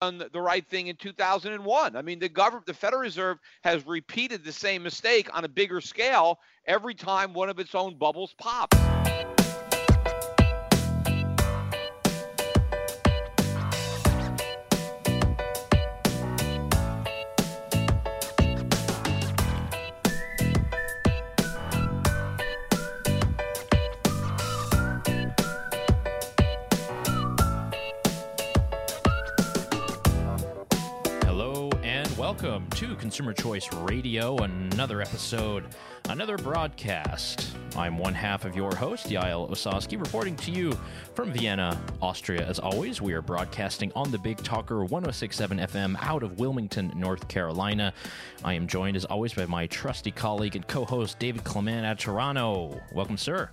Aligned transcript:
done 0.00 0.22
the 0.32 0.40
right 0.40 0.66
thing 0.66 0.88
in 0.88 0.96
2001. 0.96 1.96
I 1.96 2.02
mean, 2.02 2.18
the 2.18 2.28
government, 2.28 2.66
the 2.66 2.74
Federal 2.74 3.02
Reserve 3.02 3.38
has 3.62 3.86
repeated 3.86 4.44
the 4.44 4.52
same 4.52 4.82
mistake 4.82 5.28
on 5.36 5.44
a 5.44 5.48
bigger 5.48 5.80
scale 5.80 6.38
every 6.66 6.94
time 6.94 7.32
one 7.32 7.48
of 7.48 7.58
its 7.58 7.74
own 7.74 7.96
bubbles 7.96 8.34
pops. 8.38 8.76
To 32.76 32.94
Consumer 32.96 33.32
Choice 33.32 33.72
Radio, 33.72 34.36
another 34.36 35.00
episode, 35.00 35.64
another 36.10 36.36
broadcast. 36.36 37.56
I'm 37.74 37.96
one 37.96 38.12
half 38.12 38.44
of 38.44 38.54
your 38.54 38.74
host, 38.74 39.06
Yael 39.06 39.48
Ossowski, 39.48 39.98
reporting 39.98 40.36
to 40.36 40.50
you 40.50 40.78
from 41.14 41.32
Vienna, 41.32 41.80
Austria. 42.02 42.46
As 42.46 42.58
always, 42.58 43.00
we 43.00 43.14
are 43.14 43.22
broadcasting 43.22 43.90
on 43.96 44.10
the 44.10 44.18
Big 44.18 44.36
Talker 44.42 44.84
1067 44.84 45.56
FM 45.56 45.96
out 46.02 46.22
of 46.22 46.38
Wilmington, 46.38 46.92
North 46.94 47.26
Carolina. 47.28 47.94
I 48.44 48.52
am 48.52 48.66
joined, 48.66 48.94
as 48.94 49.06
always, 49.06 49.32
by 49.32 49.46
my 49.46 49.66
trusty 49.68 50.10
colleague 50.10 50.54
and 50.54 50.68
co 50.68 50.84
host, 50.84 51.18
David 51.18 51.44
Clement 51.44 51.86
at 51.86 51.98
Toronto. 51.98 52.78
Welcome, 52.92 53.16
sir. 53.16 53.48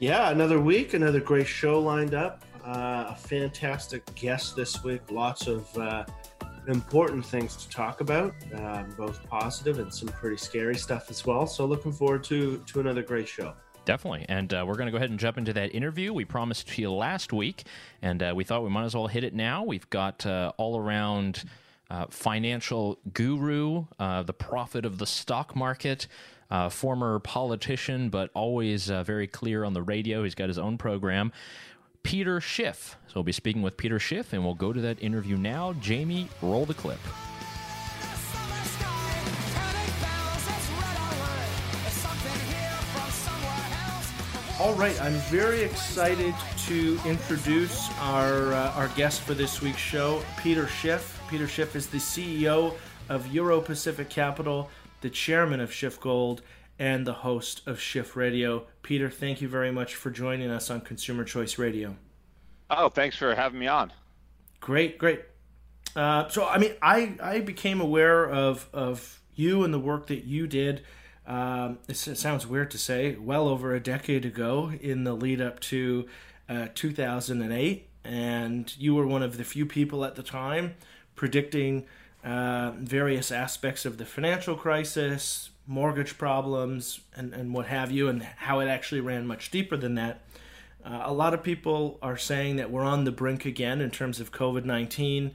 Yeah, 0.00 0.28
another 0.28 0.60
week, 0.60 0.92
another 0.92 1.20
great 1.20 1.46
show 1.46 1.80
lined 1.80 2.12
up. 2.12 2.44
Uh, 2.62 3.06
a 3.08 3.16
fantastic 3.16 4.04
guest 4.14 4.54
this 4.54 4.84
week. 4.84 5.00
Lots 5.10 5.46
of 5.46 5.78
uh, 5.78 6.04
important 6.66 7.24
things 7.24 7.56
to 7.56 7.68
talk 7.68 8.00
about, 8.00 8.34
um, 8.54 8.94
both 8.96 9.26
positive 9.28 9.78
and 9.78 9.92
some 9.92 10.08
pretty 10.08 10.36
scary 10.36 10.76
stuff 10.76 11.10
as 11.10 11.26
well. 11.26 11.46
So 11.46 11.66
looking 11.66 11.92
forward 11.92 12.24
to 12.24 12.58
to 12.58 12.80
another 12.80 13.02
great 13.02 13.28
show. 13.28 13.54
Definitely. 13.84 14.26
And 14.28 14.52
uh, 14.54 14.64
we're 14.66 14.76
going 14.76 14.86
to 14.86 14.92
go 14.92 14.96
ahead 14.96 15.10
and 15.10 15.18
jump 15.18 15.38
into 15.38 15.52
that 15.54 15.74
interview 15.74 16.12
we 16.12 16.24
promised 16.24 16.68
to 16.68 16.82
you 16.82 16.92
last 16.92 17.32
week. 17.32 17.64
And 18.00 18.22
uh, 18.22 18.32
we 18.34 18.44
thought 18.44 18.62
we 18.62 18.70
might 18.70 18.84
as 18.84 18.94
well 18.94 19.08
hit 19.08 19.24
it 19.24 19.34
now. 19.34 19.64
We've 19.64 19.88
got 19.90 20.24
uh, 20.24 20.52
all 20.56 20.78
around 20.78 21.44
uh, 21.90 22.06
financial 22.08 22.98
guru, 23.12 23.86
uh, 23.98 24.22
the 24.22 24.32
prophet 24.32 24.86
of 24.86 24.98
the 24.98 25.06
stock 25.06 25.56
market, 25.56 26.06
uh, 26.50 26.68
former 26.68 27.18
politician, 27.18 28.08
but 28.08 28.30
always 28.34 28.86
very 28.86 29.26
clear 29.26 29.64
on 29.64 29.72
the 29.72 29.82
radio. 29.82 30.22
He's 30.22 30.34
got 30.34 30.48
his 30.48 30.58
own 30.58 30.78
program. 30.78 31.32
Peter 32.02 32.40
Schiff. 32.40 32.96
So 33.06 33.12
we'll 33.16 33.24
be 33.24 33.32
speaking 33.32 33.62
with 33.62 33.76
Peter 33.76 33.98
Schiff, 33.98 34.32
and 34.32 34.44
we'll 34.44 34.54
go 34.54 34.72
to 34.72 34.80
that 34.80 35.02
interview 35.02 35.36
now. 35.36 35.72
Jamie, 35.74 36.28
roll 36.40 36.66
the 36.66 36.74
clip. 36.74 36.98
All 44.60 44.74
right, 44.74 45.00
I'm 45.02 45.14
very 45.30 45.62
excited 45.62 46.34
to 46.66 46.98
introduce 47.04 47.90
our 47.98 48.52
uh, 48.52 48.72
our 48.72 48.88
guest 48.88 49.22
for 49.22 49.34
this 49.34 49.60
week's 49.60 49.78
show, 49.78 50.22
Peter 50.40 50.68
Schiff. 50.68 51.20
Peter 51.28 51.48
Schiff 51.48 51.74
is 51.74 51.88
the 51.88 51.98
CEO 51.98 52.74
of 53.08 53.26
Euro 53.34 53.60
Pacific 53.60 54.08
Capital, 54.08 54.70
the 55.00 55.10
chairman 55.10 55.58
of 55.58 55.72
Schiff 55.72 55.98
Gold, 55.98 56.42
and 56.82 57.06
the 57.06 57.12
host 57.12 57.62
of 57.64 57.78
Schiff 57.78 58.16
Radio. 58.16 58.66
Peter, 58.82 59.08
thank 59.08 59.40
you 59.40 59.46
very 59.46 59.70
much 59.70 59.94
for 59.94 60.10
joining 60.10 60.50
us 60.50 60.68
on 60.68 60.80
Consumer 60.80 61.22
Choice 61.22 61.56
Radio. 61.56 61.94
Oh, 62.68 62.88
thanks 62.88 63.16
for 63.16 63.36
having 63.36 63.60
me 63.60 63.68
on. 63.68 63.92
Great, 64.58 64.98
great. 64.98 65.20
Uh, 65.94 66.28
so, 66.28 66.44
I 66.44 66.58
mean, 66.58 66.72
I, 66.82 67.14
I 67.22 67.38
became 67.38 67.80
aware 67.80 68.28
of, 68.28 68.68
of 68.72 69.20
you 69.36 69.62
and 69.62 69.72
the 69.72 69.78
work 69.78 70.08
that 70.08 70.24
you 70.24 70.48
did. 70.48 70.82
Um, 71.24 71.78
it 71.86 71.94
sounds 71.94 72.48
weird 72.48 72.72
to 72.72 72.78
say, 72.78 73.14
well 73.14 73.46
over 73.46 73.72
a 73.76 73.80
decade 73.80 74.24
ago 74.24 74.72
in 74.80 75.04
the 75.04 75.14
lead 75.14 75.40
up 75.40 75.60
to 75.60 76.08
uh, 76.48 76.66
2008. 76.74 77.88
And 78.02 78.76
you 78.76 78.96
were 78.96 79.06
one 79.06 79.22
of 79.22 79.36
the 79.36 79.44
few 79.44 79.66
people 79.66 80.04
at 80.04 80.16
the 80.16 80.22
time 80.24 80.74
predicting 81.14 81.86
uh, 82.24 82.72
various 82.76 83.30
aspects 83.30 83.84
of 83.84 83.98
the 83.98 84.04
financial 84.04 84.56
crisis, 84.56 85.50
mortgage 85.66 86.18
problems 86.18 87.00
and, 87.14 87.32
and 87.32 87.54
what 87.54 87.66
have 87.66 87.90
you, 87.90 88.08
and 88.08 88.22
how 88.22 88.60
it 88.60 88.66
actually 88.66 89.00
ran 89.00 89.26
much 89.26 89.50
deeper 89.50 89.76
than 89.76 89.94
that. 89.94 90.22
Uh, 90.84 91.02
a 91.04 91.12
lot 91.12 91.34
of 91.34 91.42
people 91.42 91.98
are 92.02 92.16
saying 92.16 92.56
that 92.56 92.70
we're 92.70 92.82
on 92.84 93.04
the 93.04 93.12
brink 93.12 93.44
again 93.44 93.80
in 93.80 93.90
terms 93.90 94.20
of 94.20 94.32
COVID 94.32 94.64
19. 94.64 95.32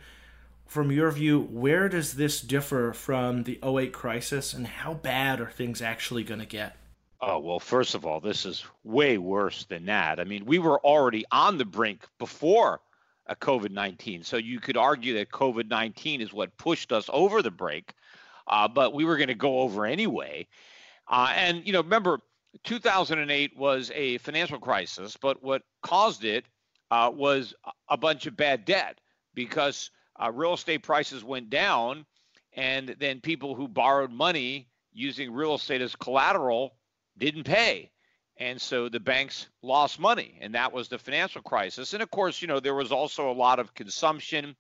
From 0.65 0.91
your 0.91 1.11
view, 1.11 1.39
where 1.39 1.87
does 1.87 2.15
this 2.15 2.41
differ 2.41 2.91
from 2.91 3.43
the 3.43 3.57
08 3.63 3.93
crisis, 3.93 4.53
and 4.53 4.67
how 4.67 4.93
bad 4.93 5.39
are 5.39 5.49
things 5.49 5.81
actually 5.81 6.23
going 6.23 6.41
to 6.41 6.45
get? 6.45 6.75
Oh, 7.21 7.39
well, 7.39 7.59
first 7.59 7.95
of 7.95 8.05
all, 8.05 8.19
this 8.19 8.45
is 8.45 8.65
way 8.83 9.17
worse 9.17 9.63
than 9.65 9.85
that. 9.85 10.19
I 10.19 10.25
mean, 10.25 10.45
we 10.45 10.59
were 10.59 10.79
already 10.79 11.25
on 11.31 11.57
the 11.57 11.65
brink 11.65 12.05
before 12.19 12.81
COVID 13.35 13.71
19. 13.71 14.23
So 14.23 14.37
you 14.37 14.59
could 14.59 14.77
argue 14.77 15.13
that 15.15 15.31
COVID 15.31 15.69
19 15.69 16.21
is 16.21 16.33
what 16.33 16.55
pushed 16.57 16.91
us 16.91 17.09
over 17.11 17.41
the 17.41 17.51
brink 17.51 17.93
uh, 18.47 18.67
but 18.67 18.93
we 18.93 19.05
were 19.05 19.17
going 19.17 19.27
to 19.27 19.35
go 19.35 19.59
over 19.59 19.85
anyway. 19.85 20.47
Uh, 21.07 21.31
and 21.35 21.65
you 21.65 21.73
know, 21.73 21.81
remember, 21.81 22.19
2008 22.63 23.57
was 23.57 23.91
a 23.93 24.17
financial 24.19 24.59
crisis, 24.59 25.17
but 25.21 25.43
what 25.43 25.63
caused 25.81 26.23
it 26.23 26.45
uh, 26.91 27.11
was 27.13 27.53
a 27.89 27.97
bunch 27.97 28.25
of 28.25 28.37
bad 28.37 28.65
debt 28.65 28.99
because 29.33 29.91
uh, 30.21 30.31
real 30.31 30.53
estate 30.53 30.83
prices 30.83 31.23
went 31.23 31.49
down, 31.49 32.05
and 32.53 32.95
then 32.99 33.21
people 33.21 33.55
who 33.55 33.67
borrowed 33.67 34.11
money 34.11 34.67
using 34.93 35.31
real 35.31 35.55
estate 35.55 35.81
as 35.81 35.95
collateral 35.95 36.75
didn't 37.17 37.43
pay. 37.43 37.91
And 38.39 38.61
so 38.61 38.87
the 38.89 38.99
banks 38.99 39.47
lost 39.61 39.99
money, 39.99 40.37
and 40.41 40.53
that 40.55 40.71
was 40.71 40.89
the 40.89 40.99
financial 40.99 41.41
crisis. 41.41 41.93
And 41.93 42.03
of 42.03 42.11
course, 42.11 42.41
you 42.41 42.47
know, 42.47 42.59
there 42.59 42.75
was 42.75 42.91
also 42.91 43.31
a 43.31 43.33
lot 43.33 43.59
of 43.59 43.73
consumption 43.73 44.55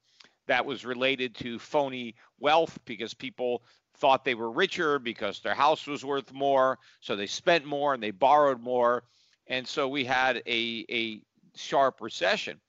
that 0.47 0.65
was 0.65 0.85
related 0.85 1.35
to 1.35 1.59
phony 1.59 2.15
wealth 2.39 2.77
because 2.85 3.13
people 3.13 3.63
thought 3.97 4.23
they 4.23 4.35
were 4.35 4.51
richer 4.51 4.99
because 4.99 5.39
their 5.39 5.55
house 5.55 5.87
was 5.87 6.05
worth 6.05 6.31
more. 6.33 6.77
So 6.99 7.15
they 7.15 7.27
spent 7.27 7.65
more 7.65 7.93
and 7.93 8.01
they 8.01 8.11
borrowed 8.11 8.61
more. 8.61 9.03
And 9.47 9.67
so 9.67 9.87
we 9.87 10.05
had 10.05 10.37
a, 10.45 10.85
a 10.89 11.21
sharp 11.55 12.01
recession. 12.01 12.59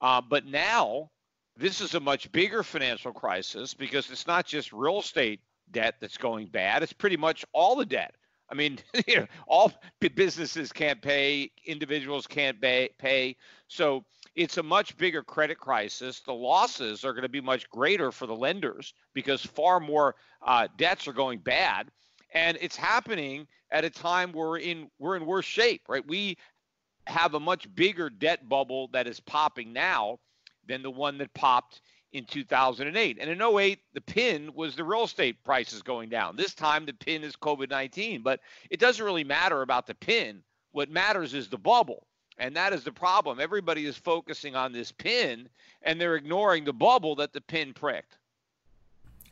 Uh, 0.00 0.20
but 0.20 0.44
now, 0.46 1.10
this 1.56 1.80
is 1.80 1.94
a 1.94 2.00
much 2.00 2.30
bigger 2.32 2.62
financial 2.62 3.12
crisis 3.12 3.74
because 3.74 4.10
it's 4.10 4.26
not 4.26 4.46
just 4.46 4.72
real 4.72 5.00
estate 5.00 5.40
debt 5.70 5.94
that's 6.00 6.18
going 6.18 6.48
bad, 6.48 6.82
it's 6.82 6.92
pretty 6.92 7.16
much 7.16 7.44
all 7.52 7.76
the 7.76 7.86
debt. 7.86 8.14
I 8.50 8.54
mean, 8.54 8.78
you 9.06 9.20
know, 9.20 9.26
all 9.46 9.72
businesses 10.14 10.72
can't 10.72 11.00
pay, 11.00 11.50
individuals 11.66 12.26
can't 12.26 12.60
pay. 12.60 12.90
pay. 12.98 13.36
So 13.68 14.04
it's 14.34 14.56
a 14.56 14.62
much 14.62 14.96
bigger 14.96 15.22
credit 15.22 15.58
crisis. 15.58 16.20
The 16.20 16.32
losses 16.32 17.04
are 17.04 17.12
going 17.12 17.22
to 17.22 17.28
be 17.28 17.40
much 17.40 17.68
greater 17.68 18.10
for 18.10 18.26
the 18.26 18.36
lenders 18.36 18.94
because 19.14 19.44
far 19.44 19.80
more 19.80 20.14
uh, 20.44 20.68
debts 20.76 21.06
are 21.06 21.12
going 21.12 21.38
bad, 21.38 21.90
and 22.32 22.56
it's 22.60 22.76
happening 22.76 23.46
at 23.70 23.84
a 23.84 23.90
time 23.90 24.32
where 24.32 24.48
we're 24.48 24.58
in 24.58 24.90
we're 24.98 25.16
in 25.16 25.26
worse 25.26 25.44
shape, 25.44 25.82
right? 25.88 26.06
We 26.06 26.38
have 27.06 27.34
a 27.34 27.40
much 27.40 27.72
bigger 27.74 28.08
debt 28.08 28.48
bubble 28.48 28.88
that 28.92 29.06
is 29.06 29.20
popping 29.20 29.72
now 29.72 30.18
than 30.66 30.82
the 30.82 30.90
one 30.90 31.18
that 31.18 31.34
popped 31.34 31.80
in 32.12 32.24
2008. 32.24 33.18
And 33.20 33.30
in 33.30 33.42
08, 33.42 33.78
the 33.94 34.00
pin 34.00 34.52
was 34.54 34.76
the 34.76 34.84
real 34.84 35.04
estate 35.04 35.42
prices 35.44 35.82
going 35.82 36.10
down. 36.10 36.36
This 36.36 36.54
time, 36.54 36.86
the 36.86 36.92
pin 36.92 37.24
is 37.24 37.34
COVID 37.36 37.70
19. 37.70 38.22
But 38.22 38.40
it 38.70 38.80
doesn't 38.80 39.04
really 39.04 39.24
matter 39.24 39.62
about 39.62 39.86
the 39.86 39.94
pin. 39.94 40.42
What 40.72 40.90
matters 40.90 41.34
is 41.34 41.48
the 41.48 41.58
bubble. 41.58 42.06
And 42.38 42.56
that 42.56 42.72
is 42.72 42.84
the 42.84 42.92
problem. 42.92 43.40
Everybody 43.40 43.86
is 43.86 43.96
focusing 43.96 44.56
on 44.56 44.72
this 44.72 44.92
pin 44.92 45.48
and 45.82 46.00
they're 46.00 46.16
ignoring 46.16 46.64
the 46.64 46.72
bubble 46.72 47.14
that 47.16 47.32
the 47.32 47.40
pin 47.40 47.74
pricked. 47.74 48.18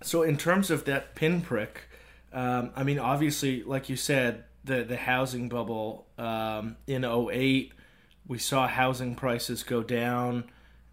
So, 0.02 0.22
in 0.22 0.36
terms 0.36 0.70
of 0.70 0.84
that 0.86 1.14
pin 1.14 1.42
prick, 1.42 1.82
um, 2.32 2.70
I 2.74 2.84
mean, 2.84 2.98
obviously, 2.98 3.62
like 3.62 3.88
you 3.88 3.96
said, 3.96 4.44
the, 4.64 4.82
the 4.82 4.96
housing 4.96 5.48
bubble 5.48 6.06
um, 6.16 6.76
in 6.86 7.04
08, 7.04 7.72
we 8.26 8.38
saw 8.38 8.66
housing 8.66 9.14
prices 9.14 9.62
go 9.62 9.82
down. 9.82 10.44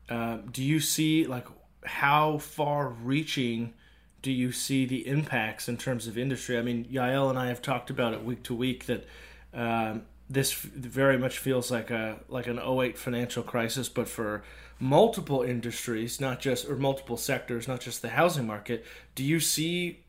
Uh, 0.10 0.38
do 0.52 0.64
you 0.64 0.80
see, 0.80 1.26
like, 1.26 1.48
how 1.86 2.38
far 2.38 2.90
reaching 2.90 3.74
do 4.22 4.32
you 4.32 4.52
see 4.52 4.86
the 4.86 5.08
impacts 5.08 5.70
in 5.70 5.78
terms 5.78 6.08
of 6.08 6.18
industry? 6.18 6.58
I 6.58 6.62
mean, 6.62 6.86
Yael 6.86 7.30
and 7.30 7.40
I 7.40 7.48
have 7.48 7.62
talked 7.62 7.90
about 7.90 8.14
it 8.14 8.24
week 8.24 8.44
to 8.44 8.56
week 8.56 8.86
that 8.88 9.06
um, 9.54 10.04
this 10.30 10.52
very 10.54 11.18
much 11.18 11.40
feels 11.40 11.72
like 11.72 11.90
a 11.90 12.20
like 12.28 12.48
an 12.48 12.60
08 12.60 12.98
financial 12.98 13.44
crisis, 13.44 13.90
but 13.90 14.08
for 14.08 14.44
multiple 14.80 15.42
industries, 15.42 16.20
not 16.20 16.40
just 16.40 16.68
or 16.70 16.76
multiple 16.76 17.18
sectors, 17.18 17.68
not 17.68 17.80
just 17.80 18.02
the 18.02 18.10
housing 18.10 18.46
market. 18.46 18.86
Do 19.16 19.24
you 19.24 19.40
see 19.40 20.04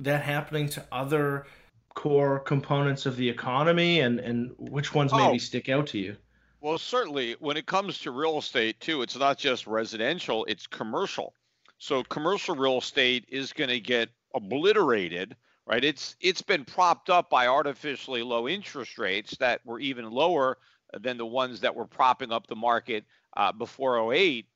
that 0.00 0.22
happening 0.22 0.68
to 0.70 0.84
other 0.92 1.46
core 1.94 2.40
components 2.40 3.06
of 3.06 3.16
the 3.16 3.28
economy, 3.28 4.00
and 4.00 4.20
and 4.20 4.54
which 4.58 4.94
ones 4.94 5.12
oh. 5.12 5.18
maybe 5.18 5.38
stick 5.38 5.68
out 5.68 5.86
to 5.88 5.98
you? 5.98 6.16
Well, 6.60 6.78
certainly 6.78 7.36
when 7.40 7.58
it 7.58 7.66
comes 7.66 7.98
to 8.00 8.10
real 8.10 8.38
estate, 8.38 8.80
too, 8.80 9.02
it's 9.02 9.18
not 9.18 9.36
just 9.36 9.66
residential, 9.66 10.46
it's 10.46 10.66
commercial. 10.66 11.34
So 11.76 12.02
commercial 12.04 12.54
real 12.54 12.78
estate 12.78 13.26
is 13.28 13.52
going 13.52 13.68
to 13.68 13.80
get 13.80 14.08
obliterated, 14.34 15.36
right? 15.66 15.84
It's 15.84 16.16
it's 16.20 16.42
been 16.42 16.64
propped 16.64 17.10
up 17.10 17.30
by 17.30 17.46
artificially 17.46 18.22
low 18.22 18.48
interest 18.48 18.98
rates 18.98 19.36
that 19.38 19.64
were 19.64 19.80
even 19.80 20.10
lower 20.10 20.58
than 21.00 21.16
the 21.16 21.26
ones 21.26 21.60
that 21.60 21.74
were 21.74 21.86
propping 21.86 22.32
up 22.32 22.46
the 22.46 22.56
market 22.56 23.04
uh, 23.36 23.52
before 23.52 24.12
08, 24.12 24.46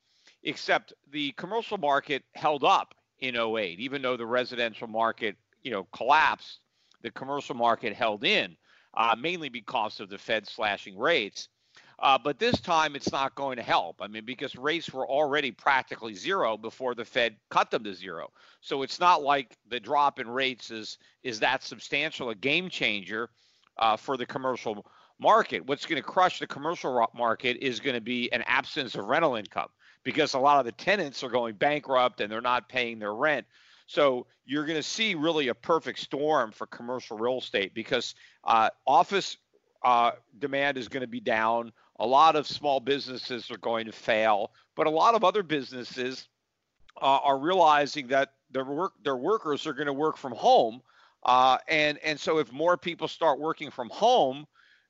except 0.44 0.92
the 1.10 1.32
commercial 1.32 1.78
market 1.78 2.22
held 2.34 2.64
up 2.64 2.94
in 3.20 3.36
08, 3.36 3.80
even 3.80 4.02
though 4.02 4.16
the 4.16 4.26
residential 4.26 4.86
market, 4.86 5.36
you 5.62 5.70
know, 5.70 5.84
collapsed, 5.92 6.60
the 7.02 7.10
commercial 7.10 7.54
market 7.54 7.92
held 7.92 8.24
in, 8.24 8.56
uh, 8.94 9.16
mainly 9.18 9.48
because 9.48 10.00
of 10.00 10.08
the 10.08 10.18
Fed 10.18 10.46
slashing 10.46 10.96
rates. 10.96 11.48
Uh, 12.00 12.16
but 12.16 12.38
this 12.38 12.60
time 12.60 12.94
it's 12.94 13.10
not 13.10 13.34
going 13.34 13.56
to 13.56 13.62
help. 13.62 13.96
I 14.00 14.06
mean, 14.06 14.24
because 14.24 14.54
rates 14.54 14.92
were 14.92 15.06
already 15.06 15.50
practically 15.50 16.14
zero 16.14 16.56
before 16.56 16.94
the 16.94 17.04
Fed 17.04 17.36
cut 17.50 17.70
them 17.70 17.82
to 17.84 17.94
zero. 17.94 18.30
So 18.60 18.82
it's 18.82 19.00
not 19.00 19.22
like 19.22 19.56
the 19.68 19.80
drop 19.80 20.20
in 20.20 20.28
rates 20.28 20.70
is 20.70 20.98
is 21.22 21.40
that 21.40 21.62
substantial 21.64 22.30
a 22.30 22.34
game 22.34 22.68
changer 22.68 23.30
uh, 23.78 23.96
for 23.96 24.16
the 24.16 24.26
commercial 24.26 24.86
market. 25.18 25.66
What's 25.66 25.86
going 25.86 26.00
to 26.00 26.06
crush 26.08 26.38
the 26.38 26.46
commercial 26.46 27.04
market 27.14 27.56
is 27.60 27.80
going 27.80 27.94
to 27.94 28.00
be 28.00 28.30
an 28.32 28.42
absence 28.46 28.94
of 28.94 29.06
rental 29.06 29.34
income 29.34 29.68
because 30.04 30.34
a 30.34 30.38
lot 30.38 30.60
of 30.60 30.66
the 30.66 30.72
tenants 30.72 31.24
are 31.24 31.28
going 31.28 31.54
bankrupt 31.56 32.20
and 32.20 32.30
they're 32.30 32.40
not 32.40 32.68
paying 32.68 32.98
their 32.98 33.14
rent. 33.14 33.46
So 33.86 34.26
you're 34.44 34.66
going 34.66 34.78
to 34.78 34.82
see 34.82 35.14
really 35.14 35.48
a 35.48 35.54
perfect 35.54 35.98
storm 35.98 36.52
for 36.52 36.66
commercial 36.66 37.18
real 37.18 37.38
estate 37.38 37.74
because 37.74 38.14
uh, 38.44 38.70
office 38.86 39.38
uh, 39.84 40.12
demand 40.38 40.76
is 40.76 40.88
going 40.88 41.00
to 41.00 41.08
be 41.08 41.20
down. 41.20 41.72
A 41.98 42.06
lot 42.06 42.36
of 42.36 42.46
small 42.46 42.80
businesses 42.80 43.50
are 43.50 43.58
going 43.58 43.86
to 43.86 43.92
fail, 43.92 44.52
but 44.76 44.86
a 44.86 44.90
lot 44.90 45.14
of 45.14 45.24
other 45.24 45.42
businesses 45.42 46.28
uh, 47.00 47.18
are 47.22 47.38
realizing 47.38 48.08
that 48.08 48.34
their 48.50 48.64
work 48.64 48.92
their 49.02 49.16
workers 49.16 49.66
are 49.66 49.72
going 49.72 49.86
to 49.86 49.92
work 49.92 50.16
from 50.16 50.32
home, 50.32 50.80
uh, 51.24 51.58
and 51.68 51.98
and 51.98 52.18
so 52.18 52.38
if 52.38 52.52
more 52.52 52.76
people 52.76 53.08
start 53.08 53.40
working 53.40 53.70
from 53.70 53.90
home, 53.90 54.46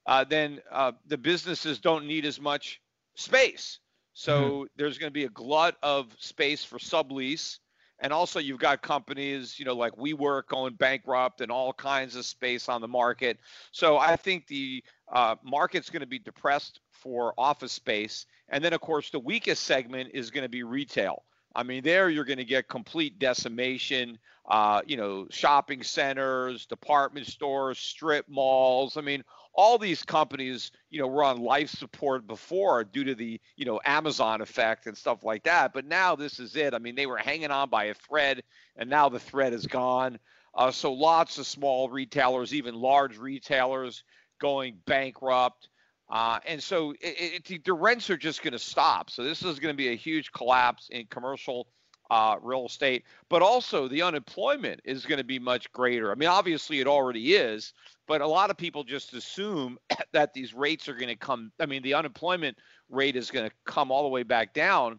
uh, 0.06 0.24
then 0.24 0.60
uh, 0.70 0.92
the 1.06 1.18
businesses 1.18 1.78
don't 1.78 2.06
need 2.06 2.24
as 2.24 2.40
much 2.40 2.80
space. 3.14 3.80
So 4.12 4.40
mm-hmm. 4.40 4.62
there's 4.76 4.98
going 4.98 5.10
to 5.10 5.14
be 5.14 5.24
a 5.24 5.30
glut 5.30 5.76
of 5.82 6.14
space 6.18 6.64
for 6.64 6.78
sublease. 6.78 7.58
And 8.00 8.12
also, 8.12 8.38
you've 8.38 8.60
got 8.60 8.80
companies, 8.80 9.58
you 9.58 9.64
know, 9.64 9.74
like 9.74 9.92
WeWork 9.94 10.46
going 10.46 10.74
bankrupt 10.74 11.40
and 11.40 11.50
all 11.50 11.72
kinds 11.72 12.14
of 12.14 12.24
space 12.24 12.68
on 12.68 12.80
the 12.80 12.88
market. 12.88 13.38
So 13.72 13.98
I 13.98 14.14
think 14.16 14.46
the 14.46 14.84
uh, 15.12 15.34
market's 15.42 15.90
going 15.90 16.02
to 16.02 16.06
be 16.06 16.20
depressed 16.20 16.80
for 16.92 17.34
office 17.36 17.72
space. 17.72 18.26
And 18.48 18.64
then, 18.64 18.72
of 18.72 18.80
course, 18.80 19.10
the 19.10 19.18
weakest 19.18 19.64
segment 19.64 20.10
is 20.14 20.30
going 20.30 20.44
to 20.44 20.48
be 20.48 20.62
retail. 20.62 21.24
I 21.56 21.64
mean, 21.64 21.82
there 21.82 22.08
you're 22.08 22.24
going 22.24 22.38
to 22.38 22.44
get 22.44 22.68
complete 22.68 23.18
decimation. 23.18 24.18
Uh, 24.48 24.80
you 24.86 24.96
know, 24.96 25.26
shopping 25.30 25.82
centers, 25.82 26.64
department 26.64 27.26
stores, 27.26 27.78
strip 27.78 28.26
malls. 28.28 28.96
I 28.96 29.02
mean, 29.02 29.22
all 29.58 29.76
these 29.76 30.04
companies, 30.04 30.70
you 30.88 31.00
know, 31.00 31.08
were 31.08 31.24
on 31.24 31.40
life 31.40 31.68
support 31.68 32.28
before 32.28 32.84
due 32.84 33.02
to 33.02 33.16
the, 33.16 33.40
you 33.56 33.64
know, 33.64 33.80
Amazon 33.84 34.40
effect 34.40 34.86
and 34.86 34.96
stuff 34.96 35.24
like 35.24 35.42
that. 35.42 35.72
But 35.72 35.84
now 35.84 36.14
this 36.14 36.38
is 36.38 36.54
it. 36.54 36.74
I 36.74 36.78
mean, 36.78 36.94
they 36.94 37.06
were 37.06 37.16
hanging 37.16 37.50
on 37.50 37.68
by 37.68 37.86
a 37.86 37.94
thread, 37.94 38.44
and 38.76 38.88
now 38.88 39.08
the 39.08 39.18
thread 39.18 39.52
is 39.52 39.66
gone. 39.66 40.20
Uh, 40.54 40.70
so 40.70 40.92
lots 40.92 41.38
of 41.38 41.46
small 41.46 41.88
retailers, 41.90 42.54
even 42.54 42.76
large 42.76 43.18
retailers, 43.18 44.04
going 44.40 44.78
bankrupt. 44.86 45.70
Uh, 46.08 46.38
and 46.46 46.62
so 46.62 46.92
it, 47.00 47.50
it, 47.50 47.64
the 47.64 47.72
rents 47.72 48.08
are 48.10 48.16
just 48.16 48.44
going 48.44 48.52
to 48.52 48.60
stop. 48.60 49.10
So 49.10 49.24
this 49.24 49.42
is 49.42 49.58
going 49.58 49.74
to 49.74 49.76
be 49.76 49.88
a 49.88 49.96
huge 49.96 50.30
collapse 50.30 50.88
in 50.88 51.06
commercial 51.06 51.66
uh, 52.10 52.36
real 52.42 52.66
estate, 52.66 53.04
but 53.28 53.42
also 53.42 53.88
the 53.88 54.02
unemployment 54.02 54.80
is 54.84 55.04
going 55.04 55.18
to 55.18 55.24
be 55.24 55.38
much 55.38 55.70
greater. 55.72 56.10
I 56.10 56.14
mean, 56.14 56.28
obviously 56.28 56.80
it 56.80 56.86
already 56.86 57.34
is, 57.34 57.74
but 58.06 58.20
a 58.20 58.26
lot 58.26 58.50
of 58.50 58.56
people 58.56 58.84
just 58.84 59.12
assume 59.14 59.78
that 60.12 60.32
these 60.32 60.54
rates 60.54 60.88
are 60.88 60.94
going 60.94 61.08
to 61.08 61.16
come. 61.16 61.52
I 61.60 61.66
mean, 61.66 61.82
the 61.82 61.94
unemployment 61.94 62.58
rate 62.88 63.16
is 63.16 63.30
going 63.30 63.48
to 63.48 63.54
come 63.64 63.90
all 63.90 64.02
the 64.02 64.08
way 64.08 64.22
back 64.22 64.54
down. 64.54 64.98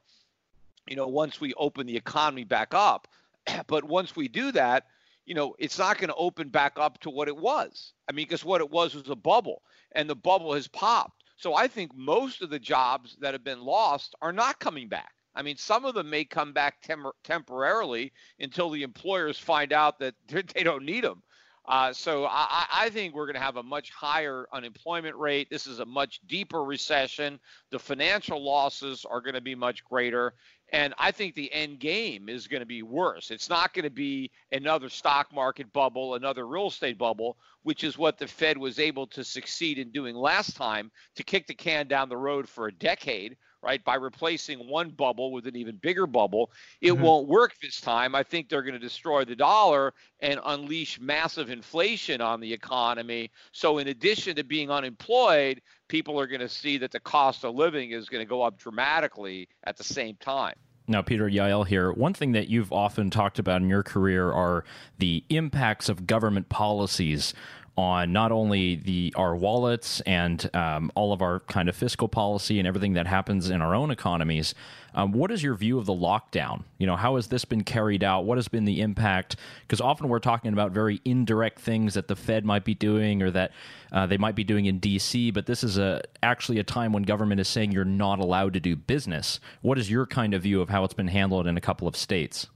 You 0.88 0.96
know, 0.96 1.08
once 1.08 1.42
we 1.42 1.54
open 1.56 1.88
the 1.88 1.98
economy 1.98 2.44
back 2.44 2.74
up, 2.74 3.08
but 3.68 3.84
once 3.84 4.16
we 4.16 4.28
do 4.28 4.52
that, 4.52 4.86
you 5.26 5.36
know, 5.36 5.56
it's 5.60 5.78
not 5.78 6.00
going 6.00 6.10
to 6.10 6.16
open 6.16 6.50
back 6.50 6.74
up 6.78 7.00
to 7.02 7.10
what 7.10 7.28
it 7.28 7.38
was. 7.38 7.94
I 8.10 8.14
mean, 8.14 8.26
because 8.26 8.44
what 8.44 8.62
it 8.62 8.70
was 8.70 8.96
was 8.96 9.10
a 9.10 9.16
bubble, 9.16 9.62
and 9.92 10.10
the 10.10 10.16
bubble 10.16 10.54
has 10.54 10.68
popped. 10.68 11.24
So 11.38 11.54
I 11.54 11.68
think 11.68 11.96
most 11.96 12.42
of 12.42 12.50
the 12.50 12.60
jobs 12.60 13.16
that 13.22 13.34
have 13.34 13.44
been 13.44 13.62
lost 13.62 14.16
are 14.22 14.34
not 14.34 14.60
coming 14.60 14.88
back. 14.88 15.14
I 15.36 15.42
mean, 15.42 15.58
some 15.58 15.86
of 15.86 15.94
them 15.94 16.10
may 16.10 16.26
come 16.26 16.54
back 16.54 16.82
tem- 16.82 17.12
temporarily 17.24 18.12
until 18.40 18.70
the 18.70 18.84
employers 18.84 19.40
find 19.40 19.74
out 19.74 20.00
that 20.00 20.16
they 20.28 20.64
don't 20.64 20.86
need 20.86 21.04
them. 21.04 21.24
Uh, 21.70 21.94
so 21.94 22.26
I, 22.26 22.66
I, 22.74 22.90
think 22.90 23.14
we're 23.14 23.28
going 23.28 23.36
to 23.36 23.42
have 23.42 23.58
a 23.58 23.64
much 23.64 23.92
higher 23.92 24.48
unemployment 24.52 25.16
rate. 25.16 25.52
This 25.52 25.68
is 25.68 25.78
a 25.78 25.86
much 25.86 26.20
deeper 26.26 26.64
recession. 26.64 27.40
The 27.70 27.78
financial 27.78 28.44
losses 28.44 29.06
are 29.06 29.22
going 29.22 29.36
to 29.36 29.42
be 29.42 29.54
much 29.54 29.84
greater. 29.84 30.34
And 30.72 30.96
I 30.98 31.12
think 31.12 31.36
the 31.36 31.52
end 31.54 31.80
game 31.80 32.28
is 32.28 32.48
going 32.48 32.62
to 32.62 32.66
be 32.66 32.82
worse. 32.82 33.30
It's 33.30 33.50
not 33.50 33.76
going 33.76 33.84
to 33.84 33.92
be 33.92 34.32
another 34.52 34.90
stock 34.90 35.32
market 35.32 35.72
bubble, 35.72 36.16
another 36.16 36.48
real 36.48 36.68
estate 36.68 36.98
bubble, 36.98 37.38
which 37.62 37.84
is 37.84 38.00
what 38.00 38.18
the 38.18 38.28
Fed 38.28 38.58
was 38.58 38.80
able 38.80 39.06
to 39.08 39.24
succeed 39.24 39.78
in 39.78 39.92
doing 39.92 40.16
last 40.16 40.56
time 40.56 40.92
to 41.16 41.24
kick 41.24 41.46
the 41.46 41.54
can 41.54 41.88
down 41.88 42.10
the 42.10 42.18
road 42.18 42.50
for 42.50 42.68
a 42.68 42.74
decade, 42.74 43.38
right? 43.62 43.84
By 43.84 43.96
replacing 43.96 44.60
one 44.60 44.90
bubble 44.90 45.32
with 45.32 45.48
an 45.48 45.56
even 45.56 45.76
bigger 45.78 46.08
bubble. 46.08 46.52
It 46.82 46.92
mm-hmm. 46.92 47.04
won't 47.04 47.28
work 47.28 47.54
this 47.62 47.82
time. 47.82 48.16
I 48.16 48.24
think 48.24 48.50
they're 48.50 48.62
going 48.62 48.74
to 48.74 48.80
destroy 48.80 49.26
the 49.26 49.36
dollar 49.36 49.94
and 50.20 50.40
unleash 50.46 51.00
massive 51.00 51.50
inflation 51.50 52.22
on 52.22 52.40
the 52.40 52.52
economy. 52.52 53.32
So, 53.52 53.78
in 53.78 53.88
addition 53.88 54.36
to 54.36 54.44
being 54.44 54.72
unemployed, 54.72 55.62
people 55.88 56.20
are 56.20 56.28
going 56.28 56.42
to 56.42 56.50
see 56.50 56.78
that 56.78 56.92
the 56.92 57.00
cost 57.00 57.44
of 57.44 57.56
living 57.56 57.92
is 57.92 58.08
going 58.10 58.22
to 58.22 58.30
go 58.30 58.42
up 58.42 58.58
dramatically 58.58 59.48
at 59.66 59.78
the 59.78 59.84
same 59.84 60.16
time. 60.18 60.56
Now, 60.88 61.04
Peter 61.04 61.30
Yael 61.30 61.68
here. 61.68 61.92
One 61.92 62.16
thing 62.16 62.32
that 62.32 62.48
you've 62.48 62.74
often 62.74 63.12
talked 63.12 63.38
about 63.38 63.62
in 63.62 63.70
your 63.70 63.84
career 63.84 64.32
are 64.32 64.66
the 64.98 65.24
impacts 65.30 65.88
of 65.88 66.08
government 66.08 66.50
policies 66.50 67.36
on 67.80 68.12
not 68.12 68.32
only 68.32 68.76
the 68.76 69.14
our 69.16 69.36
wallets 69.36 70.02
and 70.02 70.50
um, 70.54 70.92
all 70.96 71.14
of 71.14 71.22
our 71.22 71.40
kind 71.42 71.70
of 71.70 71.76
fiscal 71.76 72.08
policy 72.08 72.60
and 72.60 72.68
everything 72.68 72.94
that 72.94 73.08
happens 73.08 73.50
in 73.50 73.62
our 73.62 73.74
own 73.74 73.90
economies. 73.90 74.54
Um, 74.94 75.12
what 75.12 75.32
is 75.32 75.44
your 75.44 75.56
view 75.56 75.78
of 75.78 75.86
the 75.86 75.94
lockdown? 75.94 76.64
You 76.78 76.88
know, 76.88 76.96
how 76.96 77.16
has 77.16 77.28
this 77.28 77.46
been 77.46 77.64
carried 77.64 78.04
out? 78.04 78.26
What 78.26 78.38
has 78.38 78.48
been 78.48 78.66
the 78.66 78.82
impact? 78.82 79.36
Because 79.62 79.80
often 79.80 80.10
we're 80.10 80.20
talking 80.20 80.52
about 80.52 80.72
very 80.72 81.00
indirect 81.06 81.60
things 81.60 81.94
that 81.94 82.08
the 82.08 82.16
Fed 82.16 82.44
might 82.44 82.66
be 82.66 82.74
doing 82.74 83.22
or 83.22 83.32
that 83.32 83.52
uh, 83.92 84.08
they 84.08 84.18
might 84.18 84.36
be 84.36 84.44
doing 84.44 84.66
in 84.66 84.80
D.C. 84.80 85.32
But 85.32 85.46
this 85.46 85.64
is 85.64 85.78
a 85.78 86.02
actually 86.24 86.60
a 86.60 86.64
time 86.64 86.92
when 86.92 87.04
government 87.04 87.40
is 87.40 87.48
saying 87.48 87.72
you're 87.72 87.86
not 87.86 88.20
allowed 88.20 88.54
to 88.54 88.60
do 88.60 88.76
business. 88.76 89.40
What 89.62 89.78
is 89.78 89.90
your 89.90 90.06
kind 90.06 90.34
of 90.34 90.44
view 90.44 90.62
of 90.62 90.70
how 90.70 90.84
it's 90.84 90.94
been 90.94 91.08
handled 91.08 91.48
in 91.48 91.56
a 91.56 91.62
couple 91.62 91.88
of 91.88 91.96
states? 91.96 92.48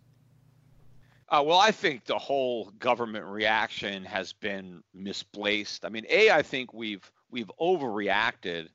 Uh, 1.33 1.41
well, 1.41 1.57
I 1.57 1.71
think 1.71 2.05
the 2.05 2.19
whole 2.19 2.65
government 2.77 3.25
reaction 3.25 4.05
has 4.05 4.33
been 4.33 4.83
misplaced. 4.93 5.83
I 5.83 5.89
mean, 5.89 6.05
a, 6.07 6.29
I 6.29 6.43
think 6.43 6.75
we've 6.75 7.11
we've 7.31 7.49
overreacted 7.59 8.67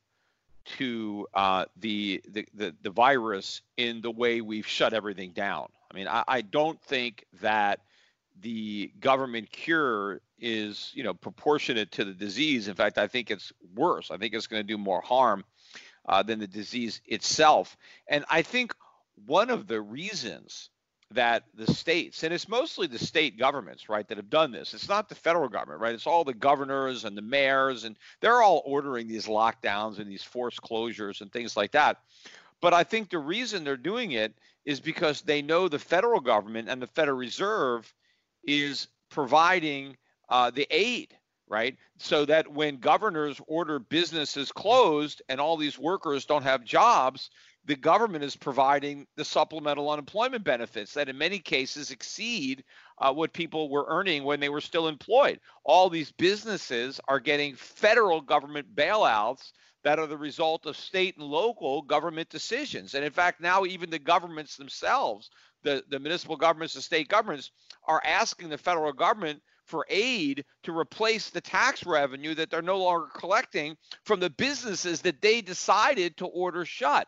to 0.77 1.25
uh, 1.33 1.65
the, 1.77 2.21
the, 2.27 2.45
the 2.53 2.75
the 2.81 2.89
virus 2.89 3.61
in 3.77 4.01
the 4.01 4.11
way 4.11 4.41
we've 4.41 4.67
shut 4.67 4.93
everything 4.93 5.31
down. 5.31 5.69
I 5.89 5.95
mean, 5.95 6.09
I, 6.09 6.25
I 6.27 6.41
don't 6.41 6.81
think 6.81 7.25
that 7.41 7.79
the 8.41 8.91
government 8.99 9.49
cure 9.53 10.19
is 10.37 10.91
you 10.93 11.03
know 11.03 11.13
proportionate 11.13 11.93
to 11.93 12.03
the 12.03 12.13
disease. 12.13 12.67
In 12.67 12.75
fact, 12.75 12.97
I 12.97 13.07
think 13.07 13.31
it's 13.31 13.53
worse. 13.73 14.11
I 14.11 14.17
think 14.17 14.33
it's 14.33 14.47
going 14.47 14.63
to 14.63 14.67
do 14.67 14.77
more 14.77 14.99
harm 14.99 15.45
uh, 16.09 16.23
than 16.23 16.39
the 16.39 16.47
disease 16.47 16.99
itself. 17.05 17.77
And 18.09 18.25
I 18.29 18.41
think 18.41 18.75
one 19.25 19.49
of 19.49 19.65
the 19.67 19.79
reasons 19.79 20.69
that 21.11 21.43
the 21.55 21.73
states, 21.73 22.23
and 22.23 22.33
it's 22.33 22.47
mostly 22.47 22.85
the 22.85 22.99
state 22.99 23.37
governments, 23.37 23.89
right, 23.89 24.07
that 24.07 24.17
have 24.17 24.29
done 24.29 24.51
this. 24.51 24.73
It's 24.73 24.89
not 24.89 25.09
the 25.09 25.15
federal 25.15 25.49
government, 25.49 25.81
right? 25.81 25.93
It's 25.93 26.05
all 26.05 26.23
the 26.23 26.33
governors 26.33 27.03
and 27.03 27.17
the 27.17 27.21
mayors, 27.21 27.83
and 27.83 27.97
they're 28.21 28.41
all 28.41 28.61
ordering 28.65 29.07
these 29.07 29.25
lockdowns 29.25 29.97
and 29.97 30.09
these 30.09 30.23
forced 30.23 30.61
closures 30.61 31.21
and 31.21 31.31
things 31.31 31.57
like 31.57 31.71
that. 31.71 31.97
But 32.61 32.73
I 32.73 32.83
think 32.83 33.09
the 33.09 33.19
reason 33.19 33.63
they're 33.63 33.77
doing 33.77 34.11
it 34.11 34.33
is 34.65 34.79
because 34.79 35.21
they 35.21 35.41
know 35.41 35.67
the 35.67 35.79
federal 35.79 36.19
government 36.19 36.69
and 36.69 36.81
the 36.81 36.87
Federal 36.87 37.17
Reserve 37.17 37.91
is 38.43 38.87
providing 39.09 39.97
uh, 40.27 40.51
the 40.51 40.67
aid, 40.69 41.15
right? 41.47 41.75
So 41.97 42.25
that 42.25 42.51
when 42.51 42.77
governors 42.77 43.41
order 43.47 43.79
businesses 43.79 44.51
closed 44.51 45.21
and 45.27 45.41
all 45.41 45.57
these 45.57 45.79
workers 45.79 46.25
don't 46.25 46.43
have 46.43 46.63
jobs, 46.63 47.31
the 47.65 47.75
government 47.75 48.23
is 48.23 48.35
providing 48.35 49.05
the 49.15 49.25
supplemental 49.25 49.89
unemployment 49.91 50.43
benefits 50.43 50.93
that 50.93 51.09
in 51.09 51.17
many 51.17 51.39
cases 51.39 51.91
exceed 51.91 52.63
uh, 52.97 53.13
what 53.13 53.33
people 53.33 53.69
were 53.69 53.85
earning 53.87 54.23
when 54.23 54.39
they 54.39 54.49
were 54.49 54.61
still 54.61 54.87
employed. 54.87 55.39
All 55.63 55.89
these 55.89 56.11
businesses 56.11 56.99
are 57.07 57.19
getting 57.19 57.55
federal 57.55 58.21
government 58.21 58.75
bailouts 58.75 59.51
that 59.83 59.99
are 59.99 60.07
the 60.07 60.17
result 60.17 60.65
of 60.65 60.75
state 60.75 61.15
and 61.17 61.25
local 61.25 61.81
government 61.81 62.29
decisions. 62.29 62.95
And 62.95 63.05
in 63.05 63.11
fact, 63.11 63.39
now 63.39 63.65
even 63.65 63.89
the 63.89 63.99
governments 63.99 64.57
themselves, 64.57 65.29
the, 65.63 65.83
the 65.89 65.99
municipal 65.99 66.35
governments, 66.35 66.73
the 66.73 66.81
state 66.81 67.07
governments, 67.07 67.51
are 67.85 68.01
asking 68.03 68.49
the 68.49 68.57
federal 68.57 68.93
government 68.93 69.41
for 69.65 69.85
aid 69.89 70.43
to 70.63 70.77
replace 70.77 71.29
the 71.29 71.41
tax 71.41 71.85
revenue 71.85 72.33
that 72.33 72.49
they're 72.49 72.61
no 72.61 72.79
longer 72.79 73.07
collecting 73.13 73.77
from 74.03 74.19
the 74.19 74.29
businesses 74.31 75.01
that 75.01 75.21
they 75.21 75.41
decided 75.41 76.17
to 76.17 76.25
order 76.25 76.65
shut. 76.65 77.07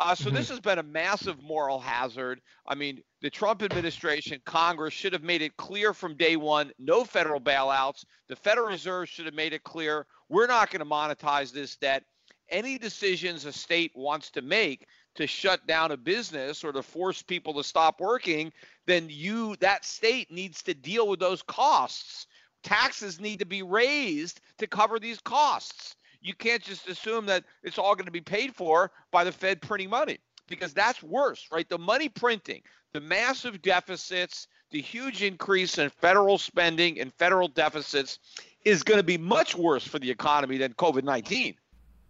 Uh, 0.00 0.14
so 0.14 0.26
mm-hmm. 0.26 0.36
this 0.36 0.48
has 0.48 0.60
been 0.60 0.78
a 0.78 0.82
massive 0.82 1.42
moral 1.42 1.78
hazard. 1.78 2.40
I 2.66 2.74
mean, 2.74 3.02
the 3.20 3.28
Trump 3.28 3.62
administration, 3.62 4.40
Congress 4.46 4.94
should 4.94 5.12
have 5.12 5.22
made 5.22 5.42
it 5.42 5.58
clear 5.58 5.92
from 5.92 6.16
day 6.16 6.36
one 6.36 6.72
no 6.78 7.04
federal 7.04 7.38
bailouts. 7.38 8.06
The 8.28 8.36
Federal 8.36 8.68
Reserve 8.68 9.10
should 9.10 9.26
have 9.26 9.34
made 9.34 9.52
it 9.52 9.62
clear 9.62 10.06
we're 10.30 10.46
not 10.46 10.70
going 10.70 10.80
to 10.80 10.86
monetize 10.86 11.52
this 11.52 11.76
debt. 11.76 12.04
Any 12.48 12.78
decisions 12.78 13.44
a 13.44 13.52
state 13.52 13.92
wants 13.94 14.30
to 14.30 14.42
make 14.42 14.86
to 15.16 15.26
shut 15.26 15.66
down 15.66 15.92
a 15.92 15.98
business 15.98 16.64
or 16.64 16.72
to 16.72 16.82
force 16.82 17.20
people 17.20 17.52
to 17.54 17.62
stop 17.62 18.00
working, 18.00 18.54
then 18.86 19.06
you 19.10 19.54
that 19.56 19.84
state 19.84 20.32
needs 20.32 20.62
to 20.62 20.72
deal 20.72 21.08
with 21.08 21.20
those 21.20 21.42
costs. 21.42 22.26
Taxes 22.62 23.20
need 23.20 23.40
to 23.40 23.46
be 23.46 23.62
raised 23.62 24.40
to 24.58 24.66
cover 24.66 24.98
these 24.98 25.20
costs. 25.20 25.96
You 26.20 26.34
can't 26.34 26.62
just 26.62 26.88
assume 26.88 27.26
that 27.26 27.44
it's 27.62 27.78
all 27.78 27.94
going 27.94 28.06
to 28.06 28.12
be 28.12 28.20
paid 28.20 28.54
for 28.54 28.90
by 29.10 29.24
the 29.24 29.32
Fed 29.32 29.60
printing 29.60 29.90
money 29.90 30.18
because 30.48 30.74
that's 30.74 31.02
worse, 31.02 31.48
right? 31.50 31.68
The 31.68 31.78
money 31.78 32.08
printing, 32.08 32.62
the 32.92 33.00
massive 33.00 33.62
deficits, 33.62 34.48
the 34.70 34.80
huge 34.80 35.22
increase 35.22 35.78
in 35.78 35.90
federal 35.90 36.38
spending 36.38 37.00
and 37.00 37.12
federal 37.14 37.48
deficits 37.48 38.18
is 38.64 38.82
going 38.82 38.98
to 38.98 39.04
be 39.04 39.18
much 39.18 39.54
worse 39.54 39.86
for 39.86 39.98
the 39.98 40.10
economy 40.10 40.58
than 40.58 40.74
COVID 40.74 41.04
19. 41.04 41.54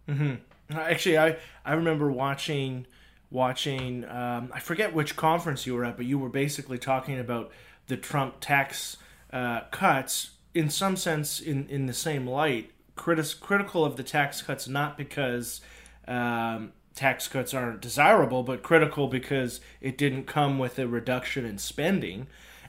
Mm-hmm. 0.09 0.77
Actually, 0.77 1.17
I, 1.17 1.37
I 1.65 1.73
remember 1.73 2.11
watching 2.11 2.85
watching 3.29 4.03
um, 4.05 4.51
I 4.53 4.59
forget 4.59 4.93
which 4.93 5.15
conference 5.15 5.65
you 5.65 5.75
were 5.75 5.85
at, 5.85 5.95
but 5.97 6.05
you 6.05 6.19
were 6.19 6.29
basically 6.29 6.77
talking 6.77 7.17
about 7.19 7.51
the 7.87 7.97
Trump 7.97 8.35
tax 8.41 8.97
uh, 9.31 9.61
cuts 9.71 10.31
in 10.53 10.69
some 10.69 10.97
sense 10.97 11.39
in, 11.39 11.67
in 11.69 11.85
the 11.85 11.93
same 11.93 12.27
light, 12.27 12.71
critis- 13.01 13.39
critical 13.39 13.83
of 13.83 13.97
the 13.97 14.03
tax 14.03 14.41
cuts 14.41 14.67
not 14.67 14.97
because 14.97 15.61
um, 16.07 16.71
tax 16.93 17.27
cuts 17.27 17.53
aren't 17.53 17.81
desirable, 17.81 18.43
but 18.43 18.61
critical 18.61 19.07
because 19.07 19.59
it 19.81 19.97
didn't 19.97 20.25
come 20.25 20.59
with 20.59 20.77
a 20.77 20.87
reduction 20.87 21.45
in 21.45 21.57
spending. 21.57 22.27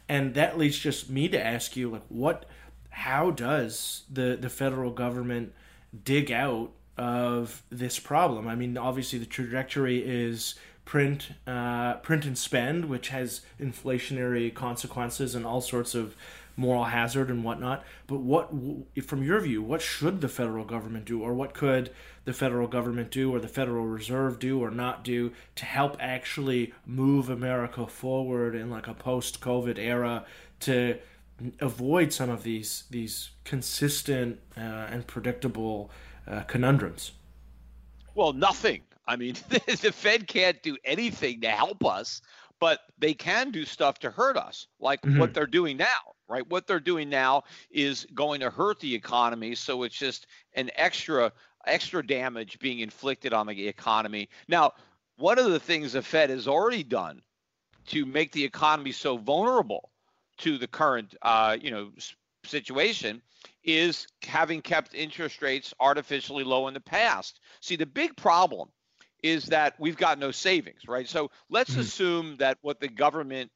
And 0.09 0.35
that 0.35 0.57
leads 0.57 0.79
just 0.79 1.11
me 1.11 1.29
to 1.29 1.47
ask 1.47 1.77
you, 1.77 1.91
like, 1.91 2.07
what, 2.09 2.47
how 2.91 3.31
does 3.31 4.05
the 4.11 4.37
the 4.41 4.51
federal 4.51 4.91
government 4.91 5.53
dig 6.05 6.31
out 6.33 6.73
of 6.97 7.63
this 7.71 7.99
problem. 7.99 8.47
I 8.47 8.55
mean, 8.55 8.77
obviously 8.77 9.19
the 9.19 9.27
trajectory 9.27 10.03
is 10.05 10.55
print, 10.85 11.31
uh, 11.47 11.95
print 11.95 12.25
and 12.25 12.37
spend, 12.37 12.87
which 12.87 13.09
has 13.09 13.43
inflationary 13.61 14.53
consequences 14.53 15.35
and 15.35 15.47
all 15.47 15.61
sorts 15.61 15.95
of 15.95 16.17
moral 16.57 16.85
hazard 16.85 17.31
and 17.31 17.45
whatnot. 17.45 17.85
But 18.07 18.21
what, 18.21 18.51
from 19.05 19.23
your 19.23 19.41
view, 19.41 19.63
what 19.63 19.83
should 19.83 20.21
the 20.21 20.29
federal 20.29 20.65
government 20.65 21.05
do, 21.05 21.23
or 21.23 21.35
what 21.35 21.55
could 21.55 21.91
the 22.25 22.33
federal 22.33 22.69
government 22.69 23.11
do, 23.11 23.35
or 23.35 23.41
the 23.41 23.49
Federal 23.49 23.87
Reserve 23.87 24.39
do, 24.39 24.63
or 24.63 24.71
not 24.71 25.03
do 25.03 25.33
to 25.57 25.65
help 25.65 25.97
actually 25.99 26.73
move 26.87 27.29
America 27.29 27.87
forward 27.87 28.55
in 28.55 28.71
like 28.71 28.87
a 28.87 28.95
post-COVID 28.95 29.79
era 29.79 30.25
to 30.61 30.99
avoid 31.61 32.13
some 32.13 32.31
of 32.31 32.43
these 32.45 32.85
these 32.91 33.31
consistent 33.45 34.39
uh, 34.57 34.61
and 34.61 35.07
predictable 35.07 35.91
uh, 36.27 36.43
conundrums? 36.43 37.13
Well, 38.15 38.33
nothing. 38.33 38.83
I 39.07 39.17
mean, 39.17 39.35
the 39.49 39.93
Fed 39.93 40.29
can't 40.29 40.63
do 40.63 40.77
anything 40.85 41.41
to 41.41 41.51
help 41.51 41.85
us, 41.85 42.23
but 42.61 42.81
they 42.99 43.15
can 43.15 43.51
do 43.51 43.65
stuff 43.65 43.99
to 44.01 44.11
hurt 44.11 44.37
us, 44.37 44.69
like 44.79 45.03
mm-hmm. 45.03 45.19
what 45.19 45.35
they're 45.35 45.47
doing 45.47 45.77
now, 45.77 46.12
right? 46.33 46.49
What 46.49 46.67
they're 46.67 46.81
doing 46.81 47.11
now 47.11 47.45
is 47.71 48.07
going 48.15 48.41
to 48.41 48.51
hurt 48.51 48.81
the 48.81 48.95
economy. 48.95 49.55
So 49.55 49.83
it's 49.83 49.97
just 49.97 50.27
an 50.55 50.71
extra 50.75 51.33
extra 51.65 52.05
damage 52.05 52.59
being 52.59 52.81
inflicted 52.81 53.33
on 53.33 53.47
the 53.47 53.69
economy. 53.69 54.29
Now, 54.49 54.73
one 55.17 55.39
of 55.39 55.51
the 55.51 55.61
things 55.61 55.93
the 55.93 56.03
Fed 56.03 56.31
has 56.31 56.49
already 56.49 56.83
done 56.83 57.23
to 57.87 58.05
make 58.05 58.33
the 58.33 58.45
economy 58.45 58.91
so 58.91 59.17
vulnerable 59.17 59.91
to 60.39 60.59
the 60.59 60.67
current, 60.67 61.15
uh, 61.23 61.57
you 61.61 61.71
know, 61.71 61.93
situation 62.45 63.23
is 63.63 64.07
having 64.23 64.61
kept 64.61 64.95
interest 64.95 65.43
rates 65.43 65.73
artificially 65.79 66.43
low 66.43 66.67
in 66.67 66.75
the 66.75 66.81
past. 66.81 67.39
See, 67.61 67.77
the 67.77 67.87
big 67.87 68.17
problem 68.17 68.69
is 69.23 69.47
that 69.47 69.75
we've 69.79 69.97
got 69.97 70.19
no 70.19 70.33
savings, 70.33 70.89
right? 70.89 71.09
So 71.09 71.31
let's 71.49 71.71
mm-hmm. 71.71 71.81
assume 71.81 72.37
that 72.39 72.59
what 72.63 72.81
the 72.81 72.89
government 72.89 73.53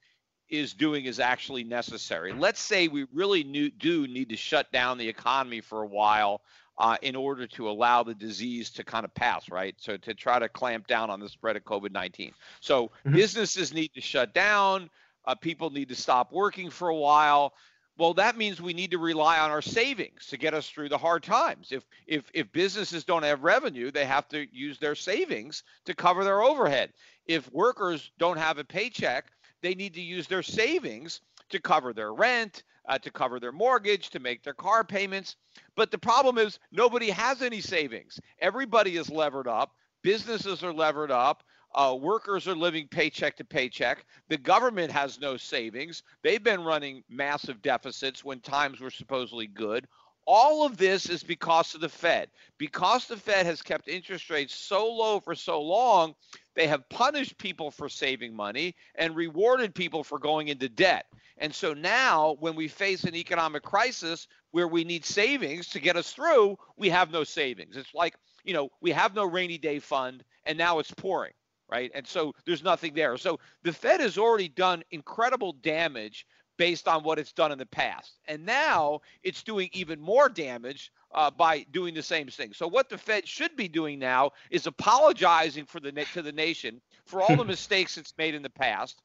is 0.48 0.72
doing 0.72 1.04
is 1.04 1.20
actually 1.20 1.64
necessary. 1.64 2.32
Let's 2.32 2.60
say 2.60 2.88
we 2.88 3.06
really 3.12 3.42
do 3.42 4.06
need 4.06 4.28
to 4.30 4.36
shut 4.36 4.70
down 4.72 4.98
the 4.98 5.08
economy 5.08 5.60
for 5.60 5.82
a 5.82 5.86
while 5.86 6.42
uh, 6.78 6.96
in 7.02 7.16
order 7.16 7.46
to 7.46 7.68
allow 7.68 8.02
the 8.02 8.14
disease 8.14 8.70
to 8.70 8.84
kind 8.84 9.04
of 9.04 9.14
pass, 9.14 9.50
right? 9.50 9.74
So 9.78 9.96
to 9.96 10.14
try 10.14 10.38
to 10.38 10.48
clamp 10.48 10.86
down 10.86 11.10
on 11.10 11.20
the 11.20 11.28
spread 11.28 11.56
of 11.56 11.64
COVID 11.64 11.90
19. 11.90 12.32
So 12.60 12.88
mm-hmm. 12.88 13.14
businesses 13.14 13.72
need 13.72 13.92
to 13.94 14.00
shut 14.00 14.34
down, 14.34 14.90
uh, 15.24 15.34
people 15.34 15.70
need 15.70 15.88
to 15.88 15.96
stop 15.96 16.32
working 16.32 16.70
for 16.70 16.88
a 16.88 16.96
while 16.96 17.54
well 17.98 18.14
that 18.14 18.36
means 18.36 18.60
we 18.60 18.72
need 18.72 18.90
to 18.90 18.98
rely 18.98 19.38
on 19.38 19.50
our 19.50 19.62
savings 19.62 20.26
to 20.26 20.36
get 20.36 20.54
us 20.54 20.68
through 20.68 20.88
the 20.88 20.98
hard 20.98 21.22
times 21.22 21.72
if 21.72 21.84
if 22.06 22.24
if 22.34 22.50
businesses 22.52 23.04
don't 23.04 23.22
have 23.22 23.42
revenue 23.42 23.90
they 23.90 24.04
have 24.04 24.28
to 24.28 24.46
use 24.52 24.78
their 24.78 24.94
savings 24.94 25.62
to 25.84 25.94
cover 25.94 26.24
their 26.24 26.42
overhead 26.42 26.92
if 27.26 27.50
workers 27.52 28.10
don't 28.18 28.38
have 28.38 28.58
a 28.58 28.64
paycheck 28.64 29.26
they 29.66 29.74
need 29.74 29.94
to 29.94 30.00
use 30.00 30.28
their 30.28 30.42
savings 30.42 31.20
to 31.48 31.60
cover 31.60 31.92
their 31.92 32.14
rent 32.14 32.62
uh, 32.88 32.96
to 32.98 33.10
cover 33.10 33.40
their 33.40 33.50
mortgage 33.50 34.10
to 34.10 34.20
make 34.20 34.44
their 34.44 34.54
car 34.54 34.84
payments 34.84 35.34
but 35.74 35.90
the 35.90 35.98
problem 35.98 36.38
is 36.38 36.60
nobody 36.70 37.10
has 37.10 37.42
any 37.42 37.60
savings 37.60 38.20
everybody 38.40 38.96
is 38.96 39.10
levered 39.10 39.48
up 39.48 39.74
businesses 40.02 40.62
are 40.62 40.72
levered 40.72 41.10
up 41.10 41.42
uh, 41.74 41.94
workers 42.00 42.48
are 42.48 42.56
living 42.56 42.88
paycheck 42.88 43.36
to 43.36 43.44
paycheck. 43.44 44.06
The 44.28 44.38
government 44.38 44.90
has 44.92 45.20
no 45.20 45.36
savings. 45.36 46.02
They've 46.22 46.42
been 46.42 46.64
running 46.64 47.04
massive 47.10 47.60
deficits 47.60 48.24
when 48.24 48.40
times 48.40 48.80
were 48.80 48.90
supposedly 48.90 49.46
good. 49.46 49.86
All 50.26 50.66
of 50.66 50.76
this 50.76 51.08
is 51.08 51.22
because 51.22 51.74
of 51.74 51.80
the 51.80 51.88
Fed. 51.88 52.28
Because 52.58 53.06
the 53.06 53.16
Fed 53.16 53.46
has 53.46 53.62
kept 53.62 53.88
interest 53.88 54.28
rates 54.28 54.54
so 54.54 54.92
low 54.92 55.20
for 55.20 55.34
so 55.34 55.62
long, 55.62 56.14
they 56.54 56.66
have 56.66 56.88
punished 56.88 57.38
people 57.38 57.70
for 57.70 57.88
saving 57.88 58.34
money 58.34 58.74
and 58.96 59.14
rewarded 59.14 59.74
people 59.74 60.02
for 60.02 60.18
going 60.18 60.48
into 60.48 60.68
debt. 60.68 61.06
And 61.38 61.54
so 61.54 61.74
now, 61.74 62.36
when 62.40 62.56
we 62.56 62.66
face 62.66 63.04
an 63.04 63.14
economic 63.14 63.62
crisis 63.62 64.26
where 64.50 64.68
we 64.68 64.84
need 64.84 65.04
savings 65.04 65.68
to 65.68 65.80
get 65.80 65.96
us 65.96 66.12
through, 66.12 66.58
we 66.76 66.88
have 66.88 67.12
no 67.12 67.24
savings. 67.24 67.76
It's 67.76 67.94
like, 67.94 68.14
you 68.42 68.54
know, 68.54 68.70
we 68.80 68.90
have 68.92 69.14
no 69.14 69.24
rainy 69.24 69.58
day 69.58 69.78
fund 69.78 70.24
and 70.44 70.58
now 70.58 70.78
it's 70.78 70.90
pouring 70.90 71.32
right? 71.68 71.90
And 71.94 72.06
so 72.06 72.32
there's 72.44 72.62
nothing 72.62 72.94
there. 72.94 73.16
So 73.16 73.40
the 73.62 73.72
Fed 73.72 74.00
has 74.00 74.18
already 74.18 74.48
done 74.48 74.82
incredible 74.90 75.52
damage 75.52 76.26
based 76.56 76.88
on 76.88 77.02
what 77.02 77.18
it's 77.18 77.32
done 77.32 77.52
in 77.52 77.58
the 77.58 77.66
past. 77.66 78.18
And 78.26 78.44
now 78.44 79.00
it's 79.22 79.42
doing 79.42 79.68
even 79.72 80.00
more 80.00 80.28
damage 80.28 80.92
uh, 81.14 81.30
by 81.30 81.66
doing 81.70 81.94
the 81.94 82.02
same 82.02 82.28
thing. 82.28 82.52
So 82.52 82.66
what 82.66 82.88
the 82.88 82.98
Fed 82.98 83.26
should 83.26 83.56
be 83.56 83.68
doing 83.68 83.98
now 83.98 84.32
is 84.50 84.66
apologizing 84.66 85.66
for 85.66 85.80
the 85.80 85.92
to 85.92 86.22
the 86.22 86.32
nation 86.32 86.80
for 87.06 87.22
all 87.22 87.36
the 87.36 87.44
mistakes 87.56 87.96
it's 87.96 88.14
made 88.18 88.34
in 88.34 88.42
the 88.42 88.50
past. 88.50 89.00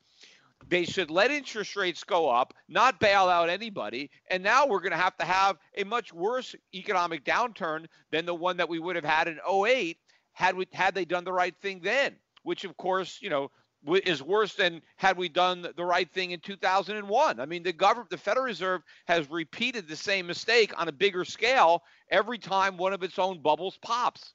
They 0.68 0.86
should 0.86 1.10
let 1.10 1.32
interest 1.32 1.76
rates 1.76 2.04
go 2.04 2.30
up, 2.30 2.54
not 2.70 3.00
bail 3.00 3.28
out 3.28 3.50
anybody. 3.50 4.12
And 4.30 4.44
now 4.44 4.68
we're 4.68 4.80
going 4.80 4.92
to 4.92 4.98
have 4.98 5.18
to 5.18 5.26
have 5.26 5.58
a 5.76 5.84
much 5.84 6.14
worse 6.14 6.56
economic 6.74 7.26
downturn 7.26 7.88
than 8.12 8.26
the 8.26 8.36
one 8.36 8.58
that 8.58 8.70
we 8.70 8.78
would 8.78 8.96
have 8.96 9.06
had 9.06 9.28
in 9.28 9.40
08 9.50 9.98
had 10.34 10.56
we 10.56 10.68
had 10.72 10.94
they 10.94 11.04
done 11.04 11.24
the 11.24 11.34
right 11.34 11.56
thing 11.62 11.82
then 11.84 12.16
which 12.44 12.64
of 12.64 12.76
course, 12.78 13.20
you 13.22 13.30
know, 13.30 13.52
is 13.88 14.22
worse 14.22 14.54
than 14.54 14.82
had 14.96 15.18
we 15.18 15.30
done 15.30 15.68
the 15.76 15.86
right 15.86 16.12
thing 16.12 16.32
in 16.32 16.40
2001. 16.40 17.40
I 17.40 17.46
mean, 17.46 17.64
the 17.64 17.74
government, 17.74 18.10
the 18.10 18.18
Federal 18.18 18.46
Reserve 18.46 18.82
has 19.08 19.30
repeated 19.30 19.88
the 19.88 19.96
same 19.96 20.28
mistake 20.28 20.74
on 20.80 20.88
a 20.88 20.92
bigger 20.92 21.26
scale 21.26 21.84
every 22.10 22.38
time 22.38 22.78
one 22.78 22.94
of 22.94 23.04
its 23.04 23.18
own 23.18 23.42
bubbles 23.42 23.78
pops. 23.82 24.34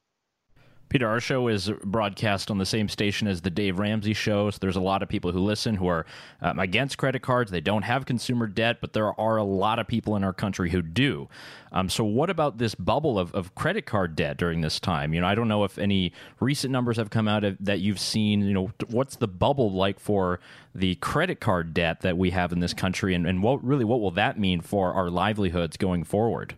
Peter, 0.89 1.09
our 1.09 1.19
show 1.19 1.49
is 1.49 1.69
broadcast 1.85 2.49
on 2.51 2.59
the 2.59 2.67
same 2.67 2.89
station 2.89 3.27
as 3.27 3.41
the 3.41 3.51
Dave 3.51 3.79
Ramsey 3.79 4.15
show. 4.15 4.51
So 4.51 4.59
there's 4.61 4.77
a 4.77 4.81
lot 4.81 5.03
of 5.03 5.09
people 5.09 5.33
who 5.33 5.41
listen 5.41 5.75
who 5.75 5.89
are 5.89 6.07
um, 6.41 6.61
against 6.61 6.97
credit 6.97 7.23
cards. 7.23 7.51
They 7.51 7.61
don't 7.61 7.83
have 7.83 8.07
consumer 8.07 8.47
debt, 8.47 8.79
but 8.81 8.93
there 8.93 9.19
are 9.19 9.37
a 9.37 9.45
lot 9.45 9.81
of 9.81 9.89
people 9.89 10.15
in 10.15 10.23
our 10.23 10.33
country 10.33 10.71
who 10.71 10.83
do. 10.83 11.29
Um, 11.73 11.89
so 11.89 12.05
what 12.05 12.31
about 12.31 12.59
this 12.59 12.77
bubble 12.77 13.19
of, 13.19 13.35
of 13.35 13.55
credit 13.57 13.85
card 13.85 14.15
debt 14.15 14.37
during 14.37 14.61
this 14.61 14.79
time? 14.79 15.13
You 15.13 15.21
know, 15.21 15.27
I 15.27 15.35
don't 15.35 15.49
know 15.49 15.65
if 15.65 15.77
any 15.77 16.13
recent 16.39 16.71
numbers 16.71 16.97
have 16.99 17.11
come 17.11 17.27
out 17.27 17.43
of, 17.43 17.57
that 17.61 17.81
you've 17.81 18.01
seen. 18.01 18.43
You 18.43 18.55
know, 18.55 18.71
what's 18.89 19.17
the 19.17 19.29
bubble 19.29 19.73
like 19.73 19.99
for 19.99 20.39
the 20.73 20.95
credit 20.97 21.41
card 21.41 21.75
debt 21.75 22.03
that 22.03 22.17
we 22.17 22.31
have 22.31 22.53
in 22.53 22.61
this 22.61 22.75
country, 22.75 23.15
and, 23.15 23.27
and 23.27 23.43
what 23.43 23.63
really 23.65 23.85
what 23.85 24.01
will 24.01 24.13
that 24.13 24.39
mean 24.39 24.61
for 24.61 24.93
our 24.93 25.11
livelihoods 25.11 25.77
going 25.77 26.05
forward? 26.05 26.55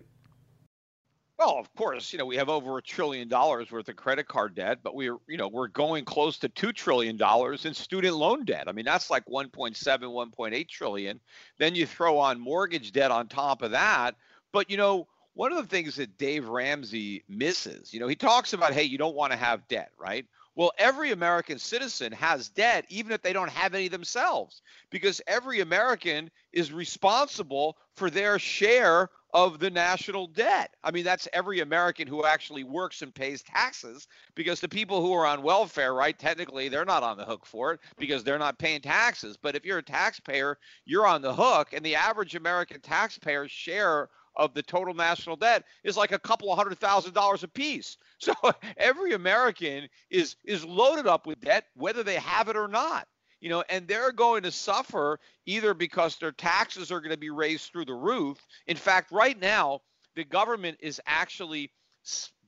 Well, 1.38 1.56
of 1.56 1.72
course, 1.76 2.12
you 2.12 2.18
know, 2.18 2.26
we 2.26 2.34
have 2.36 2.48
over 2.48 2.78
a 2.78 2.82
trillion 2.82 3.28
dollars 3.28 3.70
worth 3.70 3.88
of 3.88 3.94
credit 3.94 4.26
card 4.26 4.56
debt, 4.56 4.78
but 4.82 4.96
we're, 4.96 5.16
you 5.28 5.36
know, 5.36 5.46
we're 5.46 5.68
going 5.68 6.04
close 6.04 6.36
to 6.38 6.48
2 6.48 6.72
trillion 6.72 7.16
dollars 7.16 7.64
in 7.64 7.74
student 7.74 8.16
loan 8.16 8.44
debt. 8.44 8.64
I 8.66 8.72
mean, 8.72 8.84
that's 8.84 9.08
like 9.08 9.24
1.7, 9.26 9.76
1.8 9.76 10.68
trillion. 10.68 11.20
Then 11.58 11.76
you 11.76 11.86
throw 11.86 12.18
on 12.18 12.40
mortgage 12.40 12.90
debt 12.90 13.12
on 13.12 13.28
top 13.28 13.62
of 13.62 13.70
that. 13.70 14.16
But, 14.52 14.68
you 14.68 14.76
know, 14.76 15.06
one 15.34 15.52
of 15.52 15.58
the 15.58 15.68
things 15.68 15.94
that 15.94 16.18
Dave 16.18 16.48
Ramsey 16.48 17.22
misses, 17.28 17.94
you 17.94 18.00
know, 18.00 18.08
he 18.08 18.16
talks 18.16 18.52
about, 18.52 18.72
hey, 18.72 18.82
you 18.82 18.98
don't 18.98 19.14
want 19.14 19.30
to 19.32 19.38
have 19.38 19.68
debt, 19.68 19.92
right? 19.96 20.26
Well, 20.56 20.72
every 20.76 21.12
American 21.12 21.60
citizen 21.60 22.10
has 22.12 22.48
debt, 22.48 22.84
even 22.88 23.12
if 23.12 23.22
they 23.22 23.32
don't 23.32 23.50
have 23.50 23.74
any 23.74 23.86
themselves, 23.86 24.60
because 24.90 25.20
every 25.28 25.60
American 25.60 26.32
is 26.52 26.72
responsible 26.72 27.76
for 27.94 28.10
their 28.10 28.40
share 28.40 29.08
of 29.34 29.58
the 29.58 29.70
national 29.70 30.26
debt. 30.28 30.74
I 30.82 30.90
mean, 30.90 31.04
that's 31.04 31.28
every 31.32 31.60
American 31.60 32.06
who 32.08 32.24
actually 32.24 32.64
works 32.64 33.02
and 33.02 33.14
pays 33.14 33.42
taxes 33.42 34.08
because 34.34 34.60
the 34.60 34.68
people 34.68 35.02
who 35.02 35.12
are 35.12 35.26
on 35.26 35.42
welfare, 35.42 35.94
right, 35.94 36.18
technically 36.18 36.68
they're 36.68 36.84
not 36.84 37.02
on 37.02 37.16
the 37.16 37.24
hook 37.24 37.44
for 37.44 37.72
it 37.72 37.80
because 37.98 38.24
they're 38.24 38.38
not 38.38 38.58
paying 38.58 38.80
taxes. 38.80 39.36
But 39.36 39.54
if 39.54 39.64
you're 39.64 39.78
a 39.78 39.82
taxpayer, 39.82 40.58
you're 40.86 41.06
on 41.06 41.22
the 41.22 41.34
hook. 41.34 41.68
And 41.72 41.84
the 41.84 41.94
average 41.94 42.34
American 42.34 42.80
taxpayer's 42.80 43.50
share 43.50 44.08
of 44.36 44.54
the 44.54 44.62
total 44.62 44.94
national 44.94 45.36
debt 45.36 45.64
is 45.84 45.96
like 45.96 46.12
a 46.12 46.18
couple 46.18 46.50
of 46.50 46.58
hundred 46.58 46.78
thousand 46.78 47.12
dollars 47.12 47.42
a 47.42 47.48
piece. 47.48 47.96
So 48.20 48.34
every 48.76 49.12
American 49.12 49.88
is 50.10 50.34
is 50.44 50.64
loaded 50.64 51.06
up 51.06 51.26
with 51.26 51.40
debt, 51.40 51.66
whether 51.74 52.02
they 52.02 52.16
have 52.16 52.48
it 52.48 52.56
or 52.56 52.66
not. 52.66 53.06
You 53.40 53.50
know, 53.50 53.64
and 53.68 53.86
they're 53.86 54.12
going 54.12 54.42
to 54.42 54.50
suffer 54.50 55.20
either 55.46 55.74
because 55.74 56.16
their 56.16 56.32
taxes 56.32 56.90
are 56.90 57.00
going 57.00 57.12
to 57.12 57.18
be 57.18 57.30
raised 57.30 57.70
through 57.70 57.84
the 57.84 57.94
roof. 57.94 58.38
In 58.66 58.76
fact, 58.76 59.12
right 59.12 59.38
now, 59.38 59.80
the 60.16 60.24
government 60.24 60.78
is 60.80 61.00
actually 61.06 61.70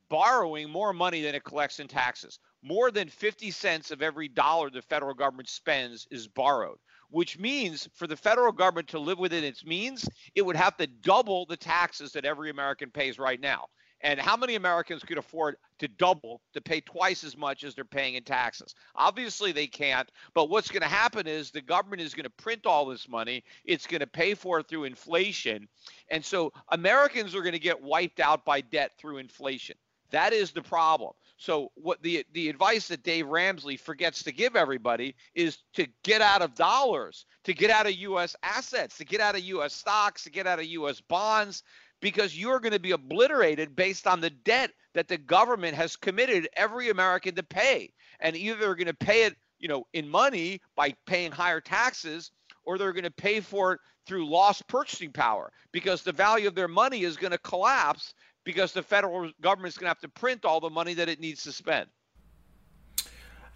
borrowing 0.09 0.69
more 0.69 0.93
money 0.93 1.23
than 1.23 1.35
it 1.35 1.45
collects 1.45 1.79
in 1.79 1.87
taxes. 1.87 2.39
More 2.63 2.91
than 2.91 3.09
50 3.09 3.51
cents 3.53 3.91
of 3.91 4.03
every 4.03 4.29
dollar 4.29 4.69
the 4.71 4.83
federal 4.83 5.15
government 5.15 5.49
spends 5.49 6.07
is 6.11 6.27
borrowed 6.27 6.79
which 7.11 7.39
means 7.39 7.89
for 7.95 8.07
the 8.07 8.17
federal 8.17 8.53
government 8.53 8.89
to 8.89 8.99
live 8.99 9.19
within 9.19 9.45
its 9.45 9.65
means, 9.65 10.09
it 10.35 10.43
would 10.43 10.57
have 10.57 10.77
to 10.77 10.87
double 10.87 11.45
the 11.47 11.57
taxes 11.57 12.13
that 12.13 12.25
every 12.25 12.51
American 12.51 12.91
pays 12.91 13.19
right 13.19 13.41
now. 13.41 13.67
And 14.03 14.19
how 14.19 14.37
many 14.37 14.55
Americans 14.55 15.03
could 15.03 15.19
afford 15.19 15.57
to 15.79 15.89
double, 15.89 16.41
to 16.55 16.61
pay 16.61 16.81
twice 16.81 17.23
as 17.23 17.37
much 17.37 17.65
as 17.65 17.75
they're 17.75 17.85
paying 17.85 18.15
in 18.15 18.25
taxes? 18.25 18.75
Obviously, 18.95 19.53
they 19.53 19.67
can't. 19.67 20.11
But 20.35 20.49
what's 20.49 20.71
going 20.71 20.83
to 20.83 20.89
happen 20.89 21.27
is 21.27 21.51
the 21.51 21.61
government 21.61 22.01
is 22.01 22.15
going 22.15 22.25
to 22.25 22.31
print 22.31 22.67
all 22.67 22.87
this 22.87 23.09
money. 23.09 23.45
It's 23.65 23.87
going 23.87 24.01
to 24.01 24.07
pay 24.07 24.35
for 24.35 24.61
it 24.61 24.69
through 24.69 24.85
inflation. 24.85 25.69
And 26.11 26.25
so 26.25 26.53
Americans 26.71 27.35
are 27.35 27.43
going 27.43 27.53
to 27.53 27.59
get 27.59 27.83
wiped 27.83 28.21
out 28.21 28.45
by 28.45 28.63
debt 28.63 28.93
through 28.99 29.19
inflation. 29.19 29.77
That 30.11 30.33
is 30.33 30.51
the 30.51 30.63
problem. 30.63 31.13
So 31.37 31.71
what 31.75 32.03
the 32.03 32.27
the 32.33 32.49
advice 32.51 32.89
that 32.89 33.03
Dave 33.03 33.27
Ramsey 33.27 33.77
forgets 33.77 34.23
to 34.25 34.33
give 34.33 34.57
everybody 34.57 35.15
is 35.35 35.59
to 35.75 35.87
get 36.03 36.21
out 36.21 36.43
of 36.43 36.55
dollars, 36.55 37.25
to 37.45 37.55
get 37.55 37.71
out 37.71 37.87
of 37.87 37.95
US 37.95 38.37
assets, 38.43 38.99
to 38.99 39.05
get 39.05 39.21
out 39.21 39.37
of 39.37 39.43
US 39.45 39.73
stocks, 39.73 40.25
to 40.25 40.31
get 40.31 40.47
out 40.47 40.59
of 40.59 40.67
US 40.67 41.01
bonds 41.01 41.63
because 42.01 42.37
you're 42.37 42.61
going 42.61 42.73
to 42.73 42.81
be 42.81 42.93
obliterated 42.93 43.77
based 43.77 44.07
on 44.07 44.21
the 44.21 44.31
debt 44.31 44.73
that 44.95 45.09
the 45.09 45.19
government 45.19 45.75
has 45.75 45.97
committed 45.97 46.49
every 46.57 46.91
American 46.91 47.35
to 47.35 47.43
pay. 47.43 47.93
And 48.21 48.37
either 48.37 48.59
they're 48.59 48.75
going 48.75 48.87
to 48.87 48.95
pay 48.95 49.25
it, 49.25 49.37
you 49.59 49.69
know, 49.69 49.87
in 49.93 50.09
money 50.09 50.61
by 50.77 50.95
paying 51.07 51.31
higher 51.31 51.61
taxes 51.61 52.31
or 52.65 52.79
they're 52.79 52.93
going 52.93 53.05
to 53.05 53.11
pay 53.11 53.41
for 53.41 53.75
it 53.75 53.81
through 54.07 54.29
lost 54.29 54.67
purchasing 54.67 55.13
power 55.13 55.53
because 55.73 56.03
the 56.03 56.13
value 56.13 56.49
of 56.49 56.55
their 56.55 56.69
money 56.69 57.03
is 57.03 57.17
going 57.17 57.31
to 57.31 57.39
collapse 57.39 58.15
because 58.45 58.73
the 58.73 58.83
federal 58.83 59.31
government 59.41 59.73
is 59.73 59.79
going 59.79 59.85
to 59.85 59.91
have 59.91 60.01
to 60.01 60.09
print 60.09 60.45
all 60.45 60.61
the 60.61 60.71
money 60.71 60.95
that 60.95 61.09
it 61.09 61.21
needs 61.21 61.43
to 61.45 61.53
spend. 61.53 61.89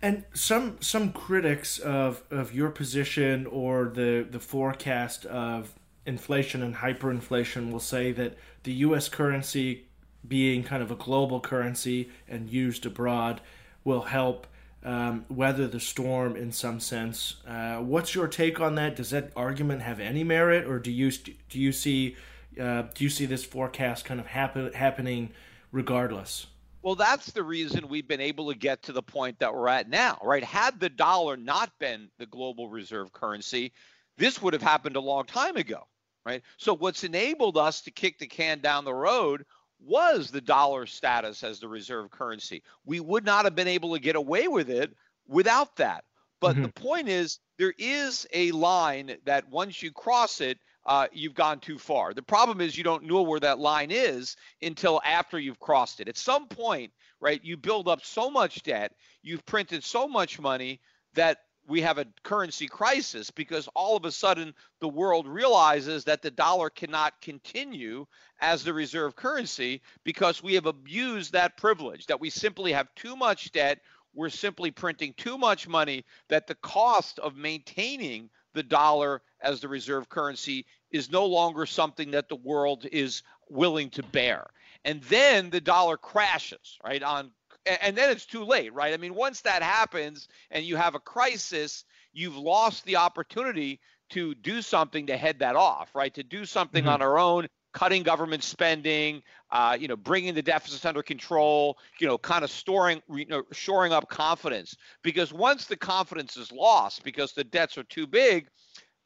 And 0.02 0.24
some 0.34 0.76
some 0.80 1.12
critics 1.12 1.78
of, 1.78 2.22
of 2.30 2.52
your 2.52 2.68
position 2.70 3.46
or 3.46 3.86
the, 3.86 4.26
the 4.28 4.40
forecast 4.40 5.24
of 5.24 5.72
inflation 6.06 6.62
and 6.62 6.76
hyperinflation 6.76 7.72
will 7.72 7.80
say 7.80 8.12
that 8.12 8.36
the 8.62 8.72
U.S. 8.72 9.08
currency 9.08 9.86
being 10.26 10.62
kind 10.62 10.82
of 10.82 10.90
a 10.90 10.96
global 10.96 11.40
currency 11.40 12.10
and 12.28 12.48
used 12.48 12.86
abroad 12.86 13.40
will 13.84 14.02
help 14.02 14.46
um, 14.82 15.24
weather 15.28 15.66
the 15.66 15.80
storm 15.80 16.36
in 16.36 16.52
some 16.52 16.78
sense. 16.78 17.36
Uh, 17.46 17.76
what's 17.76 18.14
your 18.14 18.28
take 18.28 18.60
on 18.60 18.74
that? 18.74 18.96
Does 18.96 19.10
that 19.10 19.32
argument 19.34 19.82
have 19.82 19.98
any 20.00 20.24
merit, 20.24 20.66
or 20.66 20.78
do 20.78 20.90
you 20.90 21.10
do 21.10 21.58
you 21.58 21.72
see 21.72 22.16
uh, 22.60 22.82
do 22.94 23.04
you 23.04 23.10
see 23.10 23.26
this 23.26 23.44
forecast 23.44 24.04
kind 24.04 24.20
of 24.20 24.26
happen, 24.26 24.72
happening 24.72 25.30
regardless? 25.72 26.46
Well, 26.82 26.94
that's 26.94 27.32
the 27.32 27.42
reason 27.42 27.88
we've 27.88 28.06
been 28.06 28.20
able 28.20 28.52
to 28.52 28.58
get 28.58 28.82
to 28.82 28.92
the 28.92 29.02
point 29.02 29.38
that 29.38 29.54
we're 29.54 29.68
at 29.68 29.88
now, 29.88 30.18
right? 30.22 30.44
Had 30.44 30.78
the 30.78 30.90
dollar 30.90 31.34
not 31.34 31.70
been 31.78 32.10
the 32.18 32.26
global 32.26 32.68
reserve 32.68 33.10
currency, 33.10 33.72
this 34.18 34.42
would 34.42 34.52
have 34.52 34.62
happened 34.62 34.96
a 34.96 35.00
long 35.00 35.24
time 35.24 35.56
ago, 35.56 35.86
right? 36.24 36.42
So, 36.56 36.74
what's 36.74 37.04
enabled 37.04 37.56
us 37.56 37.82
to 37.82 37.90
kick 37.90 38.18
the 38.18 38.26
can 38.26 38.60
down 38.60 38.84
the 38.84 38.94
road 38.94 39.44
was 39.80 40.30
the 40.30 40.40
dollar 40.40 40.86
status 40.86 41.42
as 41.42 41.60
the 41.60 41.68
reserve 41.68 42.10
currency. 42.10 42.62
We 42.84 43.00
would 43.00 43.24
not 43.24 43.44
have 43.44 43.54
been 43.54 43.68
able 43.68 43.94
to 43.94 44.00
get 44.00 44.16
away 44.16 44.48
with 44.48 44.70
it 44.70 44.92
without 45.26 45.76
that. 45.76 46.04
But 46.40 46.54
mm-hmm. 46.54 46.62
the 46.62 46.72
point 46.72 47.08
is, 47.08 47.38
there 47.58 47.74
is 47.78 48.26
a 48.32 48.50
line 48.52 49.16
that 49.24 49.48
once 49.48 49.82
you 49.82 49.92
cross 49.92 50.40
it, 50.40 50.58
uh, 50.86 51.06
you've 51.12 51.34
gone 51.34 51.60
too 51.60 51.78
far. 51.78 52.12
The 52.12 52.22
problem 52.22 52.60
is 52.60 52.76
you 52.76 52.84
don't 52.84 53.04
know 53.04 53.22
where 53.22 53.40
that 53.40 53.58
line 53.58 53.90
is 53.90 54.36
until 54.60 55.00
after 55.04 55.38
you've 55.38 55.60
crossed 55.60 56.00
it. 56.00 56.08
At 56.08 56.18
some 56.18 56.46
point, 56.48 56.92
right, 57.20 57.42
you 57.42 57.56
build 57.56 57.88
up 57.88 58.04
so 58.04 58.30
much 58.30 58.62
debt, 58.62 58.92
you've 59.22 59.46
printed 59.46 59.82
so 59.82 60.06
much 60.06 60.38
money 60.38 60.80
that 61.14 61.38
we 61.66 61.80
have 61.80 61.98
a 61.98 62.06
currency 62.22 62.66
crisis 62.66 63.30
because 63.30 63.68
all 63.74 63.96
of 63.96 64.04
a 64.04 64.12
sudden 64.12 64.54
the 64.80 64.88
world 64.88 65.26
realizes 65.26 66.04
that 66.04 66.22
the 66.22 66.30
dollar 66.30 66.70
cannot 66.70 67.20
continue 67.20 68.06
as 68.40 68.64
the 68.64 68.72
reserve 68.72 69.16
currency 69.16 69.80
because 70.04 70.42
we 70.42 70.54
have 70.54 70.66
abused 70.66 71.32
that 71.32 71.56
privilege, 71.56 72.06
that 72.06 72.20
we 72.20 72.30
simply 72.30 72.72
have 72.72 72.94
too 72.94 73.16
much 73.16 73.52
debt. 73.52 73.80
We're 74.14 74.28
simply 74.28 74.70
printing 74.70 75.14
too 75.14 75.38
much 75.38 75.66
money 75.66 76.04
that 76.28 76.46
the 76.46 76.54
cost 76.56 77.18
of 77.18 77.36
maintaining 77.36 78.30
the 78.52 78.62
dollar 78.62 79.22
as 79.40 79.60
the 79.60 79.68
reserve 79.68 80.08
currency 80.08 80.66
is 80.90 81.10
no 81.10 81.26
longer 81.26 81.66
something 81.66 82.12
that 82.12 82.28
the 82.28 82.36
world 82.36 82.86
is 82.92 83.22
willing 83.48 83.90
to 83.90 84.02
bear. 84.02 84.46
And 84.84 85.02
then 85.04 85.50
the 85.50 85.60
dollar 85.60 85.96
crashes, 85.96 86.78
right? 86.84 87.02
On 87.02 87.30
and 87.66 87.96
then 87.96 88.10
it's 88.10 88.26
too 88.26 88.44
late, 88.44 88.72
right? 88.74 88.92
I 88.92 88.96
mean, 88.96 89.14
once 89.14 89.40
that 89.42 89.62
happens 89.62 90.28
and 90.50 90.64
you 90.64 90.76
have 90.76 90.94
a 90.94 91.00
crisis, 91.00 91.84
you've 92.12 92.36
lost 92.36 92.84
the 92.84 92.96
opportunity 92.96 93.80
to 94.10 94.34
do 94.36 94.62
something 94.62 95.06
to 95.06 95.16
head 95.16 95.38
that 95.38 95.56
off, 95.56 95.94
right? 95.94 96.12
To 96.14 96.22
do 96.22 96.44
something 96.44 96.84
mm-hmm. 96.84 96.92
on 96.92 97.02
our 97.02 97.18
own, 97.18 97.48
cutting 97.72 98.02
government 98.02 98.42
spending, 98.42 99.22
uh, 99.50 99.76
you 99.78 99.88
know, 99.88 99.96
bringing 99.96 100.34
the 100.34 100.42
deficits 100.42 100.84
under 100.84 101.02
control, 101.02 101.76
you 102.00 102.06
know, 102.06 102.16
kind 102.16 102.44
of 102.44 102.50
storing, 102.50 103.02
you 103.10 103.26
know, 103.26 103.42
shoring 103.52 103.92
up 103.92 104.08
confidence. 104.08 104.76
Because 105.02 105.32
once 105.32 105.66
the 105.66 105.76
confidence 105.76 106.36
is 106.36 106.52
lost 106.52 107.02
because 107.02 107.32
the 107.32 107.44
debts 107.44 107.76
are 107.76 107.84
too 107.84 108.06
big, 108.06 108.48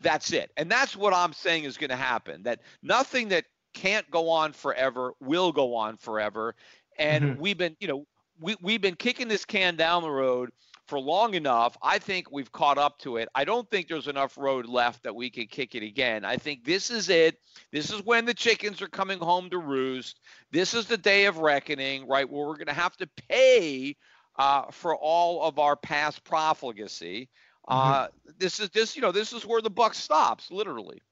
that's 0.01 0.33
it. 0.33 0.51
And 0.57 0.71
that's 0.71 0.97
what 0.97 1.15
I'm 1.15 1.33
saying 1.33 1.65
is 1.65 1.77
going 1.77 1.91
to 1.91 1.97
happen. 1.97 2.43
That 2.43 2.61
nothing 2.83 3.29
that 3.29 3.47
can't 3.75 4.09
go 4.11 4.29
on 4.29 4.53
forever 4.53 5.13
will 5.21 5.51
go 5.51 5.75
on 5.75 5.97
forever. 5.97 6.55
And 6.99 7.25
mm-hmm. 7.25 7.41
we've 7.41 7.59
been, 7.59 7.77
you 7.81 7.89
know, 7.89 8.07
we, 8.41 8.57
we've 8.61 8.81
been 8.81 8.97
kicking 8.97 9.29
this 9.29 9.45
can 9.45 9.77
down 9.77 10.03
the 10.03 10.11
road 10.11 10.51
for 10.87 10.99
long 10.99 11.35
enough. 11.35 11.77
I 11.83 11.99
think 11.99 12.33
we've 12.33 12.51
caught 12.51 12.79
up 12.79 12.99
to 13.01 13.19
it. 13.19 13.29
I 13.35 13.45
don't 13.45 13.71
think 13.71 13.89
there's 13.89 14.09
enough 14.09 14.39
road 14.39 14.67
left 14.67 15.03
that 15.03 15.15
we 15.15 15.29
can 15.29 15.47
kick 15.47 15.75
it 15.75 15.83
again. 15.83 16.25
I 16.25 16.37
think 16.37 16.65
this 16.65 16.91
is 16.91 17.11
it. 17.11 17.39
This 17.73 17.91
is 17.91 18.03
when 18.05 18.25
the 18.25 18.35
chickens 18.35 18.81
are 18.81 18.89
coming 18.89 19.19
home 19.19 19.51
to 19.51 19.59
roost. 19.59 20.21
This 20.51 20.73
is 20.73 20.87
the 20.87 20.97
day 20.97 21.27
of 21.27 21.39
reckoning, 21.39 22.09
right? 22.09 22.29
Where 22.29 22.47
we're 22.47 22.57
going 22.57 22.69
to 22.69 22.73
have 22.73 22.97
to 22.97 23.09
pay 23.29 23.97
uh, 24.39 24.71
for 24.71 24.97
all 24.97 25.43
of 25.43 25.59
our 25.59 25.77
past 25.77 26.25
profligacy. 26.25 27.29
Mm-hmm. 27.69 27.93
Uh, 27.93 28.07
this 28.39 28.59
is 28.59 28.71
this, 28.71 28.97
you 28.97 29.03
know, 29.03 29.13
this 29.13 29.35
is 29.35 29.45
where 29.45 29.61
the 29.61 29.71
buck 29.71 29.95
stops, 29.95 30.51
literally. 30.51 31.03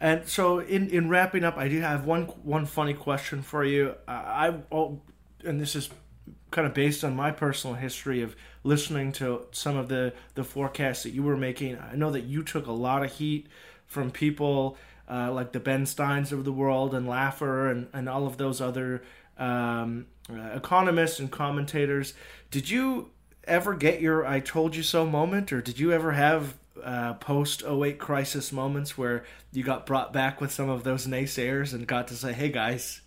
And 0.00 0.26
so, 0.28 0.60
in, 0.60 0.88
in 0.88 1.08
wrapping 1.08 1.44
up, 1.44 1.56
I 1.56 1.68
do 1.68 1.80
have 1.80 2.04
one 2.04 2.24
one 2.42 2.66
funny 2.66 2.94
question 2.94 3.42
for 3.42 3.64
you. 3.64 3.94
I, 4.06 4.12
I 4.12 4.54
oh, 4.70 5.02
and 5.44 5.60
this 5.60 5.74
is 5.74 5.88
kind 6.50 6.66
of 6.66 6.74
based 6.74 7.04
on 7.04 7.14
my 7.16 7.30
personal 7.30 7.76
history 7.76 8.22
of 8.22 8.36
listening 8.62 9.12
to 9.12 9.46
some 9.52 9.76
of 9.76 9.88
the 9.88 10.12
the 10.34 10.44
forecasts 10.44 11.02
that 11.02 11.10
you 11.10 11.22
were 11.22 11.36
making. 11.36 11.78
I 11.78 11.94
know 11.96 12.10
that 12.10 12.24
you 12.24 12.42
took 12.42 12.66
a 12.66 12.72
lot 12.72 13.04
of 13.04 13.12
heat 13.12 13.46
from 13.86 14.10
people 14.10 14.76
uh, 15.08 15.32
like 15.32 15.52
the 15.52 15.60
Ben 15.60 15.86
Steins 15.86 16.32
of 16.32 16.44
the 16.44 16.52
world 16.52 16.94
and 16.94 17.06
Laffer 17.06 17.70
and, 17.70 17.88
and 17.92 18.08
all 18.08 18.26
of 18.26 18.38
those 18.38 18.60
other 18.60 19.02
um, 19.38 20.06
uh, 20.30 20.50
economists 20.54 21.20
and 21.20 21.30
commentators. 21.30 22.14
Did 22.50 22.68
you 22.68 23.10
ever 23.44 23.74
get 23.74 24.00
your 24.00 24.26
I 24.26 24.40
told 24.40 24.74
you 24.74 24.82
so 24.82 25.06
moment, 25.06 25.52
or 25.52 25.60
did 25.60 25.78
you 25.78 25.92
ever 25.92 26.12
have 26.12 26.56
uh, 26.82 27.14
post 27.14 27.62
08 27.64 27.98
crisis 27.98 28.52
moments 28.52 28.98
where 28.98 29.24
you 29.52 29.62
got 29.62 29.86
brought 29.86 30.12
back 30.12 30.40
with 30.40 30.52
some 30.52 30.68
of 30.68 30.84
those 30.84 31.06
naysayers 31.06 31.72
and 31.72 31.86
got 31.86 32.08
to 32.08 32.14
say, 32.14 32.32
hey 32.32 32.48
guys, 32.48 33.00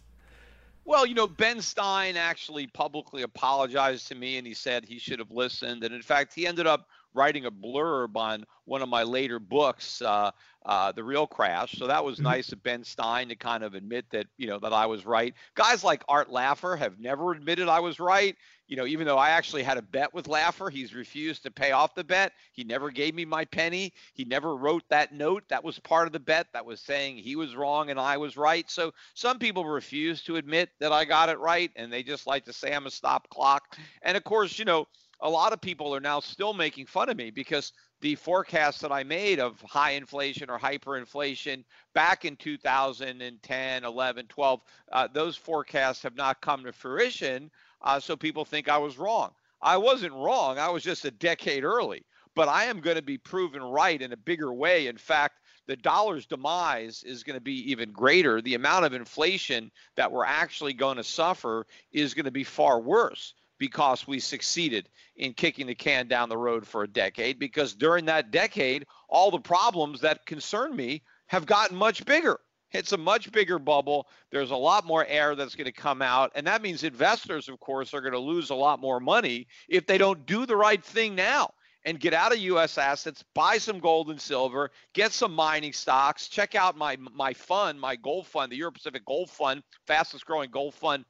Well, 0.90 1.06
you 1.06 1.14
know, 1.14 1.28
Ben 1.28 1.62
Stein 1.62 2.18
actually 2.18 2.66
publicly 2.66 3.22
apologized 3.22 4.08
to 4.08 4.16
me 4.16 4.40
and 4.40 4.48
he 4.48 4.56
said 4.56 4.84
he 4.84 4.98
should 4.98 5.20
have 5.20 5.30
listened. 5.30 5.84
And 5.84 5.94
in 5.94 6.02
fact, 6.02 6.34
he 6.34 6.48
ended 6.48 6.66
up 6.66 6.88
writing 7.14 7.46
a 7.46 7.52
blurb 7.52 8.16
on 8.16 8.46
one 8.66 8.82
of 8.82 8.90
my 8.90 9.04
later 9.04 9.40
books, 9.40 10.02
uh, 10.02 10.32
uh, 10.66 10.92
The 10.92 11.04
Real 11.04 11.26
Crash. 11.26 11.76
So 11.78 11.88
that 11.88 12.04
was 12.04 12.16
mm-hmm. 12.16 12.26
nice 12.26 12.52
of 12.52 12.62
Ben 12.62 12.84
Stein 12.84 13.30
to 13.30 13.36
kind 13.36 13.64
of 13.64 13.74
admit 13.74 14.06
that, 14.12 14.28
you 14.38 14.48
know, 14.48 14.60
that 14.60 14.74
I 14.74 14.86
was 14.86 15.06
right. 15.06 15.34
Guys 15.56 15.84
like 15.84 16.04
Art 16.08 16.30
Laffer 16.30 16.78
have 16.78 17.00
never 17.00 17.32
admitted 17.32 17.68
I 17.68 17.80
was 17.80 18.00
right. 18.00 18.36
You 18.68 18.76
know, 18.76 18.86
even 18.86 19.08
though 19.08 19.18
I 19.18 19.32
actually 19.32 19.64
had 19.64 19.80
a 19.80 19.82
bet 19.82 20.14
with 20.14 20.28
Laffer, 20.28 20.72
he's 20.72 20.94
refused 20.94 21.42
to 21.44 21.52
pay 21.52 21.72
off 21.72 21.96
the 21.96 22.04
bet. 22.04 22.34
He 22.52 22.64
never 22.64 22.92
gave 22.92 23.16
me 23.16 23.26
my 23.26 23.46
penny. 23.46 23.92
He 24.14 24.26
never 24.26 24.56
wrote 24.56 24.84
that 24.90 25.12
note. 25.12 25.44
That 25.50 25.64
was 25.64 25.80
part 25.80 26.06
of 26.06 26.14
the 26.14 26.20
bet 26.20 26.46
that 26.54 26.66
was 26.66 26.80
saying 26.80 27.18
he 27.18 27.36
was 27.36 27.56
wrong 27.56 27.90
and 27.90 28.00
I 28.00 28.18
was 28.18 28.38
right. 28.38 28.70
So 28.70 28.94
some 29.16 29.40
people 29.40 29.66
refuse 29.66 30.22
to 30.24 30.36
admit 30.36 30.70
that 30.80 30.92
I 30.92 31.06
got 31.06 31.30
it 31.30 31.40
right 31.40 31.72
and 31.76 31.92
they 31.92 32.04
just 32.04 32.28
like 32.28 32.46
to 32.46 32.54
say 32.54 32.72
I'm 32.72 32.86
a 32.86 32.92
stop 32.92 33.28
clock. 33.30 33.76
And 34.04 34.16
of 34.16 34.24
course, 34.24 34.60
you 34.60 34.66
know, 34.66 34.88
a 35.22 35.30
lot 35.30 35.54
of 35.54 35.60
people 35.60 35.94
are 35.94 36.00
now 36.00 36.20
still 36.20 36.54
making 36.54 36.86
fun 36.86 37.10
of 37.10 37.18
me 37.18 37.30
because 37.30 37.74
the 38.02 38.16
forecast 38.16 38.82
that 38.82 38.92
I 38.92 39.04
made 39.04 39.40
of 39.40 39.60
high 39.62 39.92
inflation 39.92 40.50
or 40.50 40.58
hyperinflation 40.58 41.64
back 41.94 42.24
in 42.24 42.38
2010, 42.38 43.84
11, 43.84 44.26
12, 44.28 44.62
uh, 44.92 45.08
those 45.12 45.36
forecasts 45.36 46.02
have 46.04 46.16
not 46.16 46.42
come 46.42 46.64
to 46.64 46.72
fruition. 46.72 47.52
Uh, 47.82 48.00
so 48.00 48.16
people 48.16 48.46
think 48.46 48.70
I 48.70 48.78
was 48.78 48.98
wrong. 48.98 49.32
I 49.62 49.76
wasn't 49.76 50.14
wrong. 50.14 50.58
I 50.58 50.70
was 50.70 50.84
just 50.84 51.04
a 51.04 51.12
decade 51.12 51.66
early. 51.66 52.06
But 52.36 52.48
I 52.48 52.66
am 52.66 52.80
going 52.80 52.96
to 52.96 53.02
be 53.02 53.18
proven 53.18 53.62
right 53.62 54.02
in 54.02 54.14
a 54.14 54.18
bigger 54.18 54.54
way. 54.54 54.88
In 54.88 54.96
fact, 54.96 55.40
the 55.68 55.76
dollar's 55.76 56.26
demise 56.26 57.04
is 57.04 57.24
going 57.24 57.36
to 57.36 57.42
be 57.42 57.70
even 57.70 57.92
greater. 57.92 58.42
The 58.42 58.56
amount 58.56 58.86
of 58.86 58.94
inflation 58.94 59.70
that 59.98 60.12
we're 60.12 60.26
actually 60.26 60.74
going 60.74 60.98
to 60.98 61.04
suffer 61.04 61.68
is 61.92 62.14
going 62.14 62.26
to 62.26 62.32
be 62.32 62.46
far 62.46 62.80
worse 62.80 63.34
because 63.60 64.08
we 64.08 64.20
succeeded 64.20 64.90
in 65.16 65.34
kicking 65.34 65.68
the 65.68 65.76
can 65.76 66.08
down 66.08 66.30
the 66.30 66.38
road 66.38 66.66
for 66.66 66.84
a 66.84 66.88
decade. 66.88 67.38
Because 67.38 67.74
during 67.74 68.06
that 68.06 68.32
decade, 68.32 68.88
all 69.08 69.30
the 69.30 69.40
problems 69.40 70.02
that 70.02 70.26
concern 70.26 70.76
me 70.76 71.04
have 71.28 71.46
gotten 71.46 71.78
much 71.78 72.04
bigger. 72.06 72.40
It's 72.72 72.92
a 72.92 72.98
much 72.98 73.32
bigger 73.32 73.60
bubble. 73.60 74.08
There's 74.32 74.52
a 74.52 74.56
lot 74.56 74.86
more 74.86 75.06
air 75.06 75.36
that's 75.36 75.56
going 75.56 75.66
to 75.66 75.72
come 75.72 76.02
out. 76.02 76.32
And 76.36 76.48
that 76.48 76.62
means 76.62 76.84
investors, 76.84 77.50
of 77.50 77.60
course, 77.60 77.94
are 77.94 78.02
going 78.02 78.14
to 78.14 78.20
lose 78.20 78.50
a 78.50 78.56
lot 78.56 78.80
more 78.80 79.00
money 79.00 79.48
if 79.68 79.86
they 79.86 79.98
don't 79.98 80.26
do 80.26 80.46
the 80.46 80.56
right 80.56 80.84
thing 80.84 81.16
now 81.16 81.52
and 81.86 82.00
get 82.00 82.14
out 82.14 82.32
of 82.32 82.40
U.S. 82.40 82.78
assets, 82.78 83.24
buy 83.34 83.58
some 83.58 83.80
gold 83.80 84.10
and 84.10 84.22
silver, 84.22 84.70
get 84.94 85.12
some 85.14 85.34
mining 85.34 85.74
stocks. 85.74 86.28
Check 86.28 86.54
out 86.54 86.78
my 86.78 86.98
my 86.98 87.34
fund, 87.34 87.80
my 87.80 87.96
gold 87.96 88.28
fund, 88.28 88.52
the 88.52 88.58
Euro 88.58 88.72
Pacific 88.72 89.06
Gold 89.06 89.30
Fund, 89.30 89.64
fastest 89.88 90.26
growing 90.26 90.52
gold 90.52 90.76
fund 90.76 91.06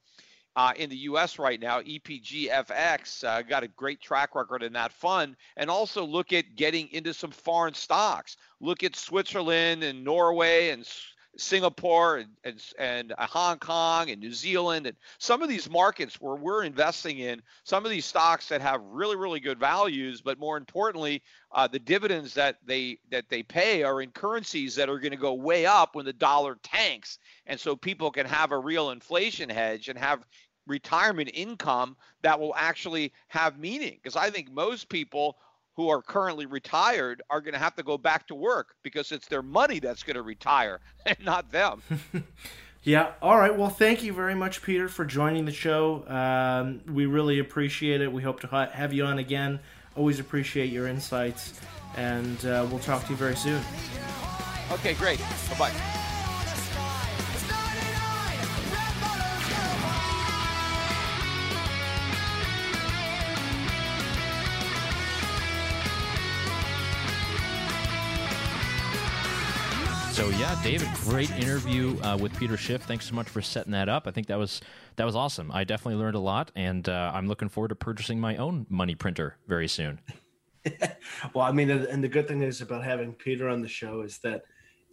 uh, 0.55 0.73
in 0.75 0.89
the 0.89 0.97
U.S. 0.97 1.39
right 1.39 1.59
now. 1.59 1.81
EPGFX 1.81 3.23
uh, 3.23 3.41
got 3.43 3.63
a 3.63 3.67
great 3.69 4.01
track 4.01 4.35
record 4.35 4.63
in 4.63 4.73
that 4.73 4.91
fund, 4.91 5.35
and 5.57 5.69
also 5.69 6.03
look 6.03 6.33
at 6.33 6.55
getting 6.55 6.87
into 6.91 7.13
some 7.13 7.31
foreign 7.31 7.73
stocks. 7.73 8.37
Look 8.59 8.83
at 8.83 8.95
Switzerland 8.95 9.83
and 9.83 10.03
Norway 10.03 10.69
and 10.69 10.85
Singapore 11.39 12.17
and, 12.17 12.29
and, 12.43 12.61
and 12.77 13.13
uh, 13.17 13.25
Hong 13.27 13.57
Kong 13.57 14.09
and 14.09 14.19
New 14.19 14.33
Zealand 14.33 14.87
and 14.87 14.97
some 15.17 15.41
of 15.41 15.49
these 15.49 15.69
markets 15.69 16.19
where 16.19 16.35
we're 16.35 16.63
investing 16.63 17.19
in 17.19 17.41
some 17.63 17.85
of 17.85 17.91
these 17.91 18.05
stocks 18.05 18.47
that 18.49 18.61
have 18.61 18.81
really 18.83 19.15
really 19.15 19.39
good 19.39 19.59
values, 19.59 20.21
but 20.21 20.39
more 20.39 20.57
importantly, 20.57 21.21
uh, 21.51 21.67
the 21.67 21.79
dividends 21.79 22.33
that 22.33 22.57
they 22.65 22.99
that 23.11 23.29
they 23.29 23.43
pay 23.43 23.83
are 23.83 24.01
in 24.01 24.11
currencies 24.11 24.75
that 24.75 24.89
are 24.89 24.99
going 24.99 25.11
to 25.11 25.17
go 25.17 25.33
way 25.33 25.65
up 25.65 25.95
when 25.95 26.05
the 26.05 26.13
dollar 26.13 26.57
tanks, 26.63 27.19
and 27.45 27.59
so 27.59 27.75
people 27.75 28.11
can 28.11 28.25
have 28.25 28.51
a 28.51 28.57
real 28.57 28.91
inflation 28.91 29.49
hedge 29.49 29.89
and 29.89 29.97
have 29.97 30.25
retirement 30.67 31.31
income 31.33 31.97
that 32.21 32.39
will 32.39 32.53
actually 32.55 33.11
have 33.27 33.57
meaning. 33.57 33.99
Because 34.01 34.15
I 34.15 34.29
think 34.29 34.51
most 34.51 34.87
people 34.89 35.37
who 35.79 35.87
are 35.87 36.01
currently 36.01 36.45
retired 36.45 37.21
are 37.29 37.39
going 37.39 37.53
to 37.53 37.59
have 37.59 37.73
to 37.73 37.83
go 37.83 37.97
back 37.97 38.27
to 38.27 38.35
work 38.35 38.75
because 38.83 39.13
it's 39.13 39.29
their 39.29 39.41
money 39.41 39.79
that's 39.79 40.03
going 40.03 40.15
to 40.17 40.21
retire 40.21 40.81
and 41.05 41.17
not 41.23 41.49
them. 41.53 41.81
yeah. 42.83 43.13
All 43.21 43.39
right. 43.39 43.57
Well, 43.57 43.69
thank 43.69 44.03
you 44.03 44.11
very 44.11 44.35
much, 44.35 44.61
Peter, 44.61 44.89
for 44.89 45.05
joining 45.05 45.45
the 45.45 45.53
show. 45.53 46.03
Um, 46.09 46.81
we 46.93 47.05
really 47.05 47.39
appreciate 47.39 48.01
it. 48.01 48.11
We 48.11 48.21
hope 48.21 48.41
to 48.41 48.47
ha- 48.47 48.71
have 48.71 48.91
you 48.91 49.05
on 49.05 49.19
again. 49.19 49.61
Always 49.95 50.19
appreciate 50.19 50.69
your 50.69 50.85
insights, 50.85 51.61
and 51.95 52.45
uh, 52.45 52.67
we'll 52.69 52.79
talk 52.79 53.05
to 53.05 53.11
you 53.11 53.15
very 53.15 53.37
soon. 53.37 53.61
Okay, 54.73 54.95
great. 54.95 55.19
Bye 55.19 55.57
bye. 55.57 56.08
So 70.19 70.27
yeah, 70.31 70.61
David, 70.61 70.89
great 71.05 71.31
interview 71.31 71.97
uh, 72.01 72.17
with 72.17 72.37
Peter 72.37 72.57
Schiff. 72.57 72.81
Thanks 72.81 73.07
so 73.07 73.15
much 73.15 73.29
for 73.29 73.41
setting 73.41 73.71
that 73.71 73.87
up. 73.87 74.05
I 74.05 74.11
think 74.11 74.27
that 74.27 74.37
was 74.37 74.59
that 74.97 75.05
was 75.05 75.15
awesome. 75.15 75.49
I 75.49 75.63
definitely 75.63 75.95
learned 75.95 76.17
a 76.17 76.19
lot, 76.19 76.51
and 76.57 76.89
uh, 76.89 77.13
I'm 77.15 77.29
looking 77.29 77.47
forward 77.47 77.69
to 77.69 77.75
purchasing 77.75 78.19
my 78.19 78.35
own 78.35 78.65
money 78.67 78.95
printer 78.95 79.37
very 79.47 79.69
soon. 79.69 80.01
well, 81.33 81.45
I 81.45 81.53
mean, 81.53 81.69
and 81.69 82.03
the 82.03 82.09
good 82.09 82.27
thing 82.27 82.41
is 82.41 82.59
about 82.59 82.83
having 82.83 83.13
Peter 83.13 83.47
on 83.47 83.61
the 83.61 83.69
show 83.69 84.01
is 84.01 84.17
that 84.17 84.41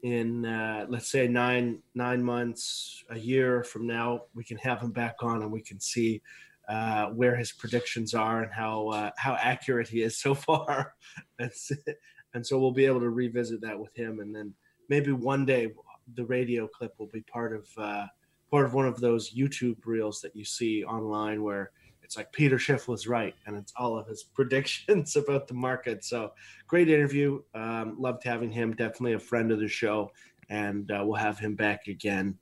in 0.04 0.46
uh, 0.46 0.86
let's 0.88 1.10
say 1.10 1.26
nine 1.26 1.82
nine 1.96 2.22
months, 2.22 3.02
a 3.10 3.18
year 3.18 3.64
from 3.64 3.84
now, 3.84 4.26
we 4.32 4.44
can 4.44 4.58
have 4.58 4.80
him 4.80 4.92
back 4.92 5.16
on 5.22 5.42
and 5.42 5.50
we 5.50 5.60
can 5.60 5.80
see 5.80 6.22
uh, 6.68 7.06
where 7.06 7.34
his 7.34 7.50
predictions 7.50 8.14
are 8.14 8.44
and 8.44 8.52
how 8.52 8.90
uh, 8.90 9.10
how 9.16 9.34
accurate 9.40 9.88
he 9.88 10.02
is 10.02 10.20
so 10.20 10.36
far. 10.36 10.94
and 11.40 12.46
so 12.46 12.60
we'll 12.60 12.70
be 12.70 12.86
able 12.86 13.00
to 13.00 13.10
revisit 13.10 13.60
that 13.62 13.76
with 13.76 13.92
him, 13.96 14.20
and 14.20 14.32
then 14.32 14.54
maybe 14.88 15.12
one 15.12 15.44
day 15.44 15.72
the 16.14 16.24
radio 16.24 16.68
clip 16.68 16.94
will 16.98 17.08
be 17.12 17.22
part 17.22 17.54
of 17.54 17.66
uh, 17.78 18.06
part 18.50 18.64
of 18.64 18.74
one 18.74 18.86
of 18.86 19.00
those 19.00 19.34
YouTube 19.34 19.76
reels 19.84 20.20
that 20.20 20.34
you 20.36 20.44
see 20.44 20.84
online 20.84 21.42
where 21.42 21.72
it's 22.02 22.16
like 22.16 22.30
Peter 22.32 22.56
Schiff 22.56 22.86
was 22.86 23.08
right, 23.08 23.34
and 23.46 23.56
it's 23.56 23.72
all 23.76 23.98
of 23.98 24.06
his 24.06 24.22
predictions 24.34 25.16
about 25.16 25.48
the 25.48 25.54
market. 25.54 26.04
So 26.04 26.32
great 26.68 26.88
interview. 26.88 27.42
Um, 27.54 27.96
loved 27.98 28.22
having 28.24 28.50
him. 28.50 28.74
Definitely 28.74 29.14
a 29.14 29.18
friend 29.18 29.50
of 29.50 29.58
the 29.58 29.68
show, 29.68 30.12
and 30.48 30.90
uh, 30.90 31.02
we'll 31.04 31.16
have 31.16 31.38
him 31.38 31.56
back 31.56 31.88
again, 31.88 32.38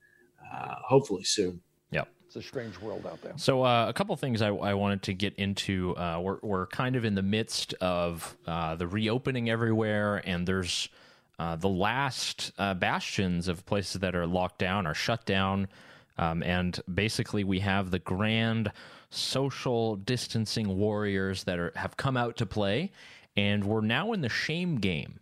uh, 0.52 0.74
hopefully 0.86 1.24
soon. 1.24 1.60
Yep. 1.92 2.08
It's 2.26 2.36
a 2.36 2.42
strange 2.42 2.78
world 2.78 3.06
out 3.06 3.22
there. 3.22 3.32
So 3.36 3.62
uh, 3.62 3.86
a 3.88 3.92
couple 3.94 4.14
things 4.16 4.42
I, 4.42 4.48
I, 4.48 4.74
wanted 4.74 5.02
to 5.04 5.14
get 5.14 5.34
into. 5.36 5.96
Uh, 5.96 6.20
we're, 6.20 6.38
we're 6.42 6.66
kind 6.66 6.94
of 6.94 7.06
in 7.06 7.14
the 7.14 7.22
midst 7.22 7.72
of 7.80 8.36
uh, 8.46 8.74
the 8.76 8.86
reopening 8.86 9.48
everywhere, 9.48 10.22
and 10.26 10.46
there's 10.46 10.90
uh, 11.38 11.56
the 11.56 11.68
last 11.68 12.52
uh, 12.58 12.74
bastions 12.74 13.48
of 13.48 13.66
places 13.66 14.00
that 14.00 14.14
are 14.14 14.26
locked 14.26 14.58
down 14.58 14.86
are 14.86 14.94
shut 14.94 15.24
down. 15.26 15.68
Um, 16.16 16.42
and 16.42 16.80
basically, 16.92 17.42
we 17.44 17.60
have 17.60 17.90
the 17.90 17.98
grand 17.98 18.70
social 19.10 19.96
distancing 19.96 20.78
warriors 20.78 21.44
that 21.44 21.58
are, 21.58 21.72
have 21.76 21.96
come 21.96 22.16
out 22.16 22.36
to 22.36 22.46
play. 22.46 22.92
And 23.36 23.64
we're 23.64 23.80
now 23.80 24.12
in 24.12 24.20
the 24.20 24.28
shame 24.28 24.76
game. 24.76 25.18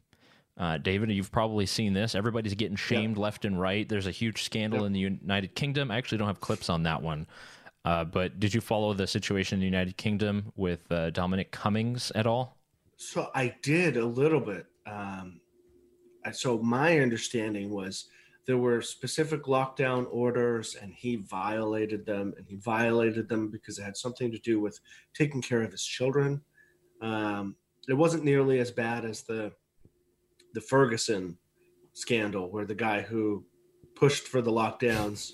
Uh, 0.59 0.77
David, 0.77 1.11
you've 1.11 1.33
probably 1.33 1.64
seen 1.64 1.94
this. 1.94 2.14
Everybody's 2.14 2.55
getting 2.55 2.77
shamed 2.77 3.16
yep. 3.16 3.22
left 3.22 3.44
and 3.46 3.59
right. 3.59 3.88
There's 3.88 4.07
a 4.07 4.11
huge 4.11 4.42
scandal 4.42 4.81
yep. 4.81 4.87
in 4.87 4.92
the 4.92 5.01
United 5.01 5.55
Kingdom. 5.55 5.90
I 5.90 5.96
actually 5.96 6.18
don't 6.18 6.27
have 6.27 6.40
clips 6.40 6.68
on 6.68 6.83
that 6.83 7.01
one. 7.01 7.27
Uh, 7.85 8.05
but 8.05 8.38
did 8.38 8.53
you 8.53 8.61
follow 8.61 8.92
the 8.92 9.07
situation 9.07 9.57
in 9.57 9.61
the 9.61 9.66
United 9.66 9.96
Kingdom 9.96 10.53
with 10.55 10.90
uh, 10.92 11.11
Dominic 11.11 11.51
Cummings 11.51 12.12
at 12.14 12.27
all? 12.27 12.59
So 12.96 13.31
I 13.35 13.55
did 13.62 13.96
a 13.96 14.05
little 14.05 14.40
bit. 14.40 14.66
Um, 14.87 15.40
so 16.30 16.58
my 16.58 17.00
understanding 17.00 17.70
was 17.70 18.06
there 18.46 18.58
were 18.58 18.82
specific 18.82 19.44
lockdown 19.44 20.06
orders 20.11 20.76
and 20.80 20.92
he 20.92 21.16
violated 21.16 22.04
them 22.04 22.35
and 22.37 22.46
he 22.48 22.56
violated 22.56 23.28
them 23.28 23.50
because 23.50 23.78
it 23.78 23.85
had 23.85 23.96
something 23.96 24.30
to 24.32 24.38
do 24.38 24.61
with 24.61 24.78
taking 25.14 25.40
care 25.40 25.62
of 25.62 25.70
his 25.70 25.85
children. 25.85 26.40
Um, 27.00 27.56
it 27.88 27.94
wasn't 27.94 28.24
nearly 28.24 28.58
as 28.58 28.70
bad 28.70 29.04
as 29.04 29.22
the 29.22 29.52
the 30.54 30.61
ferguson 30.61 31.38
scandal 31.94 32.50
where 32.50 32.66
the 32.66 32.74
guy 32.74 33.00
who 33.00 33.44
pushed 33.94 34.28
for 34.28 34.42
the 34.42 34.50
lockdowns 34.50 35.32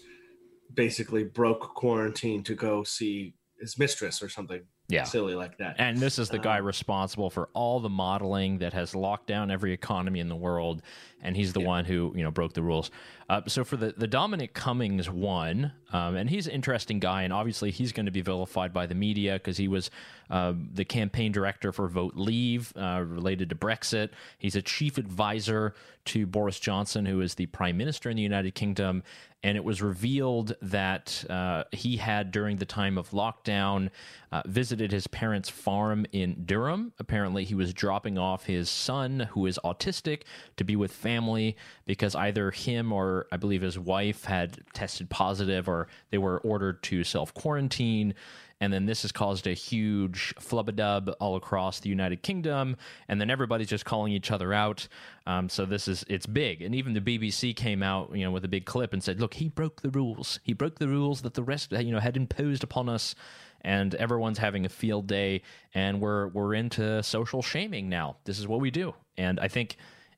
basically 0.75 1.25
broke 1.25 1.75
quarantine 1.75 2.43
to 2.45 2.55
go 2.55 2.85
see 2.85 3.35
his 3.61 3.79
mistress 3.79 4.23
or 4.23 4.29
something 4.29 4.63
yeah. 4.89 5.05
silly 5.05 5.35
like 5.35 5.59
that. 5.59 5.77
And 5.79 5.99
this 5.99 6.19
is 6.19 6.31
the 6.31 6.39
guy 6.39 6.59
um, 6.59 6.67
responsible 6.67 7.31
for 7.31 7.49
all 7.53 7.79
the 7.81 7.89
modeling 7.89 8.59
that 8.59 8.73
has 8.73 8.95
locked 8.95 9.27
down 9.27 9.51
every 9.51 9.73
economy 9.73 10.21
in 10.21 10.29
the 10.29 10.37
world, 10.37 10.83
and 11.23 11.37
he's 11.37 11.53
the 11.53 11.61
yeah. 11.61 11.67
one 11.67 11.85
who 11.85 12.13
you 12.17 12.25
know 12.25 12.31
broke 12.31 12.55
the 12.55 12.63
rules. 12.63 12.91
Uh, 13.29 13.43
so 13.47 13.63
for 13.63 13.77
the 13.77 13.93
the 13.97 14.07
Dominic 14.07 14.55
Cummings 14.55 15.11
one, 15.11 15.73
um, 15.93 16.17
and 16.17 16.31
he's 16.31 16.47
an 16.47 16.53
interesting 16.55 16.99
guy, 16.99 17.23
and 17.23 17.33
obviously 17.33 17.71
he's 17.71 17.93
going 17.93 18.07
to 18.07 18.13
be 18.13 18.23
vilified 18.23 18.73
by 18.73 18.87
the 18.87 18.95
media 18.95 19.35
because 19.35 19.59
he 19.59 19.69
was 19.69 19.91
uh, 20.31 20.55
the 20.73 20.85
campaign 20.85 21.31
director 21.33 21.73
for 21.73 21.89
Vote 21.89 22.15
Leave 22.17 22.73
uh, 22.77 23.05
related 23.07 23.51
to 23.51 23.55
Brexit. 23.55 24.11
He's 24.39 24.57
a 24.57 24.63
chief 24.63 24.97
advisor 24.97 25.75
to 26.07 26.27
Boris 26.27 26.59
Johnson, 26.59 27.05
who 27.05 27.21
is 27.21 27.35
the 27.35 27.47
prime 27.47 27.77
minister 27.77 28.09
in 28.09 28.17
the 28.17 28.23
United 28.23 28.55
Kingdom. 28.55 29.03
And 29.45 29.57
it 29.57 29.63
was 29.63 29.81
revealed 29.81 30.57
that 30.63 31.25
uh, 31.31 31.63
he 31.71 31.97
had, 31.99 32.33
during 32.33 32.57
the 32.57 32.67
time 32.67 32.99
of 32.99 33.11
lockdown, 33.11 33.91
uh, 34.33 34.43
visited 34.47 34.91
his 34.91 35.07
parents' 35.07 35.49
farm 35.49 36.07
in 36.11 36.45
Durham. 36.45 36.93
Apparently, 36.99 37.45
he 37.45 37.55
was 37.55 37.73
dropping 37.73 38.19
off 38.19 38.47
his 38.47 38.69
son, 38.69 39.29
who 39.31 39.47
is 39.47 39.59
autistic, 39.65 40.23
to 40.57 40.65
be 40.65 40.75
with 40.75 40.91
family 40.91 41.57
because 41.87 42.17
either 42.17 42.51
him 42.51 42.93
or 42.93 43.18
I 43.33 43.37
believe 43.37 43.63
his 43.63 43.79
wife 43.79 44.25
had 44.25 44.59
tested 44.75 45.11
positive 45.11 45.69
or 45.69 45.89
they 46.11 46.19
were 46.19 46.39
ordered 46.41 46.83
to 46.85 47.05
self 47.05 47.35
quarantine 47.35 48.15
and 48.61 48.73
then 48.73 48.87
this 48.87 49.03
has 49.03 49.13
caused 49.13 49.47
a 49.47 49.53
huge 49.53 50.35
flubadub 50.41 51.15
all 51.21 51.37
across 51.37 51.81
the 51.81 51.89
United 51.89 52.23
Kingdom, 52.23 52.77
and 53.09 53.21
then 53.21 53.31
everybody's 53.31 53.69
just 53.69 53.85
calling 53.85 54.13
each 54.13 54.31
other 54.31 54.53
out. 54.53 54.89
Um, 55.27 55.49
so 55.49 55.65
this 55.65 55.87
is 55.87 56.05
it's 56.09 56.27
big, 56.27 56.63
and 56.63 56.75
even 56.75 56.95
the 56.95 57.01
BBC 57.01 57.55
came 57.55 57.83
out, 57.83 58.11
you 58.15 58.25
know, 58.25 58.31
with 58.31 58.45
a 58.45 58.49
big 58.49 58.65
clip 58.65 58.93
and 58.93 59.03
said, 59.03 59.21
"Look, 59.21 59.35
he 59.35 59.49
broke 59.49 59.83
the 59.83 59.91
rules. 59.91 60.41
He 60.43 60.53
broke 60.53 60.79
the 60.79 60.89
rules 60.89 61.23
that 61.23 61.35
the 61.35 61.43
rest, 61.43 61.73
you 61.73 61.93
know, 61.93 62.01
had 62.01 62.17
imposed 62.17 62.65
upon 62.65 62.89
us." 62.89 63.15
And 63.61 63.95
everyone's 63.97 64.39
having 64.39 64.67
a 64.67 64.69
field 64.69 65.07
day, 65.07 65.43
and 65.75 66.01
we're 66.01 66.29
we're 66.29 66.55
into 66.55 67.03
social 67.03 67.43
shaming 67.43 67.89
now. 67.89 68.17
This 68.25 68.39
is 68.39 68.49
what 68.49 68.61
we 68.61 68.71
do, 68.71 68.95
and 69.17 69.39
I 69.39 69.49
think 69.49 69.77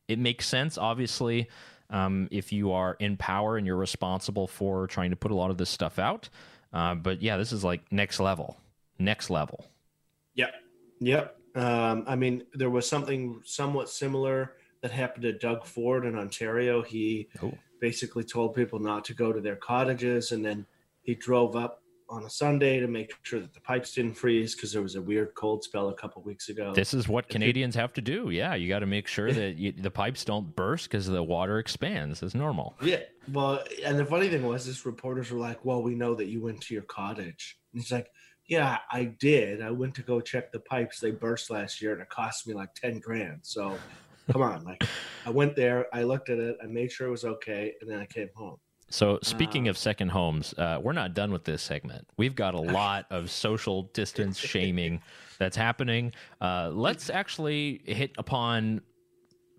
it 0.09 0.19
makes 0.19 0.47
sense. 0.47 0.79
Obviously, 0.79 1.49
um, 1.91 2.29
if 2.31 2.53
you 2.53 2.73
are 2.73 2.97
in 2.99 3.17
power 3.17 3.57
and 3.57 3.67
you're 3.67 3.77
responsible 3.77 4.47
for 4.47 4.87
trying 4.87 5.11
to 5.11 5.17
put 5.17 5.31
a 5.31 5.35
lot 5.35 5.51
of 5.51 5.59
this 5.59 5.69
stuff 5.69 5.99
out. 5.99 6.29
Uh, 6.73 6.95
but 6.95 7.21
yeah, 7.21 7.37
this 7.37 7.53
is 7.53 7.65
like 7.65 7.81
next 7.91 8.21
level, 8.21 8.57
next 8.99 9.29
level. 9.29 9.67
Yep, 10.35 10.55
yep. 11.01 11.37
Um, 11.55 12.05
I 12.07 12.15
mean, 12.15 12.45
there 12.55 12.71
was 12.71 12.89
something 12.89 13.41
somewhat 13.45 13.89
similar 13.89 14.53
that 14.83 14.93
happened 14.93 15.23
to 15.25 15.33
Doug 15.33 15.67
Ford 15.67 16.07
in 16.07 16.17
Ontario. 16.17 16.83
He 16.83 17.29
oh. 17.43 17.53
basically 17.81 18.25
told 18.25 18.55
people 18.55 18.79
not 18.79 19.05
to 19.07 19.15
go 19.15 19.33
to 19.33 19.41
their 19.41 19.57
cottages, 19.57 20.33
and 20.33 20.45
then 20.45 20.67
he 21.03 21.15
drove 21.15 21.57
up 21.57 21.80
on 22.11 22.25
a 22.25 22.31
Sunday 22.31 22.81
to 22.81 22.89
make 22.89 23.13
sure 23.23 23.41
that 23.41 23.55
the 23.55 23.61
pipes 23.61 23.95
didn't 23.95 24.15
freeze 24.15 24.55
because 24.55 24.73
there 24.73 24.83
was 24.83 24.97
a 24.97 25.03
weird 25.03 25.35
cold 25.35 25.63
spell 25.63 25.89
a 25.89 25.95
couple 25.95 26.21
weeks 26.23 26.49
ago. 26.49 26.75
This 26.75 26.93
is 26.93 27.09
what 27.09 27.29
Canadians 27.29 27.75
have 27.77 27.93
to 27.95 28.01
do. 28.01 28.31
Yeah, 28.31 28.55
you 28.55 28.69
got 28.69 28.81
to 28.81 28.87
make 28.87 29.07
sure 29.07 29.33
that 29.33 29.57
you, 29.57 29.73
the 29.73 29.91
pipes 29.91 30.25
don't 30.25 30.55
burst 30.55 30.91
because 30.91 31.07
the 31.07 31.23
water 31.23 31.59
expands 31.59 32.23
as 32.23 32.35
normal. 32.35 32.77
Yeah. 32.83 33.01
Well, 33.33 33.63
and 33.85 33.99
the 33.99 34.05
funny 34.05 34.29
thing 34.29 34.45
was, 34.45 34.67
this 34.67 34.85
reporters 34.85 35.31
were 35.31 35.39
like, 35.39 35.65
"Well, 35.65 35.83
we 35.83 35.95
know 35.95 36.15
that 36.17 36.27
you 36.27 36.43
went 36.43 36.61
to 36.63 36.75
your 36.75 36.83
cottage." 36.83 37.59
And 37.73 37.81
he's 37.81 37.93
like, 37.93 38.09
"Yeah, 38.47 38.79
I 38.91 39.05
did. 39.05 39.63
I 39.63 39.71
went 39.71 39.95
to 39.97 40.03
go 40.03 40.21
check 40.21 40.51
the 40.51 40.61
pipes. 40.61 40.99
They 40.99 41.13
burst 41.13 41.51
last 41.51 41.81
year, 41.81 41.93
and 41.93 42.03
it 42.03 42.09
cost 42.09 42.49
me 42.49 42.55
like 42.55 42.75
ten 42.75 42.99
grand. 42.99 43.41
So, 43.43 43.79
come 44.33 44.43
on, 44.43 44.65
like, 44.65 44.83
I 45.25 45.31
went 45.31 45.55
there, 45.55 45.87
I 45.95 46.03
looked 46.03 46.29
at 46.29 46.39
it, 46.39 46.57
I 46.63 46.67
made 46.67 46.91
sure 46.91 47.07
it 47.07 47.11
was 47.11 47.25
okay, 47.25 47.75
and 47.81 47.89
then 47.89 48.01
I 48.01 48.07
came 48.07 48.31
home." 48.35 48.57
So, 48.91 49.21
speaking 49.23 49.69
of 49.69 49.79
second 49.79 50.09
homes, 50.09 50.53
uh, 50.59 50.81
we're 50.83 50.93
not 50.93 51.15
done 51.15 51.31
with 51.31 51.45
this 51.45 51.63
segment. 51.63 52.09
We've 52.17 52.35
got 52.35 52.55
a 52.55 52.61
lot 52.61 53.07
of 53.11 53.31
social 53.31 53.85
distance 53.85 54.37
shaming 54.39 55.01
that's 55.39 55.57
happening. 55.57 56.13
Uh, 56.41 56.71
let's 56.73 57.09
actually 57.09 57.83
hit 57.85 58.13
upon 58.19 58.83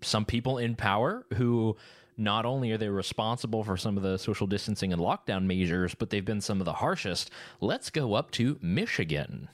some 0.02 0.26
people 0.26 0.58
in 0.58 0.74
power 0.76 1.24
who 1.34 1.76
not 2.18 2.44
only 2.44 2.72
are 2.72 2.78
they 2.78 2.88
responsible 2.88 3.64
for 3.64 3.76
some 3.78 3.96
of 3.96 4.02
the 4.02 4.18
social 4.18 4.46
distancing 4.46 4.92
and 4.92 5.00
lockdown 5.00 5.46
measures, 5.46 5.94
but 5.94 6.10
they've 6.10 6.24
been 6.24 6.42
some 6.42 6.60
of 6.60 6.66
the 6.66 6.74
harshest. 6.74 7.30
Let's 7.60 7.88
go 7.88 8.14
up 8.14 8.30
to 8.32 8.58
Michigan. 8.60 9.48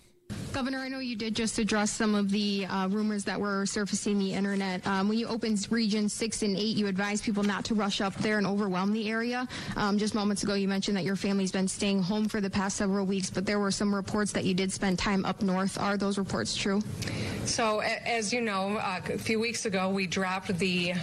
Governor, 0.58 0.78
I 0.78 0.88
know 0.88 0.98
you 0.98 1.14
did 1.14 1.36
just 1.36 1.60
address 1.60 1.92
some 1.92 2.16
of 2.16 2.32
the 2.32 2.66
uh, 2.66 2.88
rumors 2.88 3.22
that 3.22 3.40
were 3.40 3.64
surfacing 3.64 4.18
the 4.18 4.32
internet. 4.32 4.84
Um, 4.88 5.08
when 5.08 5.16
you 5.16 5.28
opened 5.28 5.64
Region 5.70 6.08
6 6.08 6.42
and 6.42 6.56
8, 6.56 6.60
you 6.76 6.88
advised 6.88 7.22
people 7.22 7.44
not 7.44 7.64
to 7.66 7.74
rush 7.74 8.00
up 8.00 8.12
there 8.16 8.38
and 8.38 8.46
overwhelm 8.46 8.92
the 8.92 9.08
area. 9.08 9.46
Um, 9.76 9.98
just 9.98 10.16
moments 10.16 10.42
ago, 10.42 10.54
you 10.54 10.66
mentioned 10.66 10.96
that 10.96 11.04
your 11.04 11.14
family's 11.14 11.52
been 11.52 11.68
staying 11.68 12.02
home 12.02 12.28
for 12.28 12.40
the 12.40 12.50
past 12.50 12.76
several 12.76 13.06
weeks, 13.06 13.30
but 13.30 13.46
there 13.46 13.60
were 13.60 13.70
some 13.70 13.94
reports 13.94 14.32
that 14.32 14.44
you 14.44 14.52
did 14.52 14.72
spend 14.72 14.98
time 14.98 15.24
up 15.24 15.42
north. 15.42 15.78
Are 15.78 15.96
those 15.96 16.18
reports 16.18 16.56
true? 16.56 16.82
So, 17.44 17.78
as 17.78 18.32
you 18.32 18.40
know, 18.40 18.78
uh, 18.78 19.00
a 19.14 19.18
few 19.18 19.38
weeks 19.38 19.64
ago, 19.64 19.90
we 19.90 20.08
dropped 20.08 20.58
the 20.58 20.94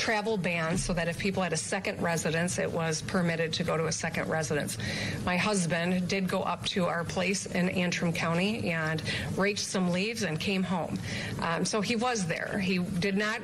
travel 0.00 0.36
ban 0.36 0.78
so 0.78 0.94
that 0.94 1.08
if 1.08 1.18
people 1.18 1.42
had 1.42 1.52
a 1.52 1.58
second 1.58 2.02
residence, 2.02 2.58
it 2.58 2.70
was 2.70 3.02
permitted 3.02 3.52
to 3.52 3.64
go 3.64 3.76
to 3.76 3.86
a 3.86 3.92
second 3.92 4.28
residence. 4.28 4.78
My 5.26 5.36
husband 5.36 6.08
did 6.08 6.26
go 6.26 6.42
up 6.42 6.64
to 6.66 6.86
our 6.86 7.04
place 7.04 7.46
in 7.46 7.68
Antrim 7.68 8.12
County 8.12 8.59
and 8.64 9.02
raked 9.36 9.60
some 9.60 9.90
leaves 9.90 10.22
and 10.22 10.38
came 10.38 10.62
home. 10.62 10.98
Um, 11.40 11.64
so 11.64 11.80
he 11.80 11.96
was 11.96 12.26
there. 12.26 12.58
He 12.58 12.78
did 12.78 13.16
not. 13.16 13.40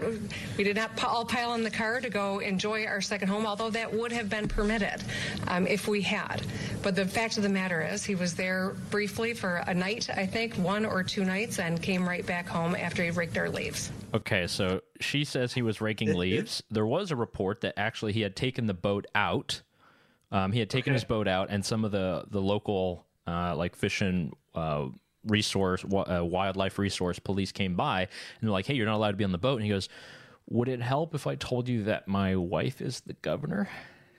We 0.56 0.64
did 0.64 0.76
not 0.76 1.02
all 1.04 1.24
pile 1.24 1.54
in 1.54 1.62
the 1.62 1.70
car 1.70 2.00
to 2.00 2.10
go 2.10 2.38
enjoy 2.38 2.84
our 2.86 3.00
second 3.00 3.28
home, 3.28 3.46
although 3.46 3.70
that 3.70 3.92
would 3.92 4.12
have 4.12 4.28
been 4.28 4.48
permitted 4.48 5.02
um, 5.48 5.66
if 5.66 5.88
we 5.88 6.02
had. 6.02 6.42
But 6.82 6.94
the 6.94 7.06
fact 7.06 7.36
of 7.36 7.42
the 7.42 7.48
matter 7.48 7.80
is, 7.82 8.04
he 8.04 8.14
was 8.14 8.34
there 8.34 8.74
briefly 8.90 9.34
for 9.34 9.56
a 9.66 9.74
night, 9.74 10.08
I 10.10 10.26
think, 10.26 10.54
one 10.54 10.84
or 10.84 11.02
two 11.02 11.24
nights, 11.24 11.58
and 11.58 11.80
came 11.80 12.08
right 12.08 12.24
back 12.24 12.46
home 12.46 12.74
after 12.74 13.02
he 13.02 13.10
raked 13.10 13.36
our 13.38 13.50
leaves. 13.50 13.90
Okay, 14.14 14.46
so 14.46 14.80
she 15.00 15.24
says 15.24 15.52
he 15.52 15.62
was 15.62 15.80
raking 15.80 16.14
leaves. 16.14 16.62
There 16.70 16.86
was 16.86 17.10
a 17.10 17.16
report 17.16 17.60
that 17.62 17.74
actually 17.78 18.12
he 18.12 18.20
had 18.20 18.36
taken 18.36 18.66
the 18.66 18.74
boat 18.74 19.06
out. 19.14 19.62
Um, 20.32 20.52
he 20.52 20.58
had 20.58 20.70
taken 20.70 20.92
okay. 20.92 20.96
his 20.96 21.04
boat 21.04 21.28
out, 21.28 21.48
and 21.50 21.64
some 21.64 21.84
of 21.84 21.92
the 21.92 22.24
the 22.30 22.40
local 22.40 23.06
uh, 23.26 23.54
like 23.56 23.76
fishing 23.76 24.34
uh, 24.54 24.86
resource, 25.26 25.84
uh, 25.84 26.24
wildlife 26.24 26.78
resource 26.78 27.18
police 27.18 27.52
came 27.52 27.74
by 27.74 28.00
and 28.02 28.08
they're 28.42 28.50
like, 28.50 28.66
"Hey, 28.66 28.74
you're 28.74 28.86
not 28.86 28.96
allowed 28.96 29.12
to 29.12 29.16
be 29.16 29.24
on 29.24 29.32
the 29.32 29.38
boat." 29.38 29.56
And 29.56 29.64
he 29.64 29.70
goes, 29.70 29.88
"Would 30.48 30.68
it 30.68 30.80
help 30.80 31.14
if 31.14 31.26
I 31.26 31.34
told 31.34 31.68
you 31.68 31.84
that 31.84 32.08
my 32.08 32.36
wife 32.36 32.80
is 32.80 33.00
the 33.00 33.14
governor?" 33.14 33.68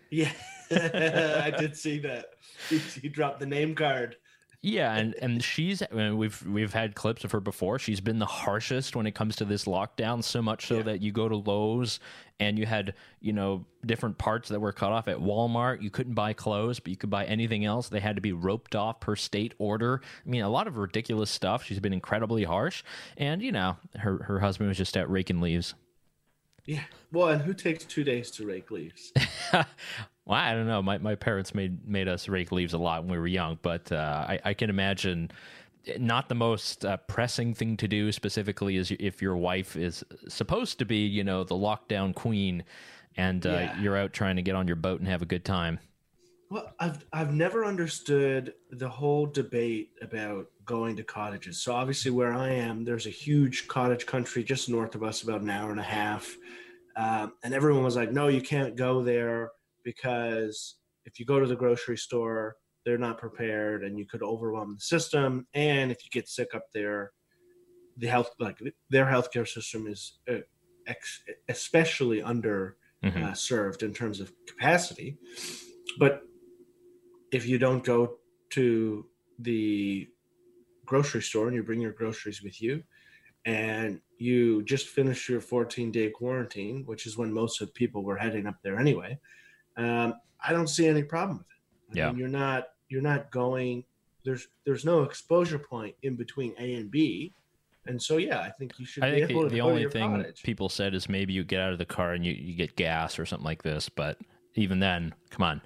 Yeah, 0.10 0.32
I 0.72 1.52
did 1.58 1.76
see 1.76 2.00
that. 2.00 2.26
He, 2.70 2.78
he 2.78 3.10
dropped 3.10 3.39
the 3.39 3.46
name 3.46 3.76
card. 3.76 4.17
Yeah, 4.63 4.96
and 4.96 5.13
and 5.22 5.43
she's 5.43 5.84
I 5.84 5.88
mean, 5.93 6.17
we've 6.17 6.43
we've 6.46 6.74
had 6.74 6.96
clips 6.96 7.24
of 7.24 7.32
her 7.32 7.39
before. 7.39 7.78
She's 7.78 8.02
been 8.02 8.17
the 8.17 8.26
harshest 8.26 8.96
when 8.96 9.06
it 9.06 9.13
comes 9.13 9.36
to 9.38 9.46
this 9.46 9.65
lockdown. 9.65 10.24
So 10.24 10.41
much 10.41 10.65
so 10.65 10.78
yeah. 10.78 10.84
that 10.84 11.02
you 11.02 11.12
go 11.12 11.30
to 11.30 11.36
Lowe's 11.36 12.00
and 12.39 12.58
you 12.58 12.65
had 12.65 12.96
you 13.22 13.34
know 13.34 13.65
different 13.86 14.17
parts 14.17 14.50
that 14.50 14.60
were 14.60 14.74
cut 14.74 14.91
off 14.91 15.08
at 15.08 15.17
Walmart. 15.17 15.84
You 15.84 15.91
couldn't 15.91 16.15
buy 16.15 16.34
clothes, 16.34 16.80
but 16.80 16.89
you 16.89 16.98
could 16.98 17.12
buy 17.12 17.26
anything 17.26 17.65
else. 17.65 17.89
They 17.89 18.00
had 18.00 18.15
to 18.15 18.22
be 18.22 18.34
roped 18.34 18.76
off 18.76 19.00
per 19.00 19.15
state 19.15 19.54
order. 19.60 20.02
I 20.26 20.30
mean, 20.30 20.41
a 20.41 20.50
lot 20.50 20.65
of 20.65 20.78
ridiculous 20.78 21.30
stuff. 21.30 21.63
She's 21.63 21.80
been 21.80 21.93
incredibly 21.93 22.43
harsh, 22.43 22.84
and 23.15 23.43
you 23.43 23.52
know 23.52 23.78
her 23.96 24.24
her 24.24 24.39
husband 24.39 24.70
was 24.70 24.78
just 24.78 24.98
out 24.98 25.10
raking 25.10 25.39
leaves. 25.39 25.76
Yeah. 26.67 26.84
Well, 27.12 27.30
and 27.30 27.41
who 27.41 27.56
takes 27.56 27.86
two 27.86 28.03
days 28.03 28.30
to 28.32 28.45
rake 28.45 28.69
leaves? 28.69 29.12
Well, 30.27 30.38
I 30.38 30.53
don't 30.53 30.67
know. 30.67 30.82
My 30.82 30.97
my 30.97 31.15
parents 31.15 31.56
made 31.56 31.88
made 31.88 32.10
us 32.10 32.27
rake 32.27 32.51
leaves 32.51 32.73
a 32.73 32.77
lot 32.77 33.01
when 33.01 33.13
we 33.13 33.17
were 33.17 33.27
young, 33.27 33.58
but 33.62 33.89
uh, 33.93 34.25
I, 34.27 34.39
I 34.43 34.53
can 34.53 34.69
imagine 34.69 35.32
not 35.97 36.27
the 36.27 36.36
most 36.36 36.84
uh, 36.84 36.97
pressing 36.97 37.53
thing 37.53 37.77
to 37.77 37.88
do 37.88 38.12
specifically 38.12 38.75
is 38.75 38.91
if 38.99 39.21
your 39.21 39.38
wife 39.38 39.77
is 39.77 40.03
supposed 40.27 40.80
to 40.80 40.86
be, 40.86 40.97
you 40.97 41.23
know, 41.23 41.45
the 41.45 41.56
lockdown 41.56 42.13
queen, 42.13 42.65
and 43.15 43.45
uh, 43.47 43.51
yeah. 43.51 43.80
you're 43.80 43.95
out 43.95 44.12
trying 44.12 44.36
to 44.36 44.41
get 44.41 44.53
on 44.53 44.67
your 44.67 44.75
boat 44.75 44.99
and 44.99 45.08
have 45.08 45.21
a 45.21 45.25
good 45.25 45.45
time. 45.45 45.80
Well, 46.49 46.73
I've 46.77 47.06
I've 47.13 47.34
never 47.34 47.63
understood 47.63 48.53
the 48.69 48.89
whole 48.89 49.27
debate 49.27 49.91
about 50.01 50.47
going 50.67 50.95
to 50.97 51.03
cottages. 51.03 51.60
So 51.62 51.73
obviously, 51.73 52.12
where 52.12 52.34
I 52.34 52.49
am, 52.49 52.86
there's 52.86 53.08
a 53.08 53.12
huge 53.12 53.67
cottage 53.67 54.06
country 54.06 54.43
just 54.43 54.69
north 54.69 54.93
of 54.93 55.01
us, 55.01 55.23
about 55.23 55.41
an 55.41 55.49
hour 55.49 55.71
and 55.71 55.80
a 55.80 55.84
half, 55.84 56.38
um, 56.95 57.34
and 57.43 57.53
everyone 57.56 57.84
was 57.84 57.95
like, 57.95 58.12
"No, 58.12 58.27
you 58.27 58.41
can't 58.41 58.75
go 58.75 59.01
there." 59.01 59.51
because 59.88 60.75
if 61.06 61.17
you 61.17 61.25
go 61.25 61.39
to 61.39 61.47
the 61.47 61.56
grocery 61.56 61.97
store, 61.97 62.58
they're 62.84 62.97
not 62.97 63.17
prepared 63.17 63.86
and 63.86 63.97
you 63.97 64.06
could 64.06 64.21
overwhelm 64.21 64.73
the 64.73 64.82
system. 64.82 65.47
And 65.53 65.93
if 65.93 66.03
you 66.03 66.10
get 66.12 66.27
sick 66.27 66.49
up 66.53 66.65
there, 66.73 67.13
the 67.95 68.08
health, 68.08 68.32
like 68.38 68.60
their 68.89 69.06
healthcare 69.06 69.47
system 69.47 69.88
is 69.88 70.19
uh, 70.30 70.39
ex- 70.88 71.23
especially 71.47 72.21
under 72.21 72.75
mm-hmm. 73.01 73.23
uh, 73.23 73.34
served 73.34 73.82
in 73.82 73.93
terms 73.93 74.19
of 74.19 74.34
capacity. 74.45 75.17
But 75.97 76.23
if 77.32 77.47
you 77.47 77.58
don't 77.58 77.86
go 77.86 78.17
to 78.49 79.06
the 79.39 80.10
grocery 80.88 81.21
store 81.21 81.47
and 81.47 81.56
you 81.56 81.62
bring 81.62 81.82
your 81.82 81.91
groceries 81.91 82.41
with 82.41 82.62
you 82.62 82.82
and 83.45 84.02
you 84.17 84.63
just 84.63 84.88
finish 84.88 85.30
your 85.30 85.41
14 85.41 85.91
day 85.91 86.10
quarantine, 86.10 86.84
which 86.86 87.06
is 87.06 87.17
when 87.17 87.32
most 87.32 87.62
of 87.62 87.67
the 87.67 87.73
people 87.73 88.04
were 88.04 88.17
heading 88.17 88.47
up 88.47 88.56
there 88.63 88.80
anyway, 88.80 89.17
um, 89.78 90.15
I 90.43 90.52
don't 90.52 90.67
see 90.67 90.88
any 90.88 91.04
problem 91.04 91.38
with 91.38 91.47
it. 91.47 92.00
I 92.00 92.04
yeah. 92.04 92.10
Mean, 92.10 92.19
you're 92.19 92.28
not 92.28 92.69
you're 92.89 93.02
not 93.02 93.32
going 93.32 93.84
there's 94.23 94.47
there's 94.65 94.84
no 94.84 95.04
exposure 95.04 95.60
point 95.60 95.95
in 96.04 96.15
between 96.15 96.54
A 96.60 96.76
and 96.76 96.91
B. 96.91 97.34
And 97.86 98.02
so 98.02 98.17
yeah, 98.17 98.41
I 98.41 98.50
think 98.50 98.78
you 98.78 98.86
should 98.86 99.04
I 99.04 99.12
think 99.12 99.28
the, 99.30 99.47
the 99.47 99.62
only 99.62 99.89
thing 99.89 100.17
cottage. 100.17 100.43
people 100.43 100.67
said 100.67 100.93
is 100.93 101.08
maybe 101.08 101.32
you 101.32 101.45
get 101.45 101.62
out 101.62 101.71
of 101.71 101.78
the 101.78 101.86
car 101.86 102.12
and 102.12 102.26
you, 102.26 102.34
you 102.34 102.54
get 102.54 102.76
gas 102.76 103.17
or 103.17 103.26
something 103.26 103.45
like 103.45 103.63
this, 103.63 103.88
but 103.88 104.17
even 104.56 104.80
then, 104.80 105.13
come 105.30 105.43
on. 105.43 105.62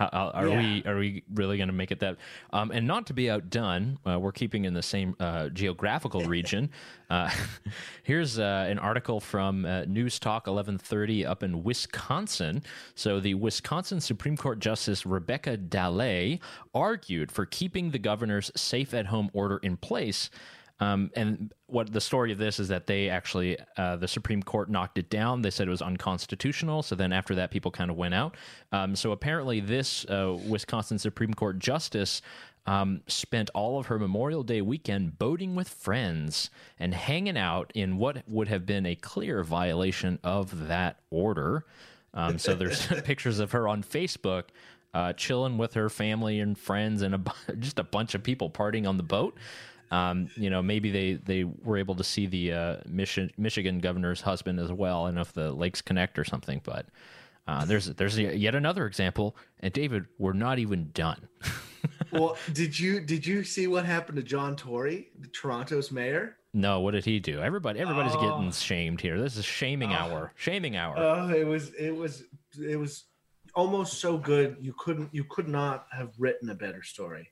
How, 0.00 0.30
are 0.32 0.48
Yeah. 0.48 0.58
we 0.58 0.82
are 0.86 0.96
we 0.96 1.22
really 1.34 1.58
going 1.58 1.68
to 1.68 1.74
make 1.74 1.90
it 1.90 2.00
that? 2.00 2.16
Um, 2.54 2.70
and 2.70 2.86
not 2.86 3.06
to 3.08 3.12
be 3.12 3.30
outdone, 3.30 3.98
uh, 4.06 4.18
we're 4.18 4.32
keeping 4.32 4.64
in 4.64 4.72
the 4.72 4.82
same 4.82 5.14
uh, 5.20 5.50
geographical 5.50 6.22
region. 6.24 6.70
Uh, 7.10 7.28
here's 8.02 8.38
uh, 8.38 8.66
an 8.68 8.78
article 8.78 9.20
from 9.20 9.66
uh, 9.66 9.84
News 9.84 10.18
Talk 10.18 10.46
1130 10.46 11.26
up 11.26 11.42
in 11.42 11.62
Wisconsin. 11.62 12.62
So 12.94 13.20
the 13.20 13.34
Wisconsin 13.34 14.00
Supreme 14.00 14.38
Court 14.38 14.58
Justice 14.58 15.04
Rebecca 15.04 15.58
Dallet 15.58 16.40
argued 16.74 17.30
for 17.30 17.44
keeping 17.44 17.90
the 17.90 17.98
governor's 17.98 18.50
safe-at-home 18.56 19.30
order 19.34 19.58
in 19.58 19.76
place. 19.76 20.30
Um, 20.80 21.10
and 21.14 21.52
what 21.66 21.92
the 21.92 22.00
story 22.00 22.32
of 22.32 22.38
this 22.38 22.58
is 22.58 22.68
that 22.68 22.86
they 22.86 23.10
actually, 23.10 23.58
uh, 23.76 23.96
the 23.96 24.08
Supreme 24.08 24.42
Court 24.42 24.70
knocked 24.70 24.98
it 24.98 25.10
down. 25.10 25.42
They 25.42 25.50
said 25.50 25.68
it 25.68 25.70
was 25.70 25.82
unconstitutional. 25.82 26.82
So 26.82 26.94
then 26.94 27.12
after 27.12 27.34
that, 27.34 27.50
people 27.50 27.70
kind 27.70 27.90
of 27.90 27.96
went 27.96 28.14
out. 28.14 28.36
Um, 28.72 28.96
so 28.96 29.12
apparently, 29.12 29.60
this 29.60 30.04
uh, 30.06 30.36
Wisconsin 30.48 30.98
Supreme 30.98 31.34
Court 31.34 31.58
justice 31.58 32.22
um, 32.66 33.02
spent 33.06 33.50
all 33.54 33.78
of 33.78 33.86
her 33.86 33.98
Memorial 33.98 34.42
Day 34.42 34.62
weekend 34.62 35.18
boating 35.18 35.54
with 35.54 35.68
friends 35.68 36.50
and 36.78 36.94
hanging 36.94 37.38
out 37.38 37.70
in 37.74 37.96
what 37.96 38.22
would 38.26 38.48
have 38.48 38.66
been 38.66 38.86
a 38.86 38.94
clear 38.94 39.42
violation 39.42 40.18
of 40.22 40.68
that 40.68 41.00
order. 41.10 41.64
Um, 42.14 42.38
so 42.38 42.54
there's 42.54 42.86
pictures 43.04 43.38
of 43.38 43.52
her 43.52 43.68
on 43.68 43.82
Facebook. 43.82 44.44
Uh, 44.92 45.12
chilling 45.12 45.56
with 45.56 45.74
her 45.74 45.88
family 45.88 46.40
and 46.40 46.58
friends 46.58 47.02
and 47.02 47.14
a, 47.14 47.22
just 47.60 47.78
a 47.78 47.84
bunch 47.84 48.16
of 48.16 48.24
people 48.24 48.50
partying 48.50 48.88
on 48.88 48.96
the 48.96 49.04
boat. 49.04 49.36
Um, 49.90 50.28
you 50.36 50.50
know, 50.50 50.62
maybe 50.62 50.90
they, 50.90 51.14
they 51.14 51.44
were 51.44 51.76
able 51.76 51.96
to 51.96 52.04
see 52.04 52.26
the 52.26 52.52
uh, 52.52 52.76
Michi- 52.88 53.32
Michigan 53.36 53.80
governor's 53.80 54.20
husband 54.20 54.60
as 54.60 54.70
well. 54.70 55.04
I 55.04 55.08
don't 55.08 55.16
know 55.16 55.20
if 55.22 55.32
the 55.32 55.50
lakes 55.52 55.82
connect 55.82 56.18
or 56.18 56.24
something, 56.24 56.60
but 56.64 56.86
uh, 57.48 57.64
there's 57.64 57.86
there's 57.86 58.16
yet 58.18 58.54
another 58.54 58.86
example. 58.86 59.34
And 59.58 59.72
David, 59.72 60.06
we're 60.18 60.32
not 60.32 60.58
even 60.60 60.90
done. 60.94 61.28
well, 62.12 62.36
did 62.52 62.78
you 62.78 63.00
did 63.00 63.26
you 63.26 63.42
see 63.42 63.66
what 63.66 63.84
happened 63.84 64.16
to 64.16 64.22
John 64.22 64.54
Tory, 64.54 65.08
the 65.18 65.28
Toronto's 65.28 65.90
mayor? 65.90 66.36
no, 66.52 66.80
what 66.80 66.92
did 66.92 67.04
he 67.04 67.18
do? 67.20 67.40
Everybody 67.40 67.80
everybody's 67.80 68.14
Oh. 68.14 68.20
getting 68.20 68.50
shamed 68.52 69.00
here. 69.00 69.20
This 69.20 69.36
is 69.36 69.44
shaming 69.44 69.92
hour. 69.92 70.32
Shaming 70.36 70.76
hour. 70.76 70.94
Oh, 70.98 71.28
it 71.30 71.46
was 71.46 71.70
it 71.74 71.94
was 71.94 72.24
it 72.60 72.76
was 72.76 73.04
almost 73.54 73.94
so 73.94 74.16
good 74.18 74.56
you 74.60 74.72
couldn't 74.78 75.08
you 75.12 75.24
could 75.24 75.48
not 75.48 75.86
have 75.92 76.10
written 76.18 76.50
a 76.50 76.54
better 76.54 76.82
story. 76.82 77.30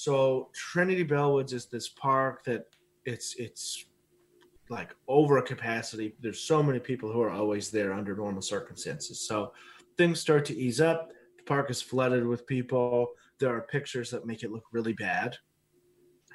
So 0.00 0.48
Trinity 0.54 1.04
Bellwoods 1.04 1.52
is 1.52 1.66
this 1.66 1.90
park 1.90 2.42
that 2.44 2.64
it's 3.04 3.34
it's 3.34 3.84
like 4.70 4.96
over 5.08 5.42
capacity. 5.42 6.14
There's 6.22 6.40
so 6.40 6.62
many 6.62 6.78
people 6.78 7.12
who 7.12 7.20
are 7.20 7.28
always 7.28 7.70
there 7.70 7.92
under 7.92 8.16
normal 8.16 8.40
circumstances. 8.40 9.20
So 9.28 9.52
things 9.98 10.18
start 10.18 10.46
to 10.46 10.56
ease 10.56 10.80
up. 10.80 11.10
The 11.36 11.42
park 11.42 11.70
is 11.70 11.82
flooded 11.82 12.26
with 12.26 12.46
people. 12.46 13.08
There 13.40 13.54
are 13.54 13.60
pictures 13.60 14.10
that 14.12 14.24
make 14.24 14.42
it 14.42 14.50
look 14.50 14.64
really 14.72 14.94
bad. 14.94 15.36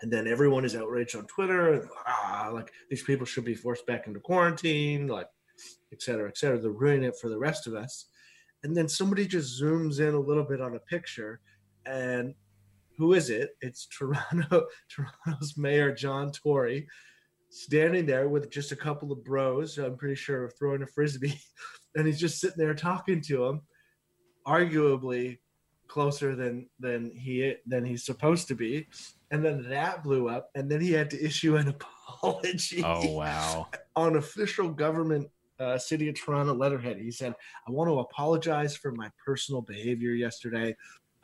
And 0.04 0.14
then 0.14 0.28
everyone 0.28 0.64
is 0.64 0.76
outraged 0.76 1.16
on 1.16 1.26
Twitter. 1.26 1.90
Ah, 2.06 2.52
like 2.54 2.72
these 2.92 3.02
people 3.02 3.26
should 3.26 3.46
be 3.46 3.56
forced 3.56 3.88
back 3.88 4.06
into 4.06 4.20
quarantine. 4.20 5.08
Like 5.08 5.30
et 5.92 6.04
cetera, 6.04 6.30
et 6.30 6.38
cetera. 6.38 6.60
They're 6.60 6.70
ruining 6.70 7.06
it 7.06 7.18
for 7.20 7.30
the 7.30 7.40
rest 7.40 7.66
of 7.66 7.74
us. 7.74 8.10
And 8.62 8.78
then 8.78 8.88
somebody 8.88 9.26
just 9.26 9.60
zooms 9.60 10.00
in 10.00 10.14
a 10.14 10.20
little 10.20 10.44
bit 10.44 10.62
on 10.62 10.76
a 10.76 10.80
picture, 10.80 11.40
and 11.88 12.36
who 12.98 13.14
is 13.14 13.30
it? 13.30 13.52
It's 13.62 13.88
Toronto, 13.88 14.66
Toronto's 14.90 15.58
Mayor 15.58 15.94
John 15.94 16.32
Tory, 16.32 16.88
standing 17.50 18.06
there 18.06 18.30
with 18.30 18.50
just 18.50 18.72
a 18.72 18.76
couple 18.76 19.12
of 19.12 19.24
bros. 19.24 19.78
I'm 19.78 19.98
pretty 19.98 20.16
sure 20.16 20.50
throwing 20.50 20.84
a 20.84 20.88
frisbee, 20.88 21.40
and 21.96 22.08
he's 22.08 22.20
just 22.20 22.40
sitting 22.40 22.58
there 22.58 22.74
talking 22.74 23.22
to 23.22 23.46
him, 23.46 23.62
arguably 24.48 25.40
closer 25.88 26.36
than 26.36 26.68
than 26.80 27.12
he 27.16 27.56
than 27.66 27.86
he's 27.86 28.06
supposed 28.06 28.48
to 28.48 28.56
be. 28.56 28.88
And 29.32 29.44
then 29.44 29.68
that 29.70 30.04
blew 30.04 30.30
up, 30.30 30.50
and 30.56 30.70
then 30.70 30.82
he 30.82 30.92
had 30.92 31.10
to 31.12 31.24
issue 31.24 31.58
an 31.58 31.68
apology 32.18 32.82
oh 32.84 33.12
wow. 33.12 33.68
on 33.96 34.16
official 34.18 34.70
government 34.70 35.28
uh, 35.58 35.78
city 35.78 36.10
of 36.10 36.16
toronto 36.16 36.54
letterhead 36.54 36.98
he 36.98 37.10
said 37.10 37.34
i 37.66 37.72
want 37.72 37.90
to 37.90 38.00
apologize 38.00 38.76
for 38.76 38.92
my 38.92 39.10
personal 39.26 39.62
behavior 39.62 40.12
yesterday 40.12 40.76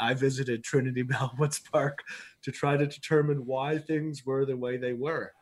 i 0.02 0.14
visited 0.14 0.64
trinity 0.64 1.04
bellwoods 1.12 1.62
park 1.72 2.00
to 2.42 2.52
try 2.52 2.76
to 2.76 2.86
determine 2.86 3.46
why 3.46 3.78
things 3.78 4.26
were 4.26 4.46
the 4.46 4.58
way 4.58 4.76
they 4.76 4.94
were 4.94 5.34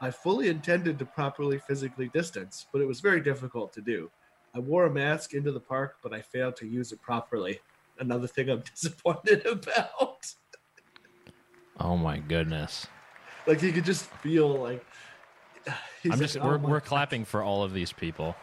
i 0.00 0.10
fully 0.10 0.48
intended 0.48 0.98
to 0.98 1.06
properly 1.06 1.58
physically 1.58 2.08
distance 2.10 2.66
but 2.72 2.82
it 2.82 2.86
was 2.86 3.00
very 3.00 3.20
difficult 3.20 3.72
to 3.72 3.80
do 3.80 4.10
i 4.54 4.58
wore 4.58 4.84
a 4.86 4.92
mask 4.92 5.32
into 5.32 5.52
the 5.52 5.60
park 5.60 5.96
but 6.02 6.12
i 6.12 6.20
failed 6.20 6.56
to 6.56 6.66
use 6.66 6.92
it 6.92 7.00
properly 7.00 7.58
another 7.98 8.26
thing 8.26 8.50
i'm 8.50 8.62
disappointed 8.74 9.46
about 9.46 10.26
Oh 11.80 11.96
my 11.96 12.18
goodness. 12.18 12.88
like 13.46 13.62
you 13.62 13.72
could 13.72 13.84
just 13.84 14.06
feel 14.06 14.48
like 14.48 14.84
I'm 16.10 16.18
like, 16.18 16.36
"Oh 16.36 16.46
we're, 16.46 16.58
we're 16.58 16.80
clapping 16.80 17.24
for 17.24 17.42
all 17.42 17.62
of 17.62 17.72
these 17.72 17.92
people. 17.92 18.34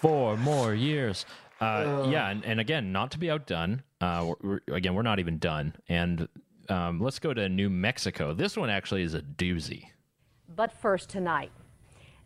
Four 0.00 0.36
more 0.36 0.74
years. 0.74 1.24
Uh, 1.64 2.02
Uh. 2.04 2.08
yeah, 2.10 2.28
and, 2.30 2.44
and 2.44 2.60
again, 2.60 2.92
not 2.92 3.10
to 3.12 3.18
be 3.18 3.30
outdone. 3.30 3.82
Uh, 4.00 4.26
we're, 4.42 4.48
we're- 4.66 4.76
again, 4.76 4.94
we're 4.94 5.02
not 5.02 5.18
even 5.18 5.38
done. 5.38 5.74
And 5.88 6.28
um, 6.68 7.00
let's 7.00 7.18
go 7.18 7.32
to 7.34 7.48
New 7.48 7.70
Mexico. 7.70 8.34
This 8.34 8.56
one 8.56 8.70
actually 8.70 9.02
is 9.02 9.14
a 9.14 9.20
doozy. 9.22 9.86
But 10.54 10.72
first 10.72 11.08
tonight, 11.10 11.50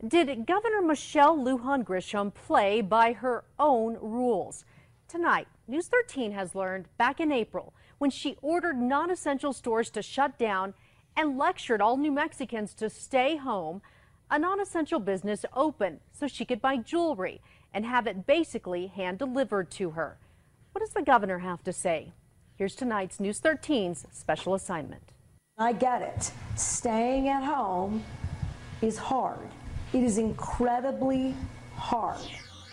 did 0.07 0.46
Governor 0.46 0.83
Michelle 0.83 1.37
Lujan 1.37 1.85
Grisham 1.85 2.33
play 2.35 2.81
by 2.81 3.12
her 3.12 3.44
own 3.59 3.96
rules? 4.01 4.64
Tonight, 5.09 5.48
News 5.66 5.88
13 5.88 6.33
has 6.33 6.55
learned 6.55 6.87
back 6.98 7.18
in 7.20 7.33
April 7.33 7.72
when 7.98 8.11
she 8.11 8.37
ordered 8.42 8.77
non 8.79 9.11
essential 9.11 9.53
stores 9.53 9.90
to 9.90 10.03
shut 10.03 10.38
down 10.38 10.74
and 11.16 11.37
lectured 11.38 11.81
all 11.81 11.96
New 11.96 12.12
Mexicans 12.12 12.74
to 12.74 12.88
stay 12.90 13.37
home, 13.37 13.81
a 14.31 14.38
non 14.38 14.61
essential 14.61 15.01
business 15.01 15.44
opened 15.55 16.01
so 16.12 16.29
she 16.29 16.44
could 16.44 16.61
buy 16.61 16.77
jewelry 16.77 17.40
and 17.73 17.85
have 17.85 18.07
it 18.07 18.27
basically 18.27 18.87
hand 18.89 19.19
delivered 19.19 19.71
to 19.73 19.91
her. 19.91 20.19
What 20.73 20.81
does 20.81 20.91
the 20.91 21.03
governor 21.03 21.39
have 21.39 21.63
to 21.65 21.73
say? 21.73 22.13
Here's 22.57 22.75
tonight's 22.75 23.21
News 23.21 23.41
13's 23.41 24.07
special 24.13 24.55
assignment. 24.55 25.13
I 25.59 25.73
get 25.73 26.03
it. 26.03 26.33
Staying 26.57 27.29
at 27.29 27.43
home 27.43 28.05
is 28.81 28.97
hard. 28.97 29.49
It 29.93 30.03
is 30.03 30.19
incredibly 30.19 31.35
hard. 31.75 32.21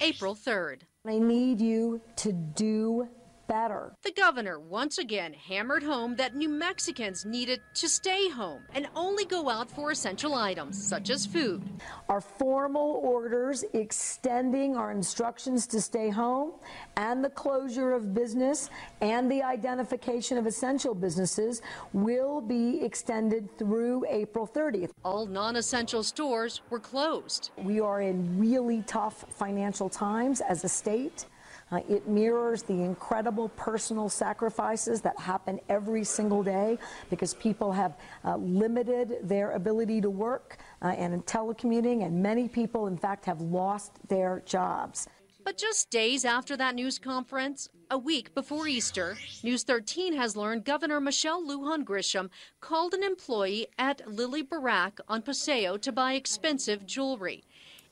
April 0.01 0.35
3rd. 0.35 0.81
I 1.07 1.19
need 1.19 1.61
you 1.61 2.01
to 2.17 2.31
do 2.31 3.07
better. 3.47 3.95
The 4.03 4.11
governor 4.11 4.59
once 4.59 4.97
again 4.97 5.33
hammered 5.33 5.83
home 5.83 6.15
that 6.15 6.35
New 6.35 6.49
Mexicans 6.49 7.25
needed 7.25 7.61
to 7.75 7.89
stay 7.89 8.29
home 8.29 8.63
and 8.73 8.87
only 8.95 9.25
go 9.25 9.49
out 9.49 9.69
for 9.69 9.91
essential 9.91 10.33
items 10.33 10.81
such 10.81 11.09
as 11.09 11.25
food. 11.25 11.63
Our 12.09 12.21
formal 12.21 12.99
orders 13.03 13.63
extending 13.73 14.75
our 14.75 14.91
instructions 14.91 15.67
to 15.67 15.81
stay 15.81 16.09
home 16.09 16.53
and 16.97 17.23
the 17.23 17.29
closure 17.29 17.93
of 17.93 18.13
business 18.13 18.69
and 19.01 19.31
the 19.31 19.43
identification 19.43 20.37
of 20.37 20.45
essential 20.45 20.95
businesses 20.95 21.61
will 21.93 22.41
be 22.41 22.83
extended 22.83 23.57
through 23.57 24.05
April 24.09 24.47
30th. 24.47 24.91
All 25.03 25.25
non 25.25 25.55
essential 25.55 26.03
stores 26.03 26.61
were 26.69 26.79
closed. 26.79 27.51
We 27.57 27.79
are 27.79 28.01
in 28.01 28.39
really 28.39 28.83
tough 28.83 29.25
financial 29.29 29.89
times 29.89 30.41
as 30.41 30.63
a 30.63 30.69
state. 30.69 31.25
Uh, 31.71 31.79
it 31.89 32.07
mirrors 32.07 32.61
the 32.63 32.73
incredible 32.73 33.49
personal 33.49 34.07
sacrifices 34.07 35.01
that 35.01 35.17
happen 35.19 35.59
every 35.67 36.03
single 36.03 36.43
day 36.43 36.77
because 37.09 37.33
people 37.33 37.71
have 37.71 37.97
uh, 38.23 38.35
limited 38.37 39.17
their 39.23 39.51
ability 39.51 39.99
to 39.99 40.09
work 40.09 40.57
uh, 40.81 40.87
and 40.89 41.13
in 41.13 41.21
telecommuting, 41.23 42.05
and 42.05 42.21
many 42.21 42.47
people, 42.47 42.87
in 42.87 42.97
fact, 42.97 43.25
have 43.25 43.41
lost 43.41 43.93
their 44.07 44.43
jobs. 44.45 45.07
But 45.43 45.57
just 45.57 45.91
days 45.91 46.25
after 46.25 46.57
that 46.57 46.73
news 46.73 46.97
conference, 46.97 47.69
a 47.91 47.97
week 47.99 48.33
before 48.33 48.67
Easter, 48.67 49.15
News 49.43 49.63
13 49.63 50.13
has 50.13 50.35
learned 50.35 50.65
Governor 50.65 50.99
Michelle 50.99 51.45
Lujan 51.45 51.83
Grisham 51.83 52.31
called 52.61 52.95
an 52.95 53.03
employee 53.03 53.67
at 53.77 54.01
Lilly 54.11 54.41
Barrack 54.41 54.99
on 55.07 55.21
Paseo 55.21 55.77
to 55.77 55.91
buy 55.91 56.13
expensive 56.13 56.87
jewelry. 56.87 57.43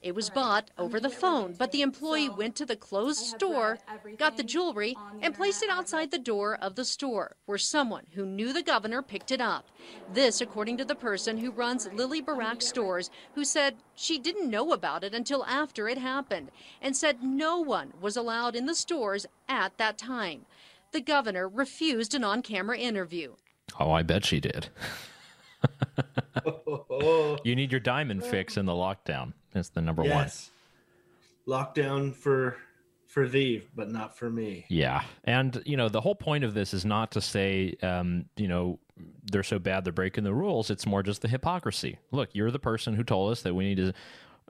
It 0.04 0.16
was 0.16 0.30
bought 0.30 0.70
over 0.78 1.00
the 1.00 1.10
phone, 1.10 1.56
but 1.58 1.72
the 1.72 1.82
employee 1.82 2.28
went 2.28 2.58
to 2.58 2.66
the 2.66 2.76
closed 2.76 3.26
store, 3.26 3.80
got 4.18 4.36
the 4.36 4.44
jewelry, 4.44 4.98
and 5.22 5.34
placed 5.34 5.64
it 5.64 5.70
outside 5.70 6.12
the 6.12 6.20
door 6.20 6.58
of 6.62 6.76
the 6.76 6.84
store, 6.84 7.38
where 7.46 7.58
someone 7.58 8.08
who 8.14 8.26
knew 8.26 8.52
the 8.52 8.62
governor 8.62 9.02
picked 9.02 9.32
it 9.32 9.40
up. 9.40 9.66
This, 10.14 10.42
according 10.42 10.76
to 10.78 10.86
the 10.86 10.94
person 10.94 11.38
who 11.38 11.52
runs 11.52 11.88
Lilly 11.94 12.20
Barrack 12.20 12.62
stores, 12.62 13.10
who 13.34 13.46
said 13.46 13.78
she 13.96 14.20
didn't 14.20 14.52
know 14.52 14.74
about 14.74 15.06
it 15.06 15.14
until 15.14 15.46
after 15.46 15.88
it 15.88 15.98
happened, 15.98 16.52
and 16.82 16.98
said 16.98 17.24
no 17.24 17.60
one 17.60 17.94
was 18.02 18.18
allowed 18.18 18.58
in 18.58 18.66
the 18.66 18.76
stores 18.76 19.26
at 19.48 19.78
that 19.78 19.98
time. 19.98 20.46
The 20.92 21.00
governor 21.00 21.48
refused 21.48 22.14
an 22.14 22.26
on 22.26 22.42
camera 22.42 22.78
interview. 22.78 23.36
Oh, 23.80 23.92
I 23.92 24.04
bet 24.04 24.26
she 24.26 24.42
did. 24.42 24.68
you 27.44 27.56
need 27.56 27.72
your 27.72 27.80
diamond 27.80 28.24
fix 28.24 28.58
in 28.58 28.66
the 28.66 28.74
lockdown. 28.74 29.34
That's 29.52 29.70
the 29.70 29.82
number 29.82 30.02
one. 30.02 30.12
Yes. 30.12 30.52
Lockdown 31.48 32.16
for 32.16 32.58
for 33.08 33.28
thee, 33.28 33.62
but 33.76 33.92
not 33.92 34.18
for 34.18 34.30
me. 34.30 34.66
Yeah, 34.70 35.04
and 35.24 35.62
you 35.66 35.78
know 35.78 35.88
the 35.88 36.02
whole 36.02 36.16
point 36.16 36.44
of 36.44 36.54
this 36.54 36.74
is 36.74 36.84
not 36.84 37.12
to 37.12 37.22
say, 37.22 37.76
um, 37.84 38.26
you 38.38 38.48
know, 38.48 38.80
they're 39.32 39.44
so 39.44 39.60
bad 39.60 39.86
they're 39.86 39.94
breaking 39.94 40.24
the 40.24 40.34
rules. 40.34 40.70
It's 40.70 40.86
more 40.86 41.04
just 41.04 41.22
the 41.22 41.28
hypocrisy. 41.28 42.00
Look, 42.12 42.30
you're 42.34 42.50
the 42.50 42.60
person 42.60 42.96
who 42.96 43.04
told 43.04 43.32
us 43.32 43.44
that 43.44 43.54
we 43.54 43.66
need 43.66 43.78
to. 43.78 43.94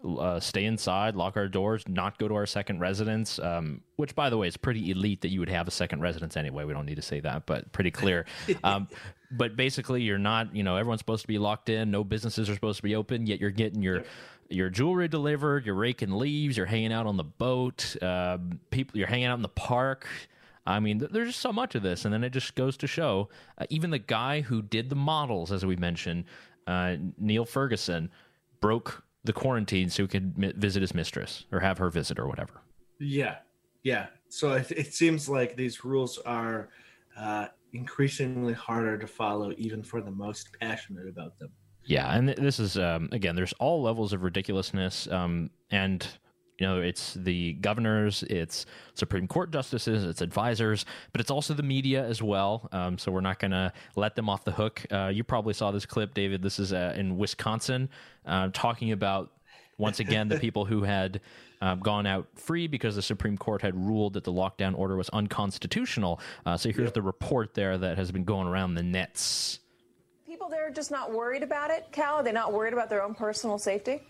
Uh, 0.05 0.39
stay 0.39 0.65
inside, 0.65 1.15
lock 1.15 1.37
our 1.37 1.47
doors, 1.47 1.87
not 1.87 2.17
go 2.17 2.27
to 2.27 2.35
our 2.35 2.45
second 2.45 2.79
residence. 2.79 3.39
Um, 3.39 3.81
which, 3.95 4.15
by 4.15 4.29
the 4.29 4.37
way, 4.37 4.47
is 4.47 4.57
pretty 4.57 4.91
elite 4.91 5.21
that 5.21 5.29
you 5.29 5.39
would 5.39 5.49
have 5.49 5.67
a 5.67 5.71
second 5.71 6.01
residence 6.01 6.35
anyway. 6.35 6.65
We 6.65 6.73
don't 6.73 6.85
need 6.85 6.95
to 6.95 7.01
say 7.01 7.21
that, 7.21 7.45
but 7.45 7.71
pretty 7.71 7.91
clear. 7.91 8.25
um, 8.63 8.89
but 9.31 9.55
basically, 9.55 10.01
you're 10.01 10.17
not. 10.17 10.55
You 10.55 10.63
know, 10.63 10.75
everyone's 10.75 10.99
supposed 10.99 11.21
to 11.21 11.27
be 11.27 11.37
locked 11.37 11.69
in. 11.69 11.89
No 11.89 12.03
businesses 12.03 12.49
are 12.49 12.53
supposed 12.53 12.77
to 12.77 12.83
be 12.83 12.95
open. 12.95 13.27
Yet 13.27 13.39
you're 13.39 13.49
getting 13.49 13.81
your 13.81 14.03
your 14.49 14.69
jewelry 14.69 15.07
delivered. 15.07 15.65
You're 15.65 15.75
raking 15.75 16.11
leaves. 16.11 16.57
You're 16.57 16.65
hanging 16.65 16.93
out 16.93 17.07
on 17.07 17.17
the 17.17 17.23
boat. 17.23 17.95
Uh, 18.01 18.37
people, 18.71 18.97
you're 18.97 19.07
hanging 19.07 19.27
out 19.27 19.35
in 19.35 19.41
the 19.41 19.49
park. 19.49 20.07
I 20.65 20.79
mean, 20.79 21.05
there's 21.11 21.29
just 21.29 21.41
so 21.41 21.51
much 21.51 21.75
of 21.75 21.83
this, 21.83 22.05
and 22.05 22.13
then 22.13 22.23
it 22.23 22.29
just 22.29 22.55
goes 22.55 22.77
to 22.77 22.87
show. 22.87 23.29
Uh, 23.57 23.65
even 23.69 23.89
the 23.89 23.99
guy 23.99 24.41
who 24.41 24.61
did 24.61 24.89
the 24.89 24.95
models, 24.95 25.51
as 25.51 25.65
we 25.65 25.75
mentioned, 25.75 26.23
uh, 26.67 26.95
Neil 27.17 27.45
Ferguson, 27.45 28.09
broke 28.61 29.03
the 29.23 29.33
quarantine 29.33 29.89
so 29.89 30.03
he 30.03 30.07
could 30.07 30.37
mi- 30.37 30.53
visit 30.55 30.81
his 30.81 30.93
mistress 30.93 31.45
or 31.51 31.59
have 31.59 31.77
her 31.77 31.89
visit 31.89 32.19
or 32.19 32.27
whatever. 32.27 32.61
Yeah, 32.99 33.37
yeah. 33.83 34.07
So 34.29 34.53
it, 34.53 34.71
it 34.71 34.93
seems 34.93 35.29
like 35.29 35.55
these 35.55 35.85
rules 35.85 36.17
are 36.19 36.69
uh, 37.17 37.47
increasingly 37.73 38.53
harder 38.53 38.97
to 38.97 39.07
follow, 39.07 39.53
even 39.57 39.83
for 39.83 40.01
the 40.01 40.11
most 40.11 40.49
passionate 40.59 41.07
about 41.07 41.37
them. 41.39 41.49
Yeah, 41.85 42.15
and 42.15 42.29
this 42.29 42.59
is 42.59 42.77
um, 42.77 43.09
again, 43.11 43.35
there's 43.35 43.53
all 43.53 43.81
levels 43.81 44.13
of 44.13 44.23
ridiculousness, 44.23 45.07
um, 45.09 45.49
and 45.69 46.07
you 46.59 46.67
know, 46.67 46.81
it's 46.81 47.15
the 47.15 47.53
governors, 47.53 48.23
it's 48.23 48.65
Supreme 48.93 49.27
Court 49.27 49.51
justices, 49.51 50.03
it's 50.05 50.21
advisors, 50.21 50.85
but 51.11 51.19
it's 51.19 51.31
also 51.31 51.53
the 51.53 51.63
media 51.63 52.05
as 52.05 52.21
well. 52.21 52.69
Um, 52.71 52.97
so 52.97 53.11
we're 53.11 53.21
not 53.21 53.39
going 53.39 53.51
to 53.51 53.73
let 53.95 54.15
them 54.15 54.29
off 54.29 54.43
the 54.43 54.51
hook. 54.51 54.85
Uh, 54.91 55.07
you 55.13 55.23
probably 55.23 55.53
saw 55.53 55.71
this 55.71 55.85
clip, 55.85 56.13
David. 56.13 56.43
This 56.43 56.59
is 56.59 56.71
uh, 56.71 56.93
in 56.95 57.17
Wisconsin, 57.17 57.89
uh, 58.25 58.49
talking 58.53 58.91
about 58.91 59.31
once 59.79 59.99
again 59.99 60.27
the 60.27 60.39
people 60.39 60.65
who 60.65 60.83
had 60.83 61.21
um, 61.61 61.79
gone 61.79 62.05
out 62.05 62.27
free 62.35 62.67
because 62.67 62.95
the 62.95 63.01
Supreme 63.01 63.37
Court 63.37 63.61
had 63.61 63.75
ruled 63.75 64.13
that 64.13 64.23
the 64.23 64.31
lockdown 64.31 64.77
order 64.77 64.95
was 64.95 65.09
unconstitutional. 65.09 66.19
Uh, 66.45 66.55
so 66.55 66.69
here's 66.69 66.91
the 66.91 67.01
report 67.01 67.55
there 67.55 67.77
that 67.77 67.97
has 67.97 68.11
been 68.11 68.23
going 68.23 68.47
around 68.47 68.75
the 68.75 68.83
nets. 68.83 69.59
People 70.27 70.49
there 70.49 70.67
are 70.67 70.71
just 70.71 70.91
not 70.91 71.11
worried 71.11 71.41
about 71.41 71.71
it, 71.71 71.87
Cal? 71.91 72.15
Are 72.15 72.23
they 72.23 72.31
not 72.31 72.53
worried 72.53 72.73
about 72.73 72.89
their 72.89 73.01
own 73.01 73.15
personal 73.15 73.57
safety? 73.57 74.01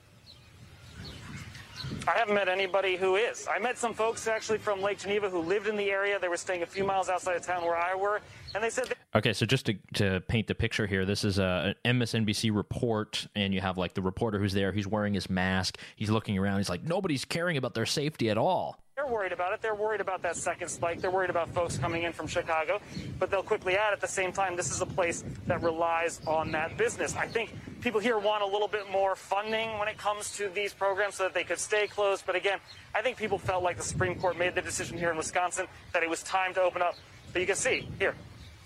I 2.07 2.11
haven't 2.11 2.35
met 2.35 2.49
anybody 2.49 2.95
who 2.97 3.15
is. 3.15 3.47
I 3.49 3.59
met 3.59 3.77
some 3.77 3.93
folks 3.93 4.27
actually 4.27 4.57
from 4.57 4.81
Lake 4.81 4.99
Geneva 4.99 5.29
who 5.29 5.39
lived 5.39 5.67
in 5.67 5.75
the 5.77 5.89
area. 5.89 6.19
They 6.19 6.27
were 6.27 6.37
staying 6.37 6.61
a 6.63 6.65
few 6.65 6.83
miles 6.83 7.07
outside 7.09 7.35
of 7.35 7.45
town 7.45 7.63
where 7.63 7.77
I 7.77 7.95
were, 7.95 8.21
and 8.55 8.63
they 8.63 8.69
said. 8.69 8.85
They- 8.87 8.95
Okay, 9.15 9.31
so 9.31 9.45
just 9.45 9.67
to, 9.67 9.75
to 9.93 10.21
paint 10.21 10.47
the 10.47 10.55
picture 10.55 10.87
here, 10.87 11.05
this 11.05 11.23
is 11.23 11.37
a, 11.37 11.75
an 11.85 11.99
MSNBC 11.99 12.53
report, 12.53 13.27
and 13.35 13.53
you 13.53 13.61
have 13.61 13.77
like 13.77 13.93
the 13.93 14.01
reporter 14.01 14.39
who's 14.39 14.53
there. 14.53 14.71
He's 14.71 14.87
wearing 14.87 15.13
his 15.13 15.29
mask. 15.29 15.77
He's 15.95 16.09
looking 16.09 16.37
around. 16.37 16.57
He's 16.57 16.69
like, 16.69 16.83
nobody's 16.83 17.23
caring 17.23 17.55
about 17.57 17.73
their 17.75 17.85
safety 17.85 18.29
at 18.31 18.37
all. 18.37 18.82
They're 18.95 19.07
worried 19.07 19.31
about 19.31 19.53
it. 19.53 19.61
They're 19.61 19.73
worried 19.73 20.01
about 20.01 20.21
that 20.21 20.35
second 20.35 20.67
spike. 20.67 21.01
They're 21.01 21.09
worried 21.09 21.31
about 21.31 21.49
folks 21.49 21.79
coming 21.79 22.03
in 22.03 22.13
from 22.13 22.27
Chicago. 22.27 22.79
But 23.17 23.31
they'll 23.31 23.41
quickly 23.41 23.75
add 23.75 23.91
at 23.91 23.99
the 23.99 24.07
same 24.07 24.31
time, 24.31 24.55
this 24.55 24.69
is 24.69 24.81
a 24.81 24.85
place 24.85 25.23
that 25.47 25.63
relies 25.63 26.21
on 26.27 26.51
that 26.51 26.77
business. 26.77 27.15
I 27.15 27.25
think 27.25 27.55
people 27.81 27.99
here 27.99 28.19
want 28.19 28.43
a 28.43 28.45
little 28.45 28.67
bit 28.67 28.91
more 28.91 29.15
funding 29.15 29.79
when 29.79 29.87
it 29.87 29.97
comes 29.97 30.37
to 30.37 30.47
these 30.47 30.75
programs 30.75 31.15
so 31.15 31.23
that 31.23 31.33
they 31.33 31.43
could 31.43 31.57
stay 31.57 31.87
closed. 31.87 32.23
But 32.27 32.35
again, 32.35 32.59
I 32.93 33.01
think 33.01 33.17
people 33.17 33.39
felt 33.39 33.63
like 33.63 33.77
the 33.77 33.83
Supreme 33.83 34.13
Court 34.19 34.37
made 34.37 34.53
the 34.53 34.61
decision 34.61 34.95
here 34.95 35.09
in 35.09 35.17
Wisconsin 35.17 35.65
that 35.91 36.03
it 36.03 36.09
was 36.09 36.21
time 36.21 36.53
to 36.53 36.61
open 36.61 36.83
up. 36.83 36.93
But 37.31 37.39
you 37.39 37.47
can 37.47 37.55
see 37.55 37.89
here, 37.97 38.13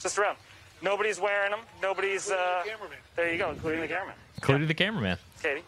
just 0.01 0.17
around. 0.17 0.38
Nobody's 0.82 1.21
wearing 1.21 1.51
them. 1.51 1.61
Nobody's. 1.82 2.30
Uh, 2.30 2.63
there 3.15 3.32
you 3.32 3.38
go, 3.38 3.51
including 3.51 3.80
the 3.80 3.88
cameraman. 3.88 4.15
Including 4.36 4.63
yeah. 4.63 4.67
the 4.67 4.73
cameraman. 4.73 5.17
Katie. 5.41 5.63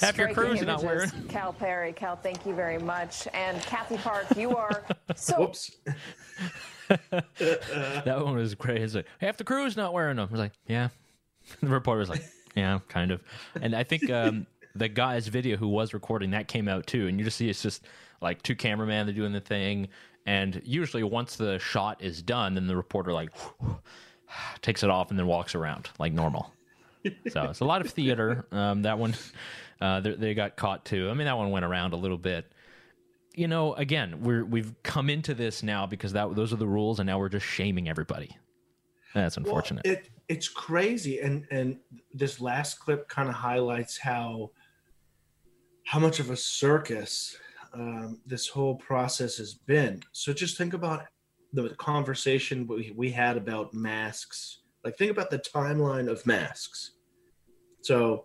Half 0.00 0.18
your 0.18 0.32
crew's 0.32 0.62
not 0.62 0.82
wearing. 0.82 1.10
Cal 1.28 1.52
Perry, 1.52 1.92
Cal, 1.92 2.16
thank 2.16 2.46
you 2.46 2.54
very 2.54 2.78
much. 2.78 3.28
And 3.34 3.60
Kathy 3.62 3.96
Park, 3.98 4.26
you 4.36 4.56
are 4.56 4.84
so. 5.14 5.40
Whoops. 5.40 5.76
that 7.08 8.18
one 8.22 8.36
was 8.36 8.54
crazy. 8.54 9.04
Half 9.20 9.36
the 9.36 9.44
crew's 9.44 9.76
not 9.76 9.92
wearing 9.92 10.16
them. 10.16 10.28
I 10.28 10.32
was 10.32 10.40
like, 10.40 10.52
yeah. 10.66 10.88
The 11.60 11.68
reporter 11.68 11.98
was 11.98 12.08
like, 12.08 12.22
yeah, 12.54 12.78
kind 12.88 13.10
of. 13.10 13.22
And 13.60 13.74
I 13.74 13.82
think 13.82 14.08
um, 14.10 14.46
the 14.74 14.88
guy's 14.88 15.26
video 15.26 15.56
who 15.56 15.66
was 15.68 15.92
recording 15.92 16.30
that 16.30 16.48
came 16.48 16.68
out 16.68 16.86
too. 16.86 17.08
And 17.08 17.18
you 17.18 17.24
just 17.24 17.36
see 17.36 17.48
it's 17.48 17.62
just 17.62 17.84
like 18.20 18.42
two 18.42 18.54
cameramen, 18.54 19.06
they're 19.06 19.14
doing 19.14 19.32
the 19.32 19.40
thing. 19.40 19.88
And 20.26 20.60
usually 20.64 21.02
once 21.02 21.36
the 21.36 21.58
shot 21.58 22.02
is 22.02 22.22
done, 22.22 22.54
then 22.54 22.66
the 22.66 22.76
reporter 22.76 23.12
like 23.12 23.30
takes 24.62 24.82
it 24.82 24.90
off 24.90 25.10
and 25.10 25.18
then 25.18 25.26
walks 25.26 25.54
around 25.54 25.88
like 25.98 26.12
normal. 26.12 26.52
So 27.30 27.44
it's 27.44 27.60
a 27.60 27.64
lot 27.64 27.80
of 27.80 27.90
theater. 27.90 28.46
Um, 28.52 28.82
that 28.82 28.98
one, 28.98 29.14
uh, 29.80 30.00
they, 30.00 30.12
they 30.14 30.34
got 30.34 30.56
caught 30.56 30.84
too. 30.84 31.08
I 31.10 31.14
mean, 31.14 31.26
that 31.26 31.36
one 31.36 31.50
went 31.50 31.64
around 31.64 31.92
a 31.92 31.96
little 31.96 32.18
bit. 32.18 32.52
You 33.34 33.48
know, 33.48 33.74
again, 33.74 34.22
we're 34.22 34.44
we've 34.44 34.74
come 34.82 35.08
into 35.08 35.34
this 35.34 35.62
now 35.62 35.86
because 35.86 36.12
that 36.12 36.34
those 36.34 36.52
are 36.52 36.56
the 36.56 36.66
rules, 36.66 37.00
and 37.00 37.06
now 37.06 37.18
we're 37.18 37.28
just 37.28 37.46
shaming 37.46 37.88
everybody. 37.88 38.36
That's 39.14 39.36
unfortunate. 39.36 39.84
Well, 39.84 39.94
it, 39.94 40.08
it's 40.28 40.48
crazy, 40.48 41.20
and 41.20 41.46
and 41.50 41.78
this 42.12 42.40
last 42.40 42.80
clip 42.80 43.08
kind 43.08 43.28
of 43.28 43.34
highlights 43.34 43.98
how 43.98 44.50
how 45.84 45.98
much 45.98 46.20
of 46.20 46.30
a 46.30 46.36
circus 46.36 47.36
um, 47.72 48.20
this 48.26 48.48
whole 48.48 48.74
process 48.76 49.36
has 49.38 49.54
been. 49.54 50.02
So 50.12 50.32
just 50.32 50.58
think 50.58 50.74
about 50.74 51.06
the 51.52 51.70
conversation 51.70 52.66
we, 52.66 52.92
we 52.96 53.10
had 53.10 53.36
about 53.36 53.74
masks. 53.74 54.60
Like 54.84 54.96
think 54.96 55.10
about 55.10 55.30
the 55.30 55.38
timeline 55.38 56.08
of 56.08 56.24
masks. 56.26 56.92
So 57.82 58.24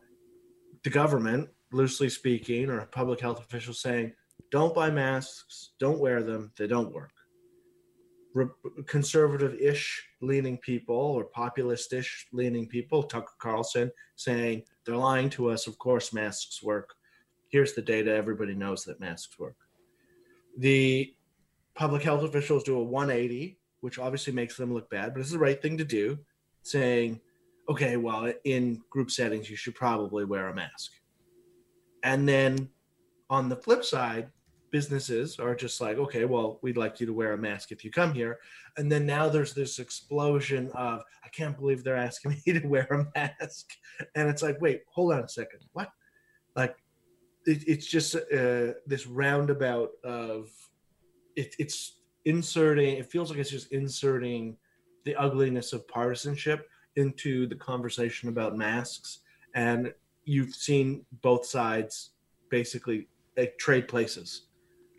the 0.85 0.89
government, 0.91 1.49
loosely 1.71 2.07
speaking, 2.09 2.69
or 2.69 2.85
public 2.85 3.19
health 3.19 3.39
official 3.39 3.73
saying, 3.73 4.13
don't 4.51 4.75
buy 4.75 4.91
masks, 4.91 5.71
don't 5.79 5.99
wear 5.99 6.21
them, 6.21 6.51
they 6.59 6.67
don't 6.67 6.93
work. 6.93 7.11
Re- 8.35 8.45
conservative-ish 8.85 10.07
leaning 10.21 10.59
people 10.59 10.95
or 10.95 11.23
populist-ish 11.23 12.27
leaning 12.31 12.67
people, 12.67 13.01
Tucker 13.01 13.33
Carlson 13.39 13.91
saying 14.15 14.61
they're 14.85 14.95
lying 14.95 15.27
to 15.31 15.49
us. 15.49 15.65
Of 15.65 15.79
course, 15.79 16.13
masks 16.13 16.61
work. 16.61 16.93
Here's 17.49 17.73
the 17.73 17.81
data. 17.81 18.13
Everybody 18.13 18.53
knows 18.53 18.83
that 18.83 18.99
masks 18.99 19.39
work. 19.39 19.55
The 20.59 21.15
public 21.73 22.03
health 22.03 22.21
officials 22.21 22.63
do 22.63 22.77
a 22.77 22.83
180, 22.83 23.57
which 23.81 23.97
obviously 23.97 24.33
makes 24.33 24.55
them 24.55 24.71
look 24.71 24.87
bad, 24.91 25.13
but 25.13 25.21
it's 25.21 25.31
the 25.31 25.39
right 25.39 25.59
thing 25.59 25.79
to 25.79 25.83
do, 25.83 26.19
saying, 26.61 27.21
okay, 27.69 27.97
well, 27.97 28.31
in 28.43 28.81
group 28.89 29.11
settings, 29.11 29.49
you 29.49 29.55
should 29.55 29.75
probably 29.75 30.25
wear 30.25 30.49
a 30.49 30.55
mask. 30.55 30.91
And 32.03 32.27
then 32.27 32.69
on 33.29 33.49
the 33.49 33.55
flip 33.55 33.83
side, 33.83 34.29
businesses 34.71 35.39
are 35.39 35.55
just 35.55 35.79
like, 35.81 35.97
okay, 35.97 36.25
well, 36.25 36.59
we'd 36.61 36.77
like 36.77 36.99
you 36.99 37.05
to 37.05 37.13
wear 37.13 37.33
a 37.33 37.37
mask 37.37 37.71
if 37.71 37.83
you 37.83 37.91
come 37.91 38.13
here. 38.13 38.39
And 38.77 38.91
then 38.91 39.05
now 39.05 39.29
there's 39.29 39.53
this 39.53 39.79
explosion 39.79 40.69
of, 40.75 41.01
I 41.23 41.29
can't 41.29 41.57
believe 41.57 41.83
they're 41.83 41.95
asking 41.95 42.41
me 42.45 42.59
to 42.59 42.67
wear 42.67 42.87
a 42.91 43.05
mask. 43.15 43.69
And 44.15 44.29
it's 44.29 44.43
like, 44.43 44.59
wait, 44.61 44.81
hold 44.93 45.13
on 45.13 45.23
a 45.23 45.29
second. 45.29 45.61
What? 45.73 45.89
Like, 46.55 46.75
it, 47.45 47.63
it's 47.67 47.87
just 47.87 48.15
uh, 48.15 48.73
this 48.85 49.07
roundabout 49.07 49.91
of 50.03 50.49
it, 51.35 51.55
it's 51.57 51.99
inserting, 52.25 52.97
it 52.97 53.11
feels 53.11 53.29
like 53.29 53.39
it's 53.39 53.49
just 53.49 53.71
inserting 53.71 54.57
the 55.05 55.15
ugliness 55.15 55.73
of 55.73 55.87
partisanship 55.87 56.67
into 56.95 57.47
the 57.47 57.55
conversation 57.55 58.29
about 58.29 58.57
masks. 58.57 59.19
And 59.53 59.93
you've 60.23 60.53
seen 60.53 61.05
both 61.21 61.45
sides 61.45 62.11
basically 62.49 63.07
like, 63.37 63.57
trade 63.57 63.87
places 63.87 64.47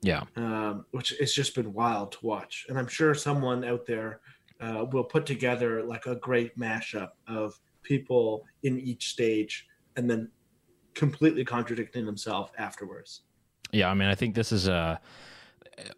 yeah. 0.07 0.22
Um, 0.36 0.86
which 0.92 1.12
it's 1.20 1.34
just 1.34 1.55
been 1.55 1.72
wild 1.72 2.12
to 2.12 2.18
watch. 2.22 2.66
And 2.68 2.78
I'm 2.78 2.86
sure 2.86 3.14
someone 3.14 3.64
out 3.64 3.86
there 3.86 4.20
uh, 4.61 4.86
will 4.92 5.05
put 5.05 5.26
together 5.26 5.82
like 5.82 6.07
a 6.07 6.14
great 6.16 6.59
mashup 6.59 7.11
of 7.26 7.59
people 7.82 8.44
in 8.62 8.78
each 8.78 9.09
stage 9.09 9.66
and 9.97 10.09
then 10.09 10.30
completely 10.94 11.44
contradicting 11.44 12.07
themselves 12.07 12.53
afterwards. 12.57 13.22
Yeah. 13.72 13.90
I 13.90 13.94
mean, 13.94 14.09
I 14.09 14.14
think 14.14 14.34
this 14.34 14.53
is 14.53 14.68
a. 14.68 15.01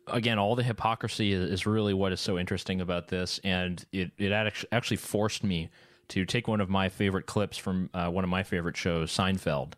Again, 0.08 0.40
all 0.40 0.56
the 0.56 0.62
hypocrisy 0.64 1.32
is 1.32 1.64
really 1.64 1.94
what 1.94 2.12
is 2.12 2.20
so 2.20 2.36
interesting 2.36 2.80
about 2.80 3.06
this, 3.06 3.38
and 3.44 3.84
it 3.92 4.10
it 4.18 4.32
actually 4.72 4.96
forced 4.96 5.44
me 5.44 5.70
to 6.08 6.24
take 6.24 6.48
one 6.48 6.60
of 6.60 6.68
my 6.68 6.88
favorite 6.88 7.26
clips 7.26 7.58
from 7.58 7.90
uh, 7.94 8.08
one 8.08 8.24
of 8.24 8.30
my 8.30 8.42
favorite 8.42 8.76
shows, 8.76 9.14
Seinfeld. 9.14 9.74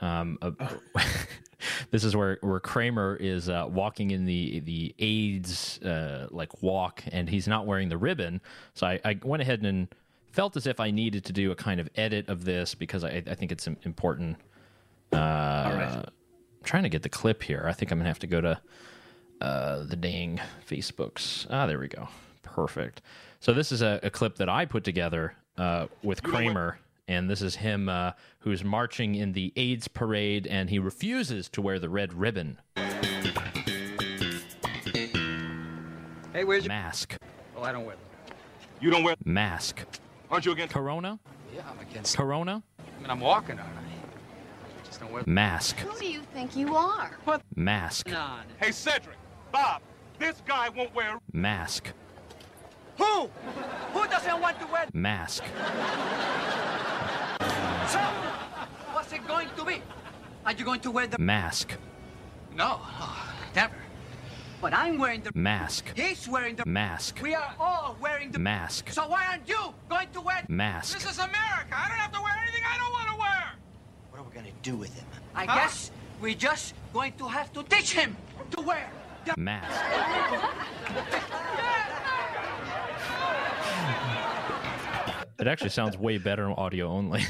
Um, 0.00 0.38
oh. 0.42 0.54
this 1.90 2.04
is 2.04 2.14
where 2.14 2.38
where 2.40 2.60
Kramer 2.60 3.16
is 3.16 3.48
uh, 3.48 3.66
walking 3.68 4.10
in 4.10 4.24
the 4.26 4.60
the 4.60 4.94
AIDS 4.98 5.80
uh, 5.82 6.28
like 6.30 6.62
walk, 6.62 7.02
and 7.10 7.28
he's 7.28 7.48
not 7.48 7.66
wearing 7.66 7.88
the 7.88 7.98
ribbon. 7.98 8.40
So 8.74 8.86
I, 8.86 9.00
I, 9.04 9.18
went 9.22 9.42
ahead 9.42 9.62
and 9.62 9.88
felt 10.32 10.56
as 10.56 10.66
if 10.66 10.80
I 10.80 10.90
needed 10.90 11.24
to 11.24 11.32
do 11.32 11.50
a 11.50 11.56
kind 11.56 11.80
of 11.80 11.88
edit 11.96 12.28
of 12.28 12.44
this 12.44 12.74
because 12.74 13.04
I, 13.04 13.22
I 13.26 13.34
think 13.34 13.52
it's 13.52 13.66
important. 13.66 14.36
Uh, 15.12 15.16
All 15.16 15.20
right. 15.20 15.82
I'm 15.82 15.88
trying 15.88 16.06
trying 16.64 16.82
to 16.82 16.88
get 16.88 17.02
the 17.02 17.08
clip 17.08 17.42
here. 17.42 17.64
I 17.66 17.72
think 17.72 17.90
I'm 17.90 17.98
gonna 17.98 18.08
have 18.08 18.18
to 18.20 18.26
go 18.26 18.40
to 18.40 18.60
uh, 19.40 19.84
the 19.84 19.96
dang 19.96 20.40
Facebooks. 20.68 21.46
Ah, 21.50 21.66
there 21.66 21.78
we 21.78 21.88
go. 21.88 22.08
Perfect. 22.42 23.02
So 23.40 23.52
this 23.52 23.72
is 23.72 23.82
a, 23.82 24.00
a 24.02 24.10
clip 24.10 24.36
that 24.36 24.48
I 24.48 24.64
put 24.64 24.84
together 24.84 25.34
uh, 25.58 25.86
with 26.02 26.22
Kramer, 26.22 26.78
and 27.08 27.30
this 27.30 27.42
is 27.42 27.56
him 27.56 27.88
uh, 27.88 28.12
who's 28.40 28.64
marching 28.64 29.14
in 29.14 29.32
the 29.32 29.52
AIDS 29.56 29.88
parade, 29.88 30.46
and 30.46 30.70
he 30.70 30.78
refuses 30.78 31.48
to 31.50 31.62
wear 31.62 31.78
the 31.78 31.88
red 31.88 32.12
ribbon. 32.12 32.58
Hey, 36.32 36.44
where's 36.44 36.64
your 36.64 36.68
mask? 36.68 37.16
Oh, 37.56 37.62
I 37.62 37.72
don't 37.72 37.86
wear 37.86 37.96
them. 37.96 38.04
You 38.80 38.90
don't 38.90 39.02
wear 39.04 39.14
mask. 39.24 39.84
Aren't 40.30 40.44
you 40.44 40.52
against 40.52 40.74
Corona? 40.74 41.18
Yeah, 41.54 41.62
I'm 41.70 41.78
against. 41.78 42.16
Corona? 42.16 42.62
I 42.78 43.00
mean, 43.00 43.10
I'm 43.10 43.20
walking 43.20 43.58
on 43.58 43.66
it. 43.66 44.84
Just 44.84 45.00
don't 45.00 45.10
wear. 45.12 45.22
Mask. 45.26 45.76
Who 45.78 45.98
do 45.98 46.06
you 46.06 46.20
think 46.34 46.54
you 46.56 46.76
are? 46.76 47.16
What? 47.24 47.40
Mask. 47.54 48.12
On. 48.14 48.42
Hey, 48.60 48.70
Cedric, 48.72 49.16
Bob, 49.50 49.80
this 50.18 50.42
guy 50.46 50.68
won't 50.68 50.94
wear. 50.94 51.18
Mask. 51.32 51.90
Who? 52.98 53.30
Who 53.92 54.06
doesn't 54.08 54.40
want 54.40 54.58
to 54.60 54.66
wear? 54.66 54.86
Mask. 54.92 55.44
So, 57.88 57.98
what's 58.92 59.12
it 59.12 59.26
going 59.26 59.48
to 59.56 59.64
be? 59.64 59.82
Are 60.44 60.52
you 60.52 60.64
going 60.64 60.80
to 60.80 60.90
wear 60.90 61.06
the 61.06 61.18
mask? 61.18 61.72
No, 62.54 62.80
oh, 62.80 63.32
never. 63.54 63.74
But 64.60 64.72
I'm 64.72 64.98
wearing 64.98 65.20
the 65.20 65.32
mask. 65.34 65.92
He's 65.94 66.26
wearing 66.26 66.56
the 66.56 66.64
mask. 66.64 67.20
We 67.22 67.34
are 67.34 67.54
all 67.60 67.96
wearing 68.00 68.30
the 68.30 68.38
mask. 68.38 68.90
So 68.90 69.06
why 69.06 69.26
aren't 69.26 69.48
you 69.48 69.74
going 69.88 70.08
to 70.12 70.20
wear 70.20 70.44
mask? 70.48 70.94
This 70.94 71.10
is 71.10 71.18
America. 71.18 71.72
I 71.72 71.88
don't 71.88 71.98
have 71.98 72.12
to 72.12 72.22
wear 72.22 72.32
anything 72.42 72.62
I 72.66 72.78
don't 72.78 72.92
want 72.92 73.08
to 73.10 73.16
wear. 73.16 73.44
What 74.10 74.20
are 74.20 74.24
we 74.24 74.34
gonna 74.34 74.52
do 74.62 74.76
with 74.76 74.94
him? 74.94 75.06
I 75.34 75.44
huh? 75.44 75.56
guess 75.56 75.90
we're 76.20 76.34
just 76.34 76.74
going 76.92 77.12
to 77.18 77.28
have 77.28 77.52
to 77.52 77.62
teach 77.64 77.92
him 77.92 78.16
to 78.52 78.60
wear 78.62 78.90
the 79.26 79.34
mask. 79.36 79.70
It 85.38 85.46
actually 85.46 85.70
sounds 85.70 85.96
way 85.98 86.18
better 86.18 86.46
on 86.46 86.52
audio 86.52 86.88
only. 86.88 87.24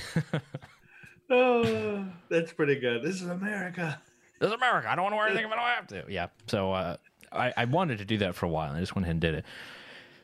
oh, 1.31 2.07
that's 2.29 2.53
pretty 2.53 2.77
good. 2.77 3.03
This 3.03 3.17
is 3.21 3.29
America. 3.29 4.01
This 4.39 4.49
is 4.49 4.55
America. 4.55 4.91
I 4.91 4.95
don't 4.95 5.03
want 5.03 5.13
to 5.13 5.17
wear 5.17 5.27
anything 5.27 5.47
if 5.47 5.53
I 5.53 5.57
don't 5.57 5.65
have 5.65 5.87
to. 5.89 6.13
Yeah. 6.13 6.29
So 6.47 6.73
uh, 6.73 6.97
I, 7.33 7.53
I 7.57 7.65
wanted 7.65 7.99
to 7.99 8.05
do 8.05 8.19
that 8.19 8.35
for 8.35 8.47
a 8.47 8.49
while. 8.49 8.73
I 8.73 8.81
just 8.81 8.95
went 8.95 9.05
ahead 9.05 9.15
and 9.15 9.21
did 9.21 9.35
it. 9.35 9.45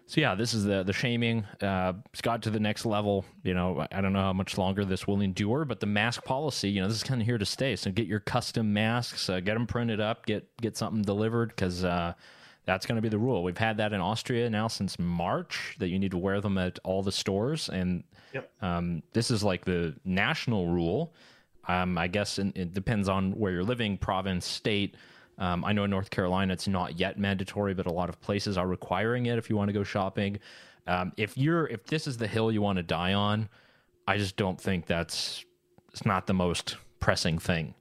So 0.07 0.21
yeah, 0.21 0.35
this 0.35 0.53
is 0.53 0.65
the 0.65 0.83
the 0.83 0.93
shaming. 0.93 1.45
Uh, 1.61 1.95
it's 2.13 2.21
got 2.21 2.43
to 2.43 2.51
the 2.51 2.61
next 2.61 2.85
level. 2.85 3.25
You 3.45 3.55
know, 3.55 3.87
I 3.91 4.01
don't 4.01 4.13
know 4.13 4.21
how 4.21 4.33
much 4.33 4.59
longer 4.59 4.85
this 4.85 5.07
will 5.07 5.21
endure, 5.23 5.65
but 5.65 5.81
the 5.81 5.87
mask 5.87 6.25
policy, 6.25 6.69
you 6.69 6.83
know, 6.83 6.89
this 6.89 6.99
is 6.99 7.03
kind 7.03 7.21
of 7.21 7.27
here 7.27 7.39
to 7.39 7.47
stay. 7.47 7.77
So 7.77 7.91
get 7.91 8.07
your 8.07 8.21
custom 8.21 8.73
masks, 8.73 9.31
uh, 9.31 9.41
get 9.41 9.55
them 9.55 9.67
printed 9.67 10.01
up, 10.01 10.27
get 10.27 10.47
get 10.61 10.77
something 10.77 11.03
delivered 11.03 11.49
because 11.51 11.85
uh, 11.85 12.13
that's 12.65 12.87
going 12.87 12.97
to 12.97 13.03
be 13.03 13.09
the 13.09 13.19
rule. 13.19 13.43
We've 13.43 13.59
had 13.59 13.77
that 13.79 13.93
in 13.93 14.01
Austria 14.01 14.49
now 14.49 14.69
since 14.69 14.99
March 14.99 15.77
that 15.79 15.89
you 15.89 15.99
need 15.99 16.13
to 16.13 16.19
wear 16.19 16.41
them 16.41 16.59
at 16.59 16.79
all 16.85 17.03
the 17.03 17.13
stores, 17.13 17.69
and 17.69 18.05
yep. 18.33 18.51
um, 18.63 19.03
this 19.13 19.31
is 19.31 19.43
like 19.43 19.65
the 19.65 19.95
national 20.05 20.69
rule. 20.69 21.15
Um, 21.69 21.97
I 21.99 22.09
guess 22.09 22.39
in, 22.39 22.53
it 22.57 22.75
depends 22.75 23.09
on 23.09 23.33
where 23.33 23.53
you're 23.53 23.65
living, 23.65 23.97
province, 23.99 24.47
state. 24.47 24.97
Um, 25.39 25.65
I 25.65 25.73
know 25.73 25.85
in 25.85 25.91
North 25.91 26.11
Carolina 26.11 26.53
it's 26.53 26.69
not 26.69 26.99
yet 26.99 27.19
mandatory, 27.19 27.75
but 27.75 27.87
a 27.87 27.93
lot 27.93 28.09
of 28.09 28.21
places 28.21 28.59
are 28.59 28.67
requiring 28.67 29.27
it 29.27 29.39
if 29.39 29.49
you 29.49 29.57
want 29.57 29.69
to 29.69 29.73
go 29.73 29.83
shopping. 29.83 30.39
Um, 30.87 31.13
if 31.17 31.39
you're 31.39 31.67
if 31.69 31.85
this 31.87 32.07
is 32.07 32.17
the 32.17 32.27
hill 32.27 32.51
you 32.51 32.63
want 32.63 32.77
to 32.77 32.83
die 32.83 33.15
on, 33.15 33.49
I 34.07 34.19
just 34.19 34.37
don't 34.37 34.61
think 34.61 34.87
that's 34.87 35.45
it's 35.93 36.05
not 36.05 36.27
the 36.27 36.35
most 36.35 36.77
pressing 37.01 37.39
thing. 37.39 37.75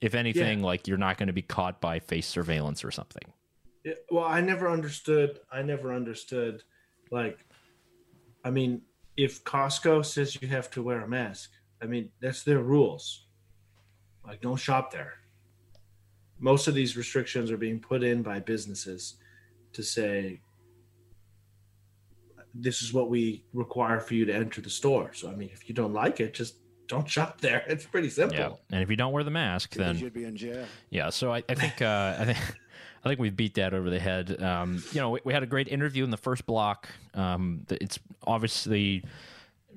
If 0.00 0.14
anything, 0.14 0.60
yeah. 0.60 0.66
like 0.66 0.88
you're 0.88 0.98
not 0.98 1.18
going 1.18 1.26
to 1.26 1.32
be 1.32 1.42
caught 1.42 1.80
by 1.80 1.98
face 1.98 2.26
surveillance 2.26 2.84
or 2.84 2.90
something. 2.90 3.24
Yeah, 3.84 3.94
well, 4.10 4.24
I 4.24 4.40
never 4.40 4.70
understood. 4.70 5.40
I 5.50 5.62
never 5.62 5.94
understood. 5.94 6.62
Like, 7.10 7.46
I 8.44 8.50
mean, 8.50 8.82
if 9.16 9.42
Costco 9.44 10.04
says 10.04 10.40
you 10.40 10.48
have 10.48 10.70
to 10.72 10.82
wear 10.82 11.00
a 11.00 11.08
mask, 11.08 11.50
I 11.82 11.86
mean 11.86 12.10
that's 12.20 12.42
their 12.42 12.60
rules. 12.60 13.26
Like, 14.26 14.40
don't 14.40 14.56
shop 14.56 14.92
there. 14.92 15.14
Most 16.38 16.68
of 16.68 16.74
these 16.74 16.96
restrictions 16.96 17.50
are 17.50 17.56
being 17.56 17.80
put 17.80 18.02
in 18.02 18.22
by 18.22 18.40
businesses 18.40 19.16
to 19.72 19.82
say 19.82 20.40
this 22.54 22.82
is 22.82 22.92
what 22.92 23.08
we 23.08 23.44
require 23.52 24.00
for 24.00 24.14
you 24.14 24.24
to 24.24 24.34
enter 24.34 24.60
the 24.60 24.70
store. 24.70 25.12
So, 25.14 25.30
I 25.30 25.34
mean, 25.34 25.50
if 25.52 25.68
you 25.68 25.74
don't 25.74 25.92
like 25.92 26.20
it, 26.20 26.34
just 26.34 26.56
don't 26.88 27.08
shop 27.08 27.40
there. 27.40 27.64
It's 27.68 27.86
pretty 27.86 28.10
simple. 28.10 28.38
Yeah. 28.38 28.50
And 28.72 28.82
if 28.82 28.90
you 28.90 28.96
don't 28.96 29.12
wear 29.12 29.24
the 29.24 29.30
mask, 29.30 29.74
then 29.74 29.94
you 29.94 30.00
should 30.00 30.12
be 30.12 30.24
in 30.24 30.36
jail. 30.36 30.64
Yeah. 30.90 31.10
So 31.10 31.32
I, 31.32 31.42
I 31.48 31.54
think 31.54 31.80
uh, 31.80 32.16
I 32.18 32.24
think 32.24 32.38
I 33.04 33.08
think 33.08 33.20
we've 33.20 33.36
beat 33.36 33.54
that 33.54 33.72
over 33.72 33.88
the 33.88 33.98
head. 33.98 34.42
Um, 34.42 34.82
you 34.92 35.00
know, 35.00 35.10
we, 35.10 35.20
we, 35.24 35.32
had 35.32 35.42
a 35.42 35.46
great 35.46 35.68
interview 35.68 36.04
in 36.04 36.10
the 36.10 36.18
first 36.18 36.44
block. 36.44 36.88
Um, 37.14 37.66
it's 37.70 37.98
obviously 38.26 39.02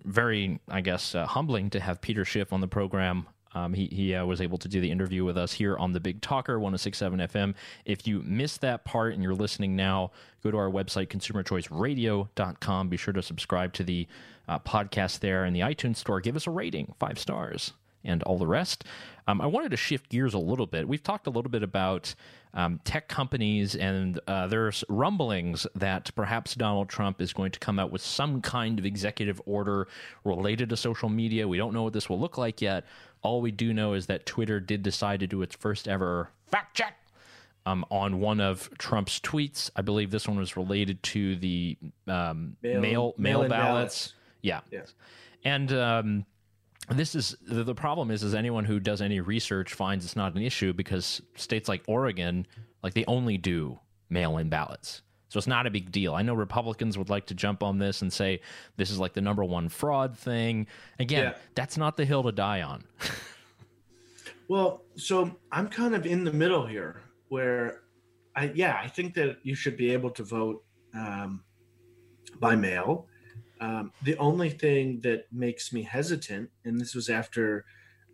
very, 0.03 0.59
I 0.67 0.81
guess, 0.81 1.15
uh, 1.15 1.25
humbling 1.25 1.69
to 1.71 1.79
have 1.79 2.01
Peter 2.01 2.25
Schiff 2.25 2.51
on 2.51 2.61
the 2.61 2.67
program. 2.67 3.27
Um, 3.55 3.73
he 3.73 3.85
he 3.87 4.15
uh, 4.15 4.25
was 4.25 4.41
able 4.41 4.57
to 4.57 4.67
do 4.67 4.81
the 4.81 4.89
interview 4.89 5.23
with 5.23 5.37
us 5.37 5.53
here 5.53 5.77
on 5.77 5.93
the 5.93 5.99
Big 5.99 6.21
Talker 6.21 6.59
1067 6.59 7.19
FM. 7.19 7.53
If 7.85 8.07
you 8.07 8.23
missed 8.23 8.61
that 8.61 8.83
part 8.83 9.13
and 9.13 9.21
you're 9.21 9.35
listening 9.35 9.75
now, 9.75 10.11
go 10.43 10.51
to 10.51 10.57
our 10.57 10.69
website, 10.69 11.07
consumerchoiceradio.com. 11.07 12.89
Be 12.89 12.97
sure 12.97 13.13
to 13.13 13.21
subscribe 13.21 13.73
to 13.73 13.83
the 13.83 14.07
uh, 14.47 14.59
podcast 14.59 15.19
there 15.19 15.45
in 15.45 15.53
the 15.53 15.61
iTunes 15.61 15.97
store. 15.97 16.19
Give 16.19 16.35
us 16.35 16.47
a 16.47 16.51
rating, 16.51 16.93
five 16.99 17.19
stars, 17.19 17.73
and 18.03 18.23
all 18.23 18.37
the 18.37 18.47
rest. 18.47 18.83
Um, 19.27 19.39
I 19.39 19.45
wanted 19.45 19.71
to 19.71 19.77
shift 19.77 20.09
gears 20.09 20.33
a 20.33 20.39
little 20.39 20.65
bit. 20.65 20.87
We've 20.87 21.01
talked 21.01 21.27
a 21.27 21.29
little 21.29 21.51
bit 21.51 21.63
about 21.63 22.13
um, 22.53 22.79
tech 22.83 23.07
companies, 23.07 23.75
and 23.75 24.19
uh, 24.27 24.47
there's 24.47 24.83
rumblings 24.89 25.65
that 25.75 26.11
perhaps 26.15 26.55
Donald 26.55 26.89
Trump 26.89 27.21
is 27.21 27.33
going 27.33 27.51
to 27.51 27.59
come 27.59 27.79
out 27.79 27.91
with 27.91 28.01
some 28.01 28.41
kind 28.41 28.77
of 28.79 28.85
executive 28.85 29.41
order 29.45 29.87
related 30.23 30.69
to 30.69 30.77
social 30.77 31.09
media. 31.09 31.47
We 31.47 31.57
don't 31.57 31.73
know 31.73 31.83
what 31.83 31.93
this 31.93 32.09
will 32.09 32.19
look 32.19 32.37
like 32.37 32.61
yet. 32.61 32.85
All 33.21 33.41
we 33.41 33.51
do 33.51 33.73
know 33.73 33.93
is 33.93 34.07
that 34.07 34.25
Twitter 34.25 34.59
did 34.59 34.83
decide 34.83 35.21
to 35.21 35.27
do 35.27 35.41
its 35.41 35.55
first 35.55 35.87
ever 35.87 36.29
fact 36.45 36.75
check 36.75 36.97
um, 37.65 37.85
on 37.89 38.19
one 38.19 38.39
of 38.39 38.69
Trump's 38.77 39.19
tweets. 39.19 39.69
I 39.75 39.81
believe 39.81 40.11
this 40.11 40.27
one 40.27 40.37
was 40.37 40.57
related 40.57 41.01
to 41.03 41.35
the 41.37 41.77
um, 42.07 42.57
mail 42.61 42.81
mail, 42.81 43.13
mail 43.17 43.39
ballots. 43.47 43.49
ballots. 43.49 44.13
Yeah. 44.41 44.59
yeah. 44.71 44.81
And 45.45 45.73
um, 45.73 46.25
this 46.91 47.15
is 47.15 47.35
the, 47.41 47.73
problem 47.73 48.11
is 48.11 48.23
is 48.23 48.33
anyone 48.33 48.65
who 48.65 48.79
does 48.79 49.01
any 49.01 49.19
research 49.21 49.73
finds 49.73 50.03
it's 50.03 50.15
not 50.15 50.35
an 50.35 50.41
issue 50.41 50.73
because 50.73 51.21
states 51.35 51.69
like 51.69 51.81
Oregon 51.87 52.45
like 52.83 52.93
they 52.93 53.05
only 53.05 53.37
do 53.37 53.79
mail-in 54.09 54.49
ballots. 54.49 55.01
So 55.29 55.39
it's 55.39 55.47
not 55.47 55.65
a 55.65 55.71
big 55.71 55.91
deal. 55.91 56.13
I 56.13 56.21
know 56.21 56.35
Republicans 56.35 56.95
would 56.95 57.09
like 57.09 57.25
to 57.27 57.33
jump 57.33 57.63
on 57.63 57.79
this 57.79 58.03
and 58.03 58.13
say 58.13 58.41
this 58.77 58.91
is 58.91 58.99
like 58.99 59.13
the 59.13 59.21
number 59.21 59.43
one 59.43 59.67
fraud 59.67 60.15
thing. 60.15 60.67
Again, 60.99 61.23
yeah. 61.23 61.37
that's 61.55 61.75
not 61.75 61.97
the 61.97 62.05
hill 62.05 62.21
to 62.23 62.31
die 62.31 62.61
on. 62.61 62.83
well, 64.47 64.83
so 64.95 65.35
I'm 65.51 65.69
kind 65.69 65.95
of 65.95 66.05
in 66.05 66.23
the 66.23 66.31
middle 66.31 66.67
here 66.67 67.01
where 67.29 67.81
I 68.35 68.51
yeah, 68.53 68.79
I 68.79 68.87
think 68.87 69.15
that 69.15 69.37
you 69.41 69.55
should 69.55 69.75
be 69.75 69.91
able 69.91 70.11
to 70.11 70.23
vote 70.23 70.63
um, 70.93 71.43
by 72.39 72.55
mail. 72.55 73.07
Um, 73.63 73.93
the 74.01 74.17
only 74.17 74.49
thing 74.49 74.99
that 75.01 75.31
makes 75.31 75.71
me 75.71 75.83
hesitant, 75.83 76.49
and 76.65 76.79
this 76.81 76.93
was 76.93 77.07
after 77.09 77.63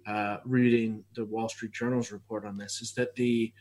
uh, 0.06 0.38
reading 0.46 1.04
the 1.16 1.26
Wall 1.26 1.50
Street 1.50 1.72
Journal's 1.72 2.12
report 2.12 2.46
on 2.46 2.56
this, 2.56 2.82
is 2.84 2.94
that 2.94 3.16
the 3.16 3.52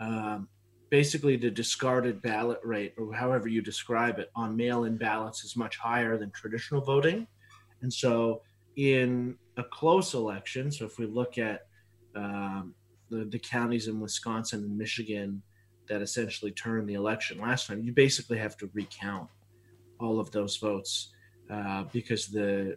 um, 0.00 0.48
basically 0.90 1.36
the 1.36 1.50
discarded 1.50 2.20
ballot 2.20 2.58
rate, 2.64 2.94
or 2.98 3.14
however 3.14 3.46
you 3.46 3.62
describe 3.62 4.18
it, 4.18 4.28
on 4.34 4.56
mail-in 4.56 4.96
ballots 4.96 5.44
is 5.44 5.56
much 5.56 5.76
higher 5.76 6.18
than 6.18 6.32
traditional 6.32 6.80
voting, 6.80 7.28
and 7.80 7.92
so 7.92 8.42
in 8.74 9.36
a 9.56 9.62
close 9.62 10.14
election, 10.14 10.72
so 10.72 10.84
if 10.84 10.98
we 10.98 11.06
look 11.06 11.38
at 11.38 11.68
um, 12.16 12.74
the, 13.08 13.24
the 13.24 13.38
counties 13.38 13.86
in 13.86 14.00
Wisconsin 14.00 14.64
and 14.64 14.76
Michigan 14.76 15.40
that 15.88 16.02
essentially 16.02 16.50
turned 16.50 16.88
the 16.88 16.94
election 16.94 17.38
last 17.38 17.68
time, 17.68 17.84
you 17.84 17.92
basically 17.92 18.38
have 18.38 18.56
to 18.56 18.68
recount 18.74 19.28
all 20.00 20.18
of 20.18 20.32
those 20.32 20.56
votes 20.56 21.12
uh, 21.50 21.84
because 21.92 22.26
the 22.28 22.76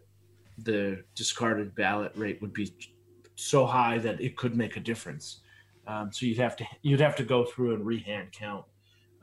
the 0.64 1.04
discarded 1.16 1.74
ballot 1.76 2.12
rate 2.16 2.42
would 2.42 2.54
be 2.54 2.74
so 3.36 3.66
high 3.66 3.98
that 3.98 4.20
it 4.20 4.36
could 4.36 4.56
make 4.56 4.76
a 4.76 4.80
difference. 4.80 5.40
Um, 5.88 6.12
so 6.12 6.26
you'd 6.26 6.38
have 6.38 6.56
to 6.58 6.66
you'd 6.82 7.00
have 7.00 7.16
to 7.18 7.24
go 7.24 7.46
through 7.46 7.74
and 7.76 7.86
rehand 7.86 8.32
count 8.32 8.66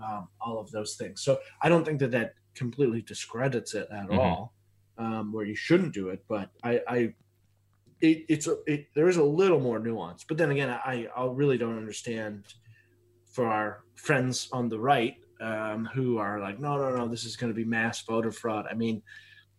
um, 0.02 0.28
all 0.40 0.58
of 0.58 0.70
those 0.70 0.94
things. 0.94 1.22
So 1.22 1.38
I 1.62 1.68
don't 1.68 1.84
think 1.84 2.00
that 2.00 2.10
that 2.12 2.34
completely 2.54 3.02
discredits 3.02 3.74
it 3.74 3.88
at 3.90 4.08
mm-hmm. 4.08 4.18
all, 4.18 4.54
um, 4.98 5.32
where 5.32 5.44
you 5.44 5.54
shouldn't 5.54 5.92
do 5.92 6.08
it. 6.08 6.24
But 6.28 6.50
I, 6.64 6.80
I 6.88 6.96
it, 8.00 8.24
it's 8.28 8.46
a, 8.46 8.56
it, 8.66 8.86
there 8.94 9.08
is 9.08 9.16
a 9.16 9.24
little 9.24 9.60
more 9.60 9.78
nuance. 9.78 10.24
But 10.24 10.38
then 10.38 10.50
again, 10.50 10.70
I 10.70 11.06
I 11.16 11.26
really 11.26 11.58
don't 11.58 11.76
understand 11.76 12.44
for 13.30 13.46
our 13.46 13.84
friends 13.94 14.48
on 14.52 14.68
the 14.68 14.78
right 14.78 15.16
um, 15.40 15.88
who 15.94 16.18
are 16.18 16.40
like, 16.40 16.58
no, 16.58 16.76
no, 16.78 16.96
no, 16.96 17.08
this 17.08 17.24
is 17.24 17.36
going 17.36 17.52
to 17.52 17.56
be 17.56 17.64
mass 17.64 18.02
voter 18.02 18.32
fraud. 18.32 18.66
I 18.70 18.74
mean, 18.74 19.02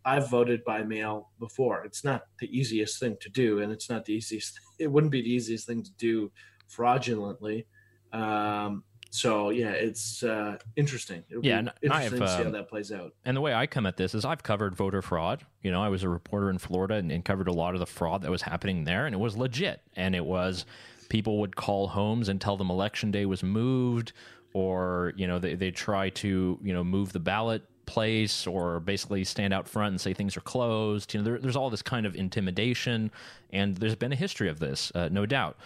I've 0.05 0.29
voted 0.29 0.63
by 0.63 0.83
mail 0.83 1.29
before. 1.39 1.83
It's 1.83 2.03
not 2.03 2.23
the 2.39 2.47
easiest 2.57 2.99
thing 2.99 3.17
to 3.21 3.29
do, 3.29 3.59
and 3.61 3.71
it's 3.71 3.89
not 3.89 4.05
the 4.05 4.13
easiest. 4.13 4.59
It 4.79 4.91
wouldn't 4.91 5.11
be 5.11 5.21
the 5.23 5.33
easiest 5.33 5.65
thing 5.65 5.81
to 5.81 5.91
do 5.97 6.31
fraudulently. 6.67 7.65
Um, 8.13 8.83
so 9.09 9.49
yeah, 9.49 9.71
it's 9.71 10.21
uh, 10.21 10.57
interesting. 10.75 11.23
It'll 11.29 11.43
Yeah, 11.43 11.55
be 11.55 11.59
and- 11.59 11.71
and 11.81 11.93
I 11.93 12.03
interesting 12.05 12.19
have, 12.21 12.29
to 12.29 12.33
see 12.37 12.41
how 12.43 12.47
um, 12.47 12.51
that 12.53 12.69
plays 12.69 12.91
out. 12.91 13.13
And 13.25 13.35
the 13.35 13.41
way 13.41 13.53
I 13.53 13.65
come 13.65 13.85
at 13.87 13.97
this 13.97 14.13
is 14.13 14.23
I've 14.23 14.43
covered 14.43 14.75
voter 14.75 15.01
fraud. 15.01 15.43
You 15.63 15.71
know, 15.71 15.81
I 15.81 15.89
was 15.89 16.03
a 16.03 16.09
reporter 16.09 16.49
in 16.49 16.57
Florida 16.59 16.95
and, 16.95 17.11
and 17.11 17.25
covered 17.25 17.47
a 17.47 17.53
lot 17.53 17.73
of 17.73 17.79
the 17.79 17.85
fraud 17.87 18.21
that 18.21 18.29
was 18.31 18.43
happening 18.43 18.83
there, 18.83 19.05
and 19.07 19.15
it 19.15 19.17
was 19.17 19.35
legit. 19.35 19.81
And 19.95 20.15
it 20.15 20.25
was 20.25 20.65
people 21.09 21.39
would 21.39 21.55
call 21.55 21.87
homes 21.87 22.29
and 22.29 22.39
tell 22.39 22.55
them 22.57 22.69
election 22.69 23.09
day 23.11 23.25
was 23.25 23.41
moved, 23.43 24.11
or 24.53 25.13
you 25.15 25.25
know 25.25 25.39
they 25.39 25.55
they 25.55 25.71
try 25.71 26.09
to 26.11 26.59
you 26.61 26.73
know 26.73 26.83
move 26.83 27.13
the 27.13 27.19
ballot 27.19 27.63
place, 27.87 28.45
or 28.45 28.79
basically 28.79 29.23
stand 29.23 29.53
out 29.53 29.67
front 29.67 29.93
and 29.93 30.01
say 30.01 30.13
things 30.13 30.37
are 30.37 30.41
closed. 30.41 31.13
You 31.13 31.21
know, 31.21 31.23
there, 31.23 31.39
there's 31.39 31.55
all 31.55 31.71
this 31.71 31.81
kind 31.81 32.05
of 32.05 32.15
intimidation, 32.15 33.11
and 33.51 33.75
there's 33.77 33.95
been 33.95 34.11
a 34.11 34.15
history 34.15 34.49
of 34.49 34.59
this, 34.59 34.91
uh, 34.93 35.09
no 35.11 35.25
doubt. 35.25 35.57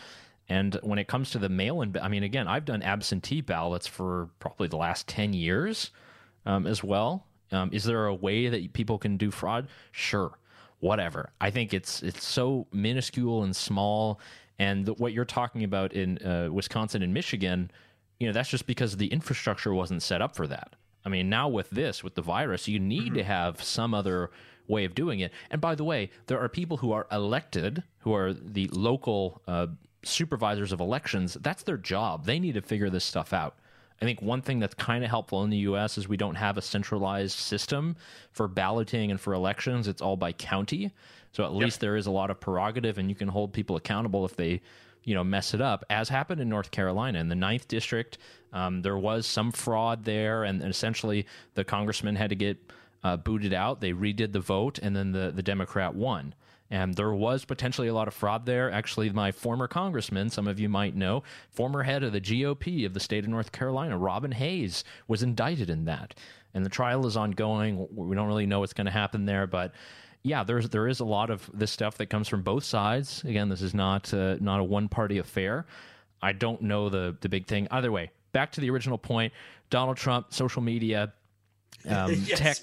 And 0.48 0.78
when 0.84 1.00
it 1.00 1.08
comes 1.08 1.32
to 1.32 1.40
the 1.40 1.50
mail-in, 1.50 1.96
I 2.02 2.08
mean, 2.08 2.24
again, 2.24 2.48
I've 2.48 2.66
done 2.66 2.82
absentee 2.82 3.42
ballots 3.42 3.88
for 3.88 4.30
probably 4.40 4.68
the 4.68 4.78
last 4.78 5.08
ten 5.08 5.34
years 5.34 5.92
um, 6.46 6.68
as 6.68 6.84
well. 6.84 7.26
Um, 7.52 7.70
is 7.74 7.84
there 7.84 8.06
a 8.06 8.16
way 8.16 8.50
that 8.50 8.74
people 8.74 8.98
can 8.98 9.18
do 9.18 9.32
fraud? 9.32 9.68
Sure, 9.92 10.32
whatever. 10.80 11.32
I 11.42 11.52
think 11.52 11.74
it's 11.74 12.02
it's 12.04 12.26
so 12.26 12.68
minuscule 12.72 13.44
and 13.44 13.56
small, 13.56 14.20
and 14.60 14.86
the, 14.86 14.94
what 14.94 15.14
you're 15.14 15.26
talking 15.26 15.64
about 15.64 15.94
in 15.94 16.18
uh, 16.20 16.50
Wisconsin 16.52 17.02
and 17.02 17.14
Michigan, 17.14 17.72
you 18.20 18.28
know, 18.28 18.34
that's 18.34 18.50
just 18.50 18.68
because 18.68 18.98
the 18.98 19.08
infrastructure 19.08 19.74
wasn't 19.74 20.02
set 20.04 20.22
up 20.22 20.36
for 20.36 20.48
that. 20.48 20.76
I 21.06 21.10
mean, 21.10 21.30
now 21.30 21.48
with 21.48 21.70
this, 21.70 22.04
with 22.04 22.16
the 22.16 22.22
virus, 22.22 22.68
you 22.68 22.80
need 22.80 23.14
to 23.16 23.24
have 23.24 23.64
some 23.64 23.94
other 23.94 24.30
way 24.68 24.86
of 24.86 24.96
doing 24.96 25.20
it. 25.20 25.32
And 25.50 25.60
by 25.60 25.76
the 25.76 25.84
way, 25.84 26.10
there 26.28 26.40
are 26.40 26.50
people 26.50 26.78
who 26.78 26.92
are 26.92 27.08
elected, 27.12 27.84
who 28.00 28.14
are 28.14 28.34
the 28.34 28.68
local 28.68 29.42
uh, 29.48 29.68
supervisors 30.04 30.72
of 30.72 30.80
elections. 30.80 31.38
That's 31.42 31.64
their 31.64 31.78
job. 31.78 32.26
They 32.26 32.40
need 32.40 32.54
to 32.54 32.62
figure 32.62 32.90
this 32.90 33.04
stuff 33.04 33.34
out. 33.34 33.58
I 34.02 34.06
think 34.06 34.22
one 34.22 34.42
thing 34.42 34.60
that's 34.60 34.74
kind 34.74 35.04
of 35.04 35.12
helpful 35.12 35.44
in 35.44 35.52
the 35.52 35.58
U.S. 35.58 35.98
is 35.98 36.08
we 36.08 36.18
don't 36.18 36.36
have 36.36 36.58
a 36.58 36.62
centralized 36.62 37.38
system 37.38 37.96
for 38.32 38.48
balloting 38.48 39.12
and 39.12 39.22
for 39.22 39.34
elections. 39.34 39.88
It's 39.88 40.02
all 40.02 40.18
by 40.18 40.32
county, 40.32 40.92
so 41.32 41.46
at 41.46 41.54
least 41.54 41.80
there 41.80 41.96
is 41.96 42.08
a 42.08 42.12
lot 42.12 42.32
of 42.32 42.40
prerogative, 42.40 42.98
and 42.98 43.10
you 43.10 43.16
can 43.16 43.28
hold 43.28 43.54
people 43.54 43.76
accountable 43.76 44.26
if 44.26 44.36
they, 44.36 44.62
you 45.04 45.16
know, 45.16 45.24
mess 45.24 45.54
it 45.54 45.62
up. 45.62 45.84
As 45.90 46.10
happened 46.10 46.42
in 46.42 46.50
North 46.50 46.72
Carolina 46.72 47.20
in 47.20 47.30
the 47.30 47.36
ninth 47.36 47.68
district, 47.68 48.18
um, 48.54 48.82
there 48.82 48.98
was 48.98 49.26
some 49.26 49.52
fraud 49.52 50.04
there, 50.06 50.44
and 50.44 50.62
essentially 50.64 51.26
the 51.56 51.64
congressman 51.64 52.16
had 52.16 52.30
to 52.30 52.36
get 52.36 52.58
uh, 53.04 53.18
booted 53.18 53.54
out. 53.54 53.82
They 53.82 53.94
redid 53.94 54.32
the 54.32 54.40
vote, 54.40 54.80
and 54.80 54.96
then 54.96 55.12
the 55.12 55.32
the 55.32 55.44
Democrat 55.44 55.96
won. 55.96 56.36
And 56.72 56.94
there 56.96 57.14
was 57.14 57.44
potentially 57.44 57.90
a 57.90 57.94
lot 57.94 58.08
of 58.08 58.14
fraud 58.14 58.46
there. 58.46 58.72
Actually, 58.72 59.10
my 59.10 59.34
former 59.34 59.68
congressman, 59.68 60.30
some 60.30 60.48
of 60.48 60.58
you 60.58 60.70
might 60.70 60.96
know, 60.96 61.22
former 61.50 61.84
head 61.84 62.02
of 62.02 62.14
the 62.14 62.22
GOP 62.22 62.86
of 62.86 62.94
the 62.94 63.00
state 63.02 63.26
of 63.26 63.30
North 63.30 63.52
Carolina, 63.52 63.98
Robin 63.98 64.32
Hayes, 64.32 64.86
was 65.06 65.22
indicted 65.22 65.70
in 65.70 65.84
that. 65.86 66.16
And 66.54 66.66
the 66.66 66.70
trial 66.70 67.06
is 67.06 67.18
ongoing. 67.18 67.88
We 67.94 68.16
don't 68.16 68.28
really 68.28 68.46
know 68.46 68.62
what's 68.62 68.74
going 68.74 68.86
to 68.86 68.92
happen 68.92 69.26
there, 69.26 69.48
but 69.48 69.74
yeah, 70.24 70.44
there's 70.44 70.70
there 70.70 70.88
is 70.88 71.00
a 71.00 71.06
lot 71.06 71.30
of 71.30 71.50
this 71.54 71.72
stuff 71.72 71.98
that 71.98 72.08
comes 72.08 72.28
from 72.28 72.42
both 72.44 72.64
sides. 72.64 73.24
Again, 73.24 73.50
this 73.50 73.62
is 73.62 73.74
not 73.74 74.14
uh, 74.14 74.38
not 74.40 74.60
a 74.60 74.64
one 74.64 74.88
party 74.90 75.18
affair. 75.18 75.66
I 76.22 76.34
don't 76.34 76.62
know 76.62 76.90
the 76.90 77.16
the 77.22 77.30
big 77.30 77.48
thing. 77.48 77.68
Either 77.72 77.92
way, 77.92 78.12
back 78.32 78.52
to 78.54 78.62
the 78.62 78.70
original 78.70 78.98
point: 78.98 79.34
Donald 79.70 79.98
Trump, 79.98 80.34
social 80.34 80.62
media, 80.62 81.14
um, 81.90 82.12
Yes. 82.26 82.40
tech 82.40 82.58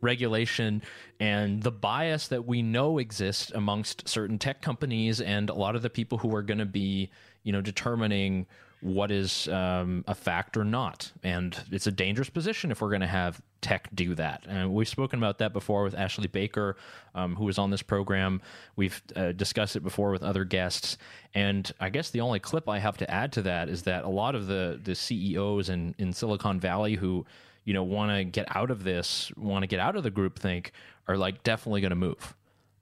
regulation 0.00 0.82
and 1.18 1.62
the 1.62 1.70
bias 1.70 2.28
that 2.28 2.44
we 2.46 2.60
know 2.60 2.98
exists 2.98 3.50
amongst 3.54 4.06
certain 4.06 4.38
tech 4.38 4.60
companies 4.60 5.18
and 5.20 5.48
a 5.48 5.54
lot 5.54 5.74
of 5.74 5.80
the 5.80 5.88
people 5.88 6.18
who 6.18 6.34
are 6.34 6.42
going 6.42 6.58
to 6.58 6.66
be 6.66 7.10
you 7.42 7.52
know 7.52 7.62
determining 7.62 8.44
what 8.84 9.10
is 9.10 9.48
um, 9.48 10.04
a 10.06 10.14
fact 10.14 10.58
or 10.58 10.64
not. 10.64 11.10
And 11.22 11.58
it's 11.72 11.86
a 11.86 11.92
dangerous 11.92 12.28
position 12.28 12.70
if 12.70 12.82
we're 12.82 12.90
going 12.90 13.00
to 13.00 13.06
have 13.06 13.40
tech 13.62 13.88
do 13.94 14.14
that. 14.14 14.44
And 14.46 14.74
we've 14.74 14.88
spoken 14.88 15.18
about 15.18 15.38
that 15.38 15.54
before 15.54 15.84
with 15.84 15.94
ashley 15.94 16.28
baker 16.28 16.76
um, 17.14 17.34
who 17.34 17.46
was 17.46 17.56
on 17.56 17.70
this 17.70 17.80
program. 17.80 18.42
We've 18.76 19.00
uh, 19.16 19.32
discussed 19.32 19.74
it 19.74 19.80
before 19.80 20.10
with 20.10 20.22
other 20.22 20.44
guests. 20.44 20.98
And 21.34 21.72
i 21.80 21.88
guess 21.88 22.10
the 22.10 22.20
only 22.20 22.38
clip 22.38 22.68
i 22.68 22.78
have 22.78 22.98
to 22.98 23.10
add 23.10 23.32
to 23.32 23.42
that 23.42 23.68
is 23.68 23.82
that 23.84 24.04
a 24.04 24.08
lot 24.08 24.34
of 24.34 24.46
the 24.46 24.78
the 24.84 24.94
ceos 24.94 25.68
in, 25.68 25.94
in 25.98 26.12
silicon 26.12 26.60
valley 26.60 26.94
who 26.94 27.26
you 27.64 27.72
know 27.72 27.82
want 27.82 28.12
to 28.12 28.22
get 28.24 28.54
out 28.54 28.70
of 28.70 28.84
this, 28.84 29.32
want 29.36 29.62
to 29.62 29.66
get 29.66 29.80
out 29.80 29.96
of 29.96 30.02
the 30.02 30.10
groupthink, 30.10 30.70
are 31.08 31.16
like 31.16 31.42
definitely 31.42 31.80
going 31.80 31.90
to 31.90 31.96
move. 31.96 32.34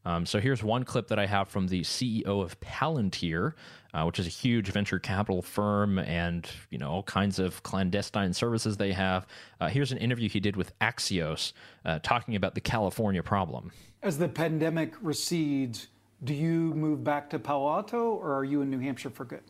Um, 0.05 0.27
so 0.27 0.41
here's 0.41 0.63
one 0.63 0.85
clip 0.85 1.09
that 1.09 1.19
I 1.19 1.27
have 1.27 1.49
from 1.49 1.69
the 1.69 1.83
CEO 1.83 2.25
of 2.27 2.59
Palantir, 2.61 3.55
uh, 3.95 4.05
which 4.05 4.19
is 4.19 4.27
a 4.27 4.31
huge 4.31 4.69
venture 4.69 4.99
capital 4.99 5.43
firm, 5.43 5.99
and 5.99 6.49
you 6.71 6.79
know 6.79 6.89
all 6.89 7.03
kinds 7.03 7.39
of 7.39 7.63
clandestine 7.63 8.33
services 8.33 8.77
they 8.77 8.93
have. 8.93 9.27
Uh, 9.61 9.69
here's 9.69 9.93
an 9.93 9.99
interview 9.99 10.29
he 10.29 10.41
did 10.41 10.57
with 10.57 10.77
Axios, 10.81 11.53
uh, 11.85 11.99
talking 12.03 12.35
about 12.37 12.55
the 12.55 12.61
California 12.61 13.23
problem. 13.23 13.71
As 14.03 14.19
the 14.19 14.29
pandemic 14.29 14.95
recedes, 15.01 15.89
do 16.25 16.35
you 16.35 16.75
move 16.75 17.05
back 17.05 17.31
to 17.31 17.39
Palo 17.39 17.71
Alto 17.71 18.15
or 18.15 18.33
are 18.33 18.45
you 18.45 18.63
in 18.63 18.71
New 18.71 18.79
Hampshire 18.81 19.11
for 19.11 19.25
good? 19.25 19.43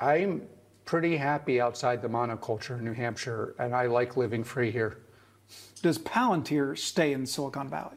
I'm 0.00 0.42
pretty 0.84 1.16
happy 1.16 1.60
outside 1.60 2.02
the 2.02 2.08
monoculture 2.08 2.78
in 2.78 2.84
New 2.84 2.92
Hampshire, 2.92 3.54
and 3.58 3.74
I 3.74 3.86
like 3.86 4.16
living 4.16 4.44
free 4.44 4.70
here. 4.70 4.98
Does 5.82 5.98
Palantir 5.98 6.76
stay 6.76 7.12
in 7.12 7.26
Silicon 7.26 7.68
Valley? 7.68 7.96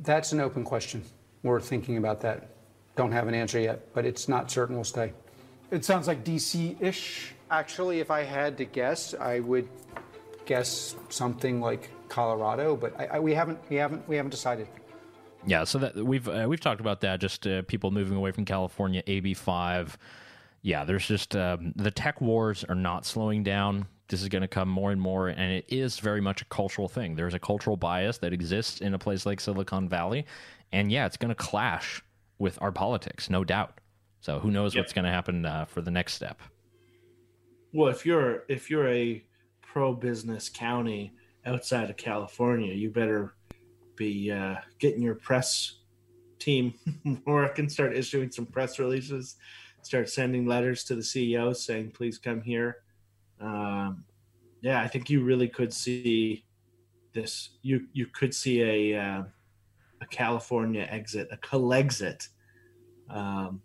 That's 0.00 0.32
an 0.32 0.40
open 0.40 0.64
question. 0.64 1.04
We're 1.42 1.60
thinking 1.60 1.96
about 1.96 2.20
that. 2.22 2.50
Don't 2.96 3.12
have 3.12 3.28
an 3.28 3.34
answer 3.34 3.60
yet, 3.60 3.92
but 3.94 4.04
it's 4.04 4.28
not 4.28 4.50
certain 4.50 4.74
we'll 4.74 4.84
stay. 4.84 5.12
It 5.70 5.84
sounds 5.84 6.08
like 6.08 6.24
DC 6.24 6.80
ish. 6.80 7.34
Actually, 7.50 8.00
if 8.00 8.10
I 8.10 8.22
had 8.22 8.56
to 8.58 8.64
guess, 8.64 9.14
I 9.14 9.40
would 9.40 9.68
guess 10.46 10.96
something 11.08 11.60
like 11.60 11.90
Colorado, 12.08 12.76
but 12.76 12.98
I, 12.98 13.06
I, 13.06 13.18
we 13.20 13.34
haven't, 13.34 13.58
we 13.68 13.76
haven't, 13.76 14.06
we 14.08 14.16
haven't 14.16 14.30
decided. 14.30 14.66
Yeah, 15.46 15.64
so 15.64 15.78
that 15.78 15.94
we've 15.94 16.28
uh, 16.28 16.46
we've 16.48 16.60
talked 16.60 16.80
about 16.80 17.00
that. 17.02 17.20
Just 17.20 17.46
uh, 17.46 17.62
people 17.62 17.90
moving 17.90 18.16
away 18.16 18.32
from 18.32 18.44
California, 18.44 19.02
AB 19.06 19.34
five. 19.34 19.96
Yeah, 20.62 20.84
there's 20.84 21.06
just 21.06 21.36
um, 21.36 21.72
the 21.76 21.90
tech 21.90 22.20
wars 22.20 22.64
are 22.68 22.74
not 22.74 23.06
slowing 23.06 23.42
down. 23.42 23.86
This 24.08 24.22
is 24.22 24.28
going 24.28 24.42
to 24.42 24.48
come 24.48 24.68
more 24.68 24.90
and 24.90 25.00
more, 25.00 25.28
and 25.28 25.52
it 25.52 25.66
is 25.68 26.00
very 26.00 26.20
much 26.20 26.42
a 26.42 26.44
cultural 26.46 26.88
thing. 26.88 27.14
There's 27.14 27.34
a 27.34 27.38
cultural 27.38 27.76
bias 27.76 28.18
that 28.18 28.32
exists 28.32 28.80
in 28.80 28.94
a 28.94 28.98
place 28.98 29.26
like 29.26 29.38
Silicon 29.38 29.88
Valley, 29.88 30.24
and 30.72 30.90
yeah, 30.90 31.06
it's 31.06 31.16
going 31.16 31.30
to 31.30 31.34
clash 31.34 32.02
with 32.38 32.60
our 32.60 32.72
politics, 32.72 33.30
no 33.30 33.44
doubt. 33.44 33.80
So 34.20 34.38
who 34.38 34.50
knows 34.50 34.76
what's 34.76 34.92
going 34.92 35.04
to 35.04 35.10
happen 35.10 35.44
uh, 35.46 35.64
for 35.64 35.80
the 35.80 35.90
next 35.90 36.14
step? 36.14 36.40
Well, 37.72 37.88
if 37.88 38.04
you're 38.04 38.44
if 38.48 38.70
you're 38.70 38.88
a 38.88 39.22
pro 39.60 39.92
business 39.92 40.48
county 40.48 41.12
outside 41.44 41.90
of 41.90 41.96
California, 41.96 42.72
you 42.72 42.90
better 42.90 43.34
be 43.96 44.30
uh, 44.30 44.56
getting 44.78 45.02
your 45.02 45.14
press 45.14 45.76
team 46.38 46.74
working, 47.26 47.68
start 47.68 47.96
issuing 47.96 48.30
some 48.30 48.46
press 48.46 48.78
releases, 48.78 49.36
start 49.82 50.08
sending 50.08 50.46
letters 50.46 50.84
to 50.84 50.94
the 50.94 51.02
CEO 51.02 51.54
saying, 51.54 51.90
"Please 51.90 52.18
come 52.18 52.40
here." 52.40 52.78
Um, 53.40 54.04
yeah, 54.60 54.80
I 54.80 54.88
think 54.88 55.10
you 55.10 55.22
really 55.22 55.48
could 55.48 55.72
see 55.72 56.44
this. 57.12 57.50
You 57.62 57.86
you 57.92 58.06
could 58.06 58.34
see 58.34 58.62
a 58.62 59.00
uh, 59.00 59.22
a 60.00 60.06
California 60.06 60.86
exit, 60.90 61.28
a 61.30 61.74
exit, 61.74 62.28
um, 63.10 63.60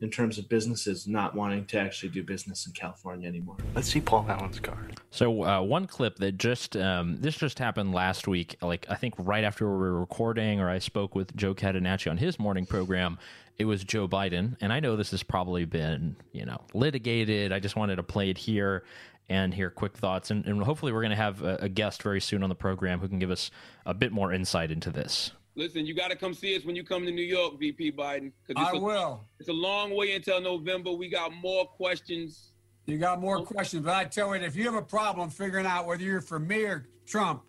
in 0.00 0.10
terms 0.10 0.38
of 0.38 0.48
businesses 0.48 1.06
not 1.06 1.34
wanting 1.34 1.64
to 1.64 1.78
actually 1.78 2.10
do 2.10 2.22
business 2.22 2.66
in 2.66 2.72
California 2.72 3.26
anymore. 3.26 3.56
Let's 3.74 3.88
see 3.88 4.00
Paul 4.00 4.26
Allen's 4.28 4.60
card. 4.60 5.00
So 5.10 5.44
uh, 5.44 5.62
one 5.62 5.86
clip 5.86 6.16
that 6.16 6.32
just 6.32 6.76
um, 6.76 7.16
this 7.20 7.36
just 7.36 7.58
happened 7.58 7.94
last 7.94 8.28
week, 8.28 8.56
like 8.60 8.86
I 8.90 8.96
think 8.96 9.14
right 9.18 9.44
after 9.44 9.66
we 9.66 9.72
were 9.72 9.98
recording, 9.98 10.60
or 10.60 10.68
I 10.68 10.78
spoke 10.78 11.14
with 11.14 11.34
Joe 11.36 11.54
Catanacci 11.54 12.10
on 12.10 12.18
his 12.18 12.38
morning 12.38 12.66
program. 12.66 13.18
It 13.56 13.64
was 13.66 13.84
Joe 13.84 14.08
Biden, 14.08 14.56
and 14.60 14.72
I 14.72 14.80
know 14.80 14.96
this 14.96 15.12
has 15.12 15.22
probably 15.22 15.64
been 15.64 16.16
you 16.32 16.44
know 16.44 16.60
litigated. 16.74 17.52
I 17.52 17.60
just 17.60 17.76
wanted 17.76 17.96
to 17.96 18.02
play 18.02 18.30
it 18.30 18.38
here 18.38 18.84
and 19.30 19.54
hear 19.54 19.70
quick 19.70 19.96
thoughts, 19.96 20.30
and, 20.30 20.44
and 20.44 20.62
hopefully 20.62 20.92
we're 20.92 21.00
going 21.00 21.10
to 21.10 21.16
have 21.16 21.42
a, 21.42 21.56
a 21.62 21.68
guest 21.68 22.02
very 22.02 22.20
soon 22.20 22.42
on 22.42 22.50
the 22.50 22.54
program 22.54 23.00
who 23.00 23.08
can 23.08 23.18
give 23.18 23.30
us 23.30 23.50
a 23.86 23.94
bit 23.94 24.12
more 24.12 24.32
insight 24.32 24.70
into 24.70 24.90
this. 24.90 25.32
Listen, 25.56 25.86
you 25.86 25.94
got 25.94 26.10
to 26.10 26.16
come 26.16 26.34
see 26.34 26.56
us 26.56 26.64
when 26.64 26.74
you 26.74 26.82
come 26.82 27.04
to 27.04 27.12
New 27.12 27.22
York, 27.22 27.58
VP 27.60 27.92
Biden. 27.92 28.32
it's 28.48 28.60
I 28.60 28.72
a- 28.72 28.78
will. 28.78 29.24
It's 29.38 29.48
a 29.48 29.52
long 29.52 29.94
way 29.94 30.14
until 30.14 30.40
November. 30.40 30.92
We 30.92 31.08
got 31.08 31.32
more 31.32 31.64
questions. 31.66 32.50
You 32.86 32.98
got 32.98 33.20
more 33.20 33.42
questions, 33.44 33.84
but 33.84 33.94
I 33.94 34.04
tell 34.04 34.34
you, 34.36 34.42
if 34.42 34.56
you 34.56 34.64
have 34.64 34.74
a 34.74 34.82
problem 34.82 35.30
figuring 35.30 35.64
out 35.64 35.86
whether 35.86 36.02
you're 36.02 36.20
for 36.20 36.38
me 36.38 36.64
or 36.64 36.86
Trump, 37.06 37.42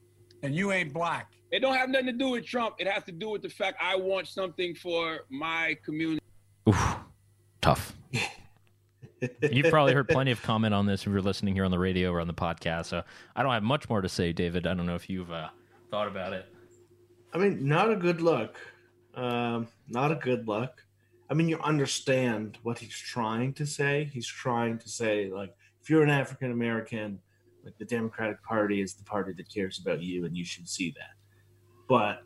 and 0.44 0.56
you 0.56 0.72
ain't 0.72 0.94
black. 0.94 1.32
It 1.52 1.60
don't 1.60 1.76
have 1.76 1.90
nothing 1.90 2.08
to 2.08 2.14
do 2.14 2.30
with 2.30 2.46
Trump. 2.46 2.76
It 2.78 2.88
has 2.88 3.04
to 3.06 3.12
do 3.12 3.30
with 3.30 3.42
the 3.42 3.50
fact 3.50 3.78
I 3.82 3.96
want 3.96 4.28
something 4.28 4.76
for 4.76 5.22
my 5.30 5.78
community. 5.84 6.22
Oof, 6.70 6.98
Tough. 7.62 7.96
You've 9.42 9.72
probably 9.72 9.94
heard 9.94 10.08
plenty 10.08 10.32
of 10.32 10.42
comment 10.44 10.74
on 10.74 10.86
this 10.86 11.02
if 11.02 11.08
you're 11.08 11.22
listening 11.22 11.56
here 11.56 11.66
on 11.66 11.72
the 11.72 11.80
radio 11.80 12.12
or 12.12 12.22
on 12.22 12.28
the 12.28 12.34
podcast. 12.34 12.86
So 12.88 13.02
I 13.36 13.42
don't 13.42 13.54
have 13.54 13.64
much 13.64 13.90
more 13.90 14.02
to 14.02 14.10
say, 14.10 14.34
David. 14.34 14.68
I 14.68 14.74
don't 14.76 14.86
know 14.86 14.96
if 14.96 15.10
you've 15.10 15.32
uh, 15.32 15.50
thought 15.90 16.08
about 16.08 16.34
it. 16.34 16.46
I 17.36 17.38
mean, 17.38 17.68
not 17.68 17.92
a 17.92 17.98
good 17.98 18.22
look. 18.22 18.56
Um, 19.14 19.68
not 19.90 20.10
a 20.12 20.16
good 20.16 20.48
look. 20.48 20.86
I 21.30 21.34
mean, 21.34 21.50
you 21.50 21.60
understand 21.60 22.58
what 22.64 22.80
he's 22.80 22.98
trying 22.98 23.52
to 23.56 23.66
say. 23.66 24.10
He's 24.14 24.28
trying 24.28 24.78
to 24.80 24.88
say, 24.88 25.30
like, 25.30 25.54
if 25.82 25.90
you're 25.90 26.02
an 26.04 26.10
African 26.10 26.52
American, 26.54 27.20
like 27.66 27.78
the 27.78 27.84
Democratic 27.86 28.42
Party 28.44 28.82
is 28.82 28.94
the 28.94 29.04
party 29.04 29.34
that 29.34 29.54
cares 29.54 29.80
about 29.86 30.02
you, 30.02 30.24
and 30.26 30.38
you 30.38 30.46
should 30.46 30.70
see 30.70 30.92
that. 30.92 31.12
But 31.90 32.24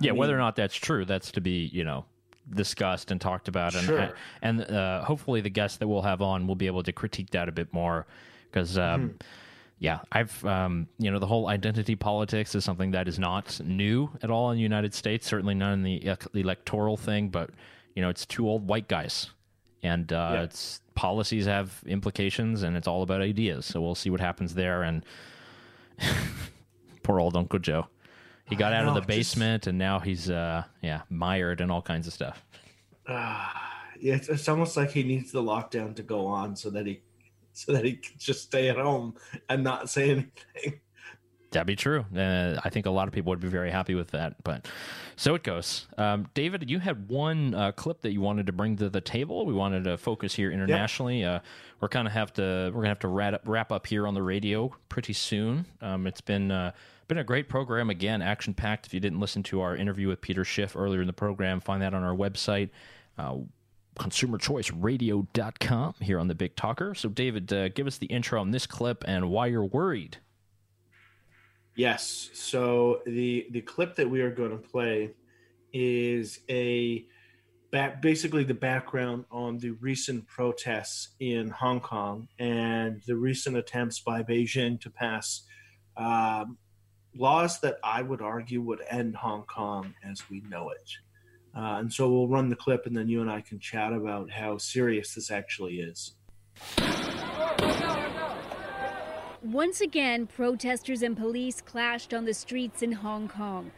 yeah, 0.00 0.12
whether 0.12 0.34
or 0.34 0.38
not 0.38 0.56
that's 0.56 0.74
true, 0.74 1.04
that's 1.04 1.30
to 1.32 1.40
be 1.40 1.66
you 1.72 1.84
know 1.84 2.04
discussed 2.54 3.12
and 3.12 3.20
talked 3.20 3.46
about, 3.46 3.74
and 3.74 3.84
Sure. 3.84 4.14
and 4.42 4.62
uh, 4.62 5.04
hopefully 5.04 5.42
the 5.42 5.50
guests 5.50 5.78
that 5.78 5.86
we'll 5.86 6.02
have 6.02 6.22
on 6.22 6.48
will 6.48 6.56
be 6.56 6.66
able 6.66 6.82
to 6.82 6.92
critique 6.92 7.30
that 7.30 7.48
a 7.48 7.52
bit 7.52 7.72
more 7.72 8.06
because. 8.50 8.76
Um, 8.76 9.10
Mhm. 9.10 9.20
Yeah, 9.82 9.98
I've 10.12 10.44
um, 10.46 10.86
you 11.00 11.10
know 11.10 11.18
the 11.18 11.26
whole 11.26 11.48
identity 11.48 11.96
politics 11.96 12.54
is 12.54 12.64
something 12.64 12.92
that 12.92 13.08
is 13.08 13.18
not 13.18 13.60
new 13.64 14.08
at 14.22 14.30
all 14.30 14.52
in 14.52 14.56
the 14.56 14.62
United 14.62 14.94
States. 14.94 15.26
Certainly 15.26 15.54
not 15.56 15.72
in 15.72 15.82
the 15.82 16.16
electoral 16.34 16.96
thing, 16.96 17.30
but 17.30 17.50
you 17.96 18.00
know 18.02 18.08
it's 18.08 18.24
two 18.24 18.48
old 18.48 18.68
white 18.68 18.86
guys, 18.86 19.30
and 19.82 20.12
uh, 20.12 20.30
Yeah. 20.34 20.42
it's 20.42 20.80
policies 20.94 21.46
have 21.46 21.82
implications, 21.84 22.62
and 22.62 22.76
it's 22.76 22.86
all 22.86 23.02
about 23.02 23.22
ideas. 23.22 23.66
So 23.66 23.80
we'll 23.80 23.96
see 23.96 24.08
what 24.08 24.20
happens 24.20 24.54
there. 24.54 24.84
And 24.84 25.04
poor 27.02 27.18
old 27.20 27.36
Uncle 27.36 27.58
Joe, 27.58 27.88
he 28.48 28.54
got 28.54 28.72
I 28.72 28.76
out 28.76 28.82
of 28.82 28.86
know, 28.88 28.94
the 28.94 29.00
just- 29.00 29.08
basement, 29.08 29.66
and 29.66 29.78
now 29.78 29.98
he's 29.98 30.30
uh, 30.30 30.62
yeah 30.80 31.02
mired 31.10 31.60
in 31.60 31.72
all 31.72 31.82
kinds 31.82 32.06
of 32.06 32.12
stuff. 32.12 32.44
Yeah, 34.00 34.16
it's, 34.16 34.28
it's 34.28 34.48
almost 34.48 34.76
like 34.76 34.90
he 34.90 35.04
needs 35.04 35.30
the 35.30 35.40
lockdown 35.42 35.94
to 35.94 36.02
go 36.02 36.26
on 36.26 36.56
so 36.56 36.70
that 36.70 36.86
he 36.86 37.02
so 37.64 37.72
that 37.72 37.84
he 37.84 37.96
could 37.96 38.18
just 38.18 38.42
stay 38.42 38.68
at 38.68 38.76
home 38.76 39.14
and 39.48 39.62
not 39.62 39.90
say 39.90 40.10
anything. 40.10 40.80
That'd 41.52 41.66
be 41.66 41.76
true. 41.76 42.06
Uh, 42.16 42.58
I 42.64 42.70
think 42.70 42.86
a 42.86 42.90
lot 42.90 43.08
of 43.08 43.14
people 43.14 43.30
would 43.30 43.40
be 43.40 43.48
very 43.48 43.70
happy 43.70 43.94
with 43.94 44.10
that. 44.12 44.42
But 44.42 44.66
so 45.16 45.34
it 45.34 45.42
goes. 45.42 45.86
Um, 45.98 46.26
David, 46.32 46.68
you 46.70 46.78
had 46.78 47.08
one 47.08 47.54
uh, 47.54 47.72
clip 47.72 48.00
that 48.02 48.12
you 48.12 48.22
wanted 48.22 48.46
to 48.46 48.52
bring 48.52 48.76
to 48.76 48.88
the 48.88 49.02
table. 49.02 49.44
We 49.44 49.52
wanted 49.52 49.84
to 49.84 49.98
focus 49.98 50.34
here 50.34 50.50
internationally. 50.50 51.24
Uh, 51.24 51.40
we're 51.80 51.88
kind 51.88 52.08
of 52.08 52.14
have 52.14 52.32
to 52.34 52.70
we're 52.74 52.80
gonna 52.80 52.88
have 52.88 53.00
to 53.00 53.08
wrap 53.08 53.34
up, 53.34 53.42
wrap 53.44 53.70
up 53.70 53.86
here 53.86 54.06
on 54.06 54.14
the 54.14 54.22
radio 54.22 54.74
pretty 54.88 55.12
soon. 55.12 55.66
Um, 55.82 56.06
it's 56.06 56.22
been 56.22 56.50
uh, 56.50 56.72
been 57.08 57.18
a 57.18 57.24
great 57.24 57.50
program 57.50 57.90
again, 57.90 58.22
action 58.22 58.54
packed. 58.54 58.86
If 58.86 58.94
you 58.94 59.00
didn't 59.00 59.20
listen 59.20 59.42
to 59.44 59.60
our 59.60 59.76
interview 59.76 60.08
with 60.08 60.22
Peter 60.22 60.44
Schiff 60.44 60.74
earlier 60.74 61.02
in 61.02 61.06
the 61.06 61.12
program, 61.12 61.60
find 61.60 61.82
that 61.82 61.92
on 61.92 62.02
our 62.02 62.14
website. 62.14 62.70
Consumerchoiceradio.com 63.98 65.94
here 66.00 66.18
on 66.18 66.28
the 66.28 66.34
Big 66.34 66.56
Talker. 66.56 66.94
So, 66.94 67.08
David, 67.08 67.52
uh, 67.52 67.68
give 67.68 67.86
us 67.86 67.98
the 67.98 68.06
intro 68.06 68.40
on 68.40 68.50
this 68.50 68.66
clip 68.66 69.04
and 69.06 69.30
why 69.30 69.46
you're 69.48 69.64
worried. 69.64 70.18
Yes. 71.74 72.30
So 72.34 73.00
the 73.06 73.46
the 73.50 73.62
clip 73.62 73.96
that 73.96 74.08
we 74.08 74.20
are 74.20 74.30
going 74.30 74.50
to 74.50 74.58
play 74.58 75.14
is 75.72 76.40
a 76.50 77.06
back, 77.70 78.02
basically 78.02 78.44
the 78.44 78.54
background 78.54 79.24
on 79.30 79.58
the 79.58 79.70
recent 79.70 80.26
protests 80.26 81.14
in 81.20 81.48
Hong 81.48 81.80
Kong 81.80 82.28
and 82.38 83.02
the 83.06 83.16
recent 83.16 83.56
attempts 83.56 84.00
by 84.00 84.22
Beijing 84.22 84.80
to 84.82 84.90
pass 84.90 85.42
um, 85.96 86.58
laws 87.16 87.60
that 87.60 87.78
I 87.82 88.02
would 88.02 88.20
argue 88.20 88.60
would 88.60 88.82
end 88.90 89.16
Hong 89.16 89.44
Kong 89.44 89.94
as 90.04 90.28
we 90.28 90.42
know 90.42 90.70
it. 90.70 90.90
Uh, 91.54 91.78
and 91.80 91.92
so 91.92 92.10
we'll 92.10 92.28
run 92.28 92.48
the 92.48 92.56
clip, 92.56 92.86
and 92.86 92.96
then 92.96 93.08
you 93.08 93.20
and 93.20 93.30
I 93.30 93.40
can 93.40 93.58
chat 93.58 93.92
about 93.92 94.30
how 94.30 94.56
serious 94.58 95.14
this 95.14 95.30
actually 95.30 95.80
is. 95.80 96.14
Once 99.42 99.80
again, 99.80 100.26
protesters 100.26 101.02
and 101.02 101.16
police 101.16 101.60
clashed 101.60 102.14
on 102.16 102.24
the 102.24 102.32
streets 102.32 102.82
in 102.82 102.92
Hong 102.92 103.28
Kong. 103.28 103.70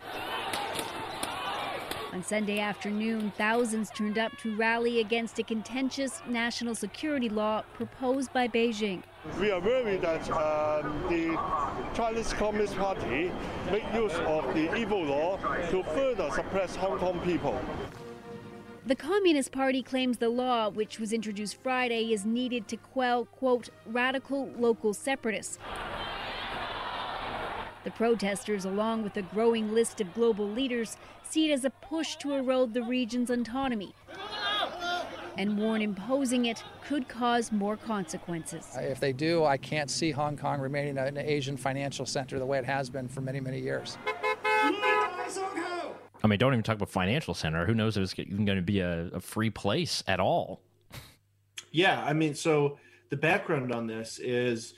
On 2.14 2.22
Sunday 2.22 2.60
afternoon, 2.60 3.32
thousands 3.36 3.90
turned 3.90 4.18
up 4.18 4.38
to 4.38 4.54
rally 4.54 5.00
against 5.00 5.36
a 5.40 5.42
contentious 5.42 6.22
national 6.28 6.76
security 6.76 7.28
law 7.28 7.62
proposed 7.74 8.32
by 8.32 8.46
Beijing. 8.46 9.02
We 9.40 9.50
are 9.50 9.58
worried 9.58 10.02
that 10.02 10.30
um, 10.30 10.92
the 11.08 11.36
Chinese 11.92 12.32
Communist 12.32 12.76
Party 12.76 13.32
make 13.72 13.82
use 13.92 14.14
of 14.26 14.46
the 14.54 14.72
evil 14.78 15.02
law 15.02 15.38
to 15.70 15.82
further 15.82 16.30
suppress 16.30 16.76
Hong 16.76 17.00
Kong 17.00 17.18
people. 17.24 17.60
The 18.86 18.94
Communist 18.94 19.50
Party 19.50 19.82
claims 19.82 20.18
the 20.18 20.28
law, 20.28 20.68
which 20.68 21.00
was 21.00 21.12
introduced 21.12 21.60
Friday, 21.64 22.12
is 22.12 22.24
needed 22.24 22.68
to 22.68 22.76
quell, 22.76 23.24
quote, 23.24 23.70
radical 23.86 24.52
local 24.56 24.94
separatists. 24.94 25.58
The 27.82 27.90
protesters, 27.90 28.64
along 28.64 29.02
with 29.02 29.14
a 29.18 29.22
growing 29.22 29.74
list 29.74 30.00
of 30.00 30.14
global 30.14 30.48
leaders, 30.48 30.96
see 31.28 31.50
it 31.50 31.52
as 31.52 31.64
a 31.64 31.70
push 31.70 32.16
to 32.16 32.34
erode 32.34 32.74
the 32.74 32.82
region's 32.82 33.30
autonomy 33.30 33.94
and 35.36 35.58
warn 35.58 35.82
imposing 35.82 36.46
it 36.46 36.62
could 36.86 37.08
cause 37.08 37.50
more 37.50 37.76
consequences. 37.76 38.68
If 38.76 39.00
they 39.00 39.12
do, 39.12 39.44
I 39.44 39.56
can't 39.56 39.90
see 39.90 40.10
Hong 40.10 40.36
Kong 40.36 40.60
remaining 40.60 40.98
an 40.98 41.18
Asian 41.18 41.56
financial 41.56 42.06
center 42.06 42.38
the 42.38 42.46
way 42.46 42.58
it 42.58 42.64
has 42.64 42.88
been 42.90 43.08
for 43.08 43.20
many, 43.20 43.40
many 43.40 43.60
years. 43.60 43.98
I 46.22 46.26
mean, 46.26 46.38
don't 46.38 46.52
even 46.54 46.62
talk 46.62 46.76
about 46.76 46.88
financial 46.88 47.34
center. 47.34 47.66
Who 47.66 47.74
knows 47.74 47.96
if 47.96 48.02
it's 48.02 48.18
even 48.18 48.44
going 48.44 48.56
to 48.56 48.62
be 48.62 48.80
a, 48.80 49.08
a 49.08 49.20
free 49.20 49.50
place 49.50 50.02
at 50.06 50.20
all? 50.20 50.62
Yeah, 51.70 52.02
I 52.02 52.12
mean, 52.12 52.34
so 52.34 52.78
the 53.10 53.16
background 53.16 53.72
on 53.72 53.86
this 53.86 54.18
is 54.20 54.74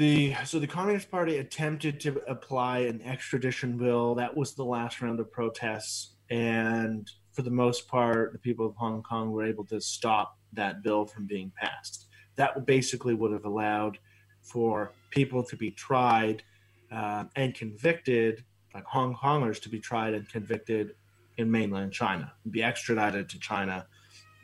the 0.00 0.34
so 0.46 0.58
the 0.58 0.66
Communist 0.66 1.10
Party 1.10 1.36
attempted 1.36 2.00
to 2.00 2.22
apply 2.26 2.78
an 2.78 3.02
extradition 3.02 3.76
bill. 3.76 4.14
That 4.14 4.34
was 4.34 4.54
the 4.54 4.64
last 4.64 5.02
round 5.02 5.20
of 5.20 5.30
protests, 5.30 6.14
and 6.30 7.06
for 7.32 7.42
the 7.42 7.50
most 7.50 7.86
part, 7.86 8.32
the 8.32 8.38
people 8.38 8.66
of 8.66 8.74
Hong 8.76 9.02
Kong 9.02 9.30
were 9.30 9.44
able 9.44 9.66
to 9.66 9.78
stop 9.78 10.38
that 10.54 10.82
bill 10.82 11.04
from 11.04 11.26
being 11.26 11.52
passed. 11.54 12.06
That 12.36 12.64
basically 12.64 13.12
would 13.12 13.30
have 13.30 13.44
allowed 13.44 13.98
for 14.40 14.92
people 15.10 15.44
to 15.44 15.54
be 15.54 15.70
tried 15.70 16.44
uh, 16.90 17.24
and 17.36 17.54
convicted, 17.54 18.42
like 18.74 18.84
Hong 18.84 19.14
Kongers 19.14 19.60
to 19.60 19.68
be 19.68 19.80
tried 19.80 20.14
and 20.14 20.26
convicted 20.26 20.94
in 21.36 21.50
mainland 21.50 21.92
China, 21.92 22.32
be 22.50 22.62
extradited 22.62 23.28
to 23.28 23.38
China 23.38 23.86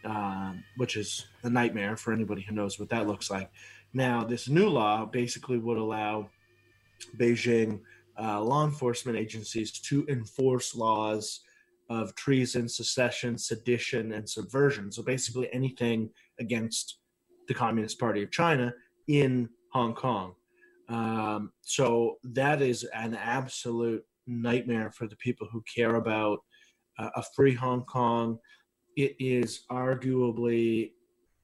um, 0.07 0.63
which 0.77 0.97
is 0.97 1.27
a 1.43 1.51
nightmare 1.51 1.97
for 1.97 2.13
anybody 2.13 2.43
who 2.43 2.55
knows 2.55 2.79
what 2.79 2.89
that 2.91 3.07
looks 3.07 3.31
like. 3.31 3.51
Now, 3.97 4.23
this 4.25 4.47
new 4.47 4.69
law 4.69 5.07
basically 5.07 5.57
would 5.57 5.79
allow 5.79 6.29
Beijing 7.17 7.81
uh, 8.21 8.43
law 8.43 8.67
enforcement 8.67 9.17
agencies 9.17 9.73
to 9.89 10.05
enforce 10.11 10.75
laws 10.75 11.41
of 11.89 12.15
treason, 12.15 12.69
secession, 12.69 13.39
sedition, 13.39 14.13
and 14.13 14.29
subversion. 14.29 14.93
So 14.93 15.03
basically, 15.03 15.49
anything 15.51 16.11
against 16.39 16.99
the 17.49 17.55
Communist 17.55 17.99
Party 17.99 18.23
of 18.23 18.31
China 18.31 18.75
in 19.09 19.49
Hong 19.73 19.95
Kong. 19.95 20.35
Um, 20.91 21.53
so 21.63 22.19
that 22.23 22.61
is 22.61 22.85
an 22.93 23.15
absolute 23.15 24.05
nightmare 24.27 24.91
for 24.91 25.07
the 25.07 25.17
people 25.17 25.49
who 25.51 25.65
care 25.75 25.95
about 25.95 26.41
uh, 26.99 27.09
a 27.17 27.23
free 27.35 27.55
Hong 27.55 27.83
Kong. 27.85 28.39
It 28.95 29.17
is 29.19 29.63
arguably 29.71 30.91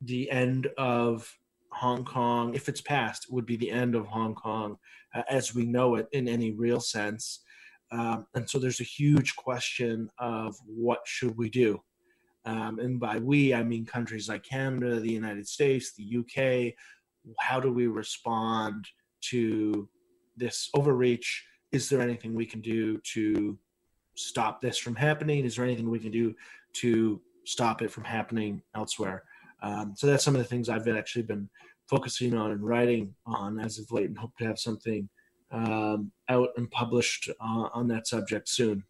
the 0.02 0.30
end 0.30 0.66
of 0.76 1.34
Hong 1.72 2.04
Kong. 2.04 2.54
If 2.54 2.68
it's 2.68 2.80
passed, 2.80 3.26
would 3.30 3.46
be 3.46 3.56
the 3.56 3.70
end 3.70 3.94
of 3.94 4.06
Hong 4.06 4.34
Kong 4.34 4.76
uh, 5.14 5.22
as 5.28 5.54
we 5.54 5.64
know 5.64 5.96
it 5.96 6.06
in 6.12 6.28
any 6.28 6.52
real 6.52 6.80
sense. 6.80 7.40
Um, 7.90 8.26
and 8.34 8.48
so 8.48 8.58
there's 8.58 8.80
a 8.80 8.84
huge 8.84 9.36
question 9.36 10.08
of 10.18 10.56
what 10.66 11.00
should 11.04 11.36
we 11.36 11.50
do? 11.50 11.82
Um, 12.44 12.78
and 12.78 12.98
by 12.98 13.18
we, 13.18 13.54
I 13.54 13.62
mean 13.62 13.84
countries 13.84 14.28
like 14.28 14.42
Canada, 14.42 14.98
the 14.98 15.12
United 15.12 15.46
States, 15.46 15.92
the 15.94 16.18
UK. 16.18 16.74
How 17.38 17.60
do 17.60 17.72
we 17.72 17.86
respond 17.86 18.86
to 19.30 19.88
this 20.36 20.68
overreach? 20.74 21.44
Is 21.70 21.88
there 21.88 22.00
anything 22.00 22.34
we 22.34 22.46
can 22.46 22.60
do 22.60 22.98
to 23.12 23.58
stop 24.16 24.60
this 24.60 24.78
from 24.78 24.96
happening? 24.96 25.44
Is 25.44 25.56
there 25.56 25.64
anything 25.64 25.88
we 25.88 25.98
can 25.98 26.10
do 26.10 26.34
to 26.74 27.20
stop 27.44 27.82
it 27.82 27.90
from 27.90 28.04
happening 28.04 28.62
elsewhere? 28.74 29.24
Um, 29.62 29.94
so 29.96 30.06
that's 30.06 30.24
some 30.24 30.34
of 30.34 30.40
the 30.40 30.48
things 30.48 30.68
I've 30.68 30.88
actually 30.88 31.22
been 31.22 31.48
focusing 31.88 32.34
on 32.34 32.50
and 32.52 32.62
writing 32.62 33.14
on 33.26 33.58
as 33.60 33.78
of 33.78 33.90
late, 33.90 34.08
and 34.08 34.18
hope 34.18 34.36
to 34.38 34.44
have 34.44 34.58
something 34.58 35.08
um, 35.50 36.10
out 36.28 36.48
and 36.56 36.70
published 36.70 37.30
uh, 37.40 37.68
on 37.72 37.88
that 37.88 38.06
subject 38.06 38.48
soon. 38.48 38.84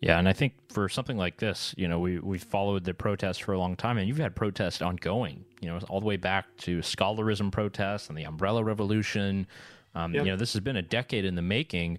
Yeah, 0.00 0.18
and 0.18 0.26
I 0.26 0.32
think 0.32 0.54
for 0.72 0.88
something 0.88 1.18
like 1.18 1.38
this, 1.38 1.74
you 1.76 1.86
know, 1.86 1.98
we 1.98 2.18
we 2.20 2.38
followed 2.38 2.84
the 2.84 2.94
protests 2.94 3.38
for 3.38 3.52
a 3.52 3.58
long 3.58 3.76
time, 3.76 3.98
and 3.98 4.08
you've 4.08 4.16
had 4.16 4.34
protests 4.34 4.80
ongoing, 4.80 5.44
you 5.60 5.68
know, 5.68 5.78
all 5.90 6.00
the 6.00 6.06
way 6.06 6.16
back 6.16 6.56
to 6.58 6.80
scholarism 6.80 7.50
protests 7.50 8.08
and 8.08 8.16
the 8.16 8.24
Umbrella 8.24 8.64
Revolution. 8.64 9.46
Um, 9.94 10.14
Yep. 10.14 10.24
You 10.24 10.30
know, 10.30 10.36
this 10.36 10.52
has 10.54 10.60
been 10.60 10.76
a 10.76 10.82
decade 10.82 11.24
in 11.26 11.34
the 11.34 11.42
making, 11.42 11.98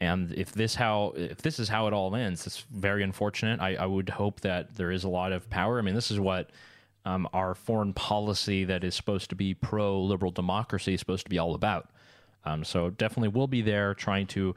and 0.00 0.32
if 0.32 0.52
this 0.52 0.74
how 0.74 1.12
if 1.16 1.42
this 1.42 1.58
is 1.58 1.68
how 1.68 1.86
it 1.86 1.92
all 1.92 2.16
ends, 2.16 2.46
it's 2.46 2.60
very 2.72 3.02
unfortunate. 3.02 3.60
I, 3.60 3.74
I 3.74 3.86
would 3.86 4.08
hope 4.08 4.40
that 4.40 4.76
there 4.76 4.90
is 4.90 5.04
a 5.04 5.08
lot 5.08 5.32
of 5.32 5.50
power. 5.50 5.78
I 5.78 5.82
mean, 5.82 5.94
this 5.94 6.10
is 6.10 6.18
what 6.18 6.50
um, 7.04 7.28
our 7.32 7.54
foreign 7.54 7.92
policy 7.92 8.64
that 8.64 8.84
is 8.84 8.94
supposed 8.94 9.30
to 9.30 9.36
be 9.36 9.54
pro 9.54 10.00
liberal 10.00 10.30
democracy 10.30 10.94
is 10.94 11.00
supposed 11.00 11.24
to 11.26 11.30
be 11.30 11.38
all 11.38 11.54
about. 11.54 11.90
Um, 12.44 12.64
so 12.64 12.90
definitely 12.90 13.28
we'll 13.28 13.46
be 13.46 13.62
there 13.62 13.94
trying 13.94 14.26
to 14.28 14.54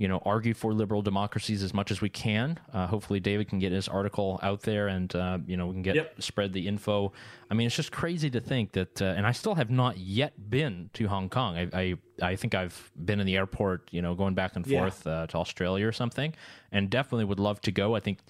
you 0.00 0.06
know, 0.06 0.22
argue 0.24 0.54
for 0.54 0.72
liberal 0.72 1.02
democracies 1.02 1.60
as 1.60 1.74
much 1.74 1.90
as 1.90 2.00
we 2.00 2.08
can. 2.08 2.56
Uh, 2.72 2.86
hopefully, 2.86 3.18
David 3.18 3.48
can 3.48 3.58
get 3.58 3.72
his 3.72 3.88
article 3.88 4.38
out 4.44 4.62
there, 4.62 4.86
and 4.86 5.12
uh, 5.16 5.38
you 5.44 5.56
know, 5.56 5.66
we 5.66 5.72
can 5.72 5.82
get 5.82 5.96
Yep. 5.96 6.22
spread 6.22 6.52
the 6.52 6.68
info. 6.68 7.12
I 7.50 7.54
mean, 7.54 7.66
it's 7.66 7.74
just 7.74 7.90
crazy 7.90 8.30
to 8.30 8.40
think 8.40 8.70
that, 8.74 9.02
uh, 9.02 9.06
and 9.06 9.26
I 9.26 9.32
still 9.32 9.56
have 9.56 9.70
not 9.70 9.98
yet 9.98 10.48
been 10.50 10.90
to 10.92 11.08
Hong 11.08 11.28
Kong. 11.28 11.56
I, 11.58 11.68
I, 11.76 11.94
I 12.22 12.36
think 12.36 12.54
I've 12.54 12.92
been 13.04 13.18
in 13.18 13.26
the 13.26 13.34
airport, 13.36 13.88
you 13.90 14.00
know, 14.00 14.14
going 14.14 14.34
back 14.34 14.54
and 14.54 14.64
Yeah. 14.64 14.82
forth 14.82 15.04
uh, 15.04 15.26
to 15.26 15.36
Australia 15.36 15.88
or 15.88 15.92
something, 15.92 16.32
and 16.70 16.88
definitely 16.88 17.24
would 17.24 17.40
love 17.40 17.60
to 17.62 17.72
go. 17.72 17.96
I 17.96 18.00
think 18.00 18.20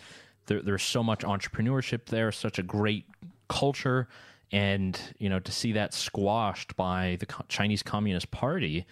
there, 0.47 0.63
there's 0.63 0.83
so 0.83 1.03
much 1.03 1.21
entrepreneurship 1.21 2.07
there, 2.07 2.33
such 2.33 2.59
a 2.59 2.63
great 2.63 3.05
culture, 3.49 4.09
and 4.53 4.99
you 5.19 5.29
know, 5.29 5.41
to 5.41 5.53
see 5.53 5.73
that 5.73 5.95
squashed 5.95 6.77
by 6.77 7.17
the 7.21 7.27
Chinese 7.49 7.83
Communist 7.83 8.31
Party, 8.31 8.87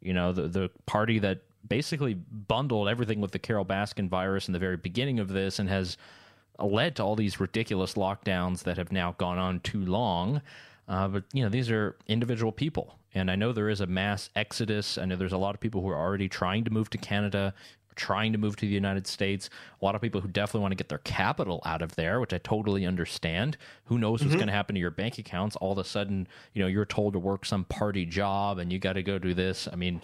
you 0.00 0.12
know, 0.12 0.32
the 0.32 0.48
the 0.48 0.70
party 0.86 1.18
that 1.18 1.40
basically 1.68 2.14
bundled 2.14 2.88
everything 2.88 3.20
with 3.20 3.30
the 3.30 3.38
Carol 3.38 3.64
Baskin 3.64 4.08
virus 4.08 4.48
in 4.48 4.52
the 4.52 4.58
very 4.58 4.76
beginning 4.76 5.20
of 5.20 5.28
this 5.28 5.58
and 5.58 5.68
has 5.68 5.96
led 6.58 6.96
to 6.96 7.02
all 7.02 7.16
these 7.16 7.40
ridiculous 7.40 7.94
lockdowns 7.94 8.64
that 8.64 8.76
have 8.76 8.92
now 8.92 9.14
gone 9.18 9.38
on 9.38 9.60
too 9.60 9.84
long. 9.84 10.42
Uh, 10.88 11.08
but 11.08 11.24
you 11.32 11.42
know, 11.42 11.48
these 11.48 11.70
are 11.70 11.96
individual 12.08 12.52
people, 12.52 12.98
and 13.14 13.30
I 13.30 13.36
know 13.36 13.52
there 13.52 13.68
is 13.68 13.80
a 13.80 13.86
mass 13.86 14.30
exodus. 14.34 14.98
I 14.98 15.04
know 15.04 15.16
there's 15.16 15.32
a 15.32 15.38
lot 15.38 15.54
of 15.54 15.60
people 15.60 15.80
who 15.80 15.88
are 15.88 15.98
already 15.98 16.28
trying 16.28 16.64
to 16.64 16.70
move 16.70 16.90
to 16.90 16.98
Canada, 16.98 17.54
trying 17.94 18.32
to 18.32 18.38
move 18.38 18.56
to 18.56 18.66
the 18.66 18.72
United 18.72 19.06
States. 19.06 19.48
A 19.80 19.84
lot 19.84 19.94
of 19.94 20.00
people 20.00 20.20
who 20.20 20.28
definitely 20.28 20.60
want 20.62 20.72
to 20.72 20.76
get 20.76 20.88
their 20.88 20.98
capital 20.98 21.60
out 21.64 21.82
of 21.82 21.94
there, 21.96 22.20
which 22.20 22.32
I 22.32 22.38
totally 22.38 22.86
understand. 22.86 23.56
Who 23.86 23.98
knows 23.98 24.22
what's 24.22 24.34
Mhm. 24.34 24.38
going 24.38 24.46
to 24.48 24.52
happen 24.54 24.74
to 24.74 24.80
your 24.80 24.90
bank 24.90 25.18
accounts? 25.18 25.56
All 25.56 25.72
of 25.72 25.78
a 25.78 25.84
sudden, 25.84 26.26
you 26.54 26.62
know, 26.62 26.68
you're 26.68 26.84
told 26.86 27.12
to 27.14 27.18
work 27.18 27.44
some 27.44 27.64
party 27.64 28.04
job, 28.06 28.58
and 28.58 28.72
you 28.72 28.78
got 28.78 28.94
to 28.94 29.02
go 29.02 29.18
do 29.18 29.34
this. 29.34 29.68
I 29.72 29.76
mean, 29.76 30.00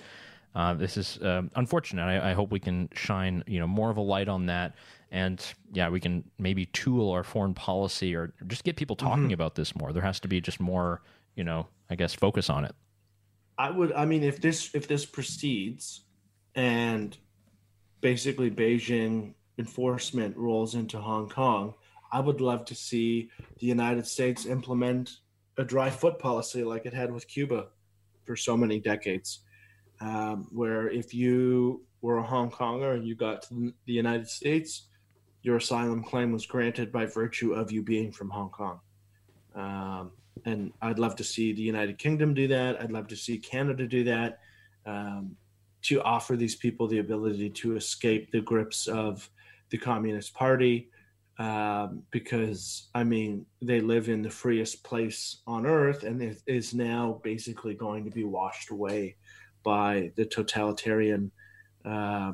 uh, 0.55 0.75
this 0.75 0.97
is 0.97 1.23
um, 1.23 1.51
unfortunate. 1.55 2.03
I, 2.03 2.31
I 2.31 2.33
hope 2.35 2.51
we 2.51 2.61
can 2.61 2.89
shine, 2.95 3.45
you 3.47 3.61
know, 3.61 3.67
more 3.67 3.91
of 3.91 3.97
a 3.97 4.03
light 4.03 4.29
on 4.29 4.47
that, 4.47 4.75
and 5.11 5.45
yeah, 5.73 5.89
we 5.89 6.01
can 6.01 6.25
maybe 6.39 6.67
tool 6.67 7.11
our 7.11 7.23
foreign 7.23 7.55
policy 7.55 8.15
or 8.15 8.33
just 8.47 8.65
get 8.65 8.77
people 8.77 8.97
talking 8.97 9.29
Mhm. 9.29 9.35
about 9.35 9.55
this 9.55 9.77
more. 9.77 9.93
There 9.93 10.03
has 10.03 10.21
to 10.21 10.29
be 10.29 10.41
just 10.41 10.59
more, 10.59 11.03
you 11.37 11.45
know, 11.45 11.69
I 11.91 11.95
guess 11.97 12.15
focus 12.15 12.51
on 12.51 12.65
it. 12.65 12.75
I 13.59 13.71
would. 13.71 13.93
I 13.93 14.05
mean, 14.05 14.23
if 14.23 14.41
this 14.41 14.75
if 14.75 14.87
this 14.89 15.05
proceeds, 15.05 16.03
and 16.55 17.17
basically 18.01 18.51
Beijing 18.51 19.35
enforcement 19.59 20.37
rolls 20.37 20.75
into 20.75 20.99
Hong 20.99 21.29
Kong, 21.29 21.75
I 22.13 22.21
would 22.21 22.41
love 22.41 22.65
to 22.67 22.75
see 22.75 23.31
the 23.59 23.67
United 23.67 24.07
States 24.07 24.47
implement 24.47 25.19
a 25.59 25.65
dry 25.65 25.91
foot 25.91 26.19
policy 26.19 26.63
like 26.63 26.87
it 26.87 26.95
had 26.95 27.13
with 27.13 27.29
Cuba 27.29 27.67
for 28.25 28.37
so 28.37 28.57
many 28.57 28.79
decades, 28.79 29.41
um, 30.01 30.47
where 30.53 30.89
if 30.89 31.13
you 31.13 31.85
were 32.01 32.19
a 32.19 32.23
Hong 32.23 32.51
Konger 32.51 32.95
and 32.95 33.07
you 33.07 33.15
got 33.15 33.43
to 33.43 33.75
the 33.87 33.93
United 33.93 34.29
States, 34.29 34.87
your 35.43 35.57
asylum 35.57 36.03
claim 36.03 36.33
was 36.33 36.47
granted 36.47 36.93
by 36.93 37.07
virtue 37.07 37.53
of 37.53 37.73
you 37.73 37.83
being 37.83 38.13
from 38.13 38.31
Hong 38.31 38.51
Kong. 38.51 38.81
Um, 39.55 40.13
and 40.45 40.73
I'd 40.81 40.99
love 40.99 41.17
to 41.17 41.25
see 41.25 41.53
the 41.53 41.63
United 41.63 41.99
Kingdom 41.99 42.35
do 42.35 42.47
that. 42.49 42.81
I'd 42.81 42.93
love 42.93 43.09
to 43.09 43.17
see 43.17 43.39
Canada 43.39 43.87
do 43.87 44.05
that 44.05 44.39
um, 44.87 45.37
to 45.83 46.03
offer 46.03 46.37
these 46.37 46.57
people 46.57 46.87
the 46.87 46.99
ability 46.99 47.51
to 47.51 47.77
escape 47.77 48.31
the 48.31 48.41
grips 48.41 48.87
of 48.87 49.29
the 49.71 49.79
Communist 49.79 50.35
Party. 50.35 50.91
Um, 51.39 52.03
because 52.11 52.89
I 52.97 53.05
mean, 53.05 53.47
they 53.63 53.81
live 53.81 54.09
in 54.09 54.23
the 54.23 54.31
freest 54.31 54.83
place 54.83 55.37
on 55.47 55.67
earth, 55.67 56.03
and 56.03 56.21
it 56.21 56.43
is 56.49 56.75
now 56.75 57.21
basically 57.23 57.75
going 57.75 58.05
to 58.05 58.11
be 58.11 58.25
washed 58.25 58.71
away 58.71 59.15
by 59.63 60.11
the 60.17 60.25
totalitarian 60.25 61.31
uh, 61.85 62.33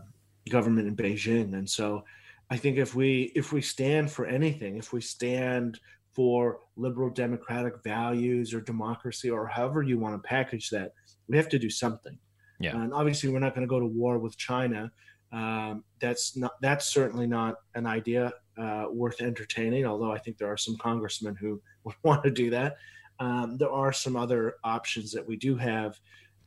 government 0.49 0.89
in 0.89 0.97
Beijing. 0.97 1.53
And 1.53 1.69
so, 1.69 2.05
I 2.49 2.57
think 2.57 2.79
if 2.79 2.95
we 2.95 3.31
if 3.35 3.53
we 3.53 3.61
stand 3.61 4.11
for 4.11 4.25
anything, 4.25 4.79
if 4.79 4.95
we 4.95 5.03
stand 5.03 5.81
for 6.13 6.61
liberal 6.77 7.11
democratic 7.11 7.83
values 7.83 8.55
or 8.55 8.61
democracy 8.61 9.29
or 9.29 9.47
however 9.47 9.83
you 9.83 9.99
want 9.99 10.15
to 10.15 10.29
package 10.29 10.71
that, 10.71 10.95
we 11.29 11.37
have 11.37 11.49
to 11.51 11.59
do 11.59 11.69
something. 11.69 12.17
Yeah. 12.65 12.77
And 12.77 12.93
obviously, 12.93 13.29
we're 13.29 13.41
not 13.41 13.55
going 13.55 13.67
to 13.67 13.71
go 13.71 13.81
to 13.81 13.87
war 13.87 14.19
with 14.19 14.37
China. 14.37 14.91
Um, 15.33 15.85
that's 16.01 16.37
not 16.37 16.53
that's 16.62 16.87
certainly 16.87 17.27
not 17.27 17.57
an 17.75 17.87
idea 17.87 18.33
uh, 18.57 18.87
worth 18.91 19.21
entertaining. 19.21 19.85
Although 19.85 20.12
I 20.12 20.19
think 20.19 20.39
there 20.39 20.51
are 20.51 20.57
some 20.57 20.77
congressmen 20.77 21.35
who 21.35 21.61
would 21.85 21.97
want 22.03 22.23
to 22.25 22.31
do 22.31 22.51
that. 22.51 22.77
Um, 23.21 23.57
there 23.59 23.71
are 23.71 23.93
some 23.93 24.17
other 24.17 24.55
options 24.65 25.12
that 25.12 25.27
we 25.27 25.37
do 25.37 25.57
have, 25.57 26.01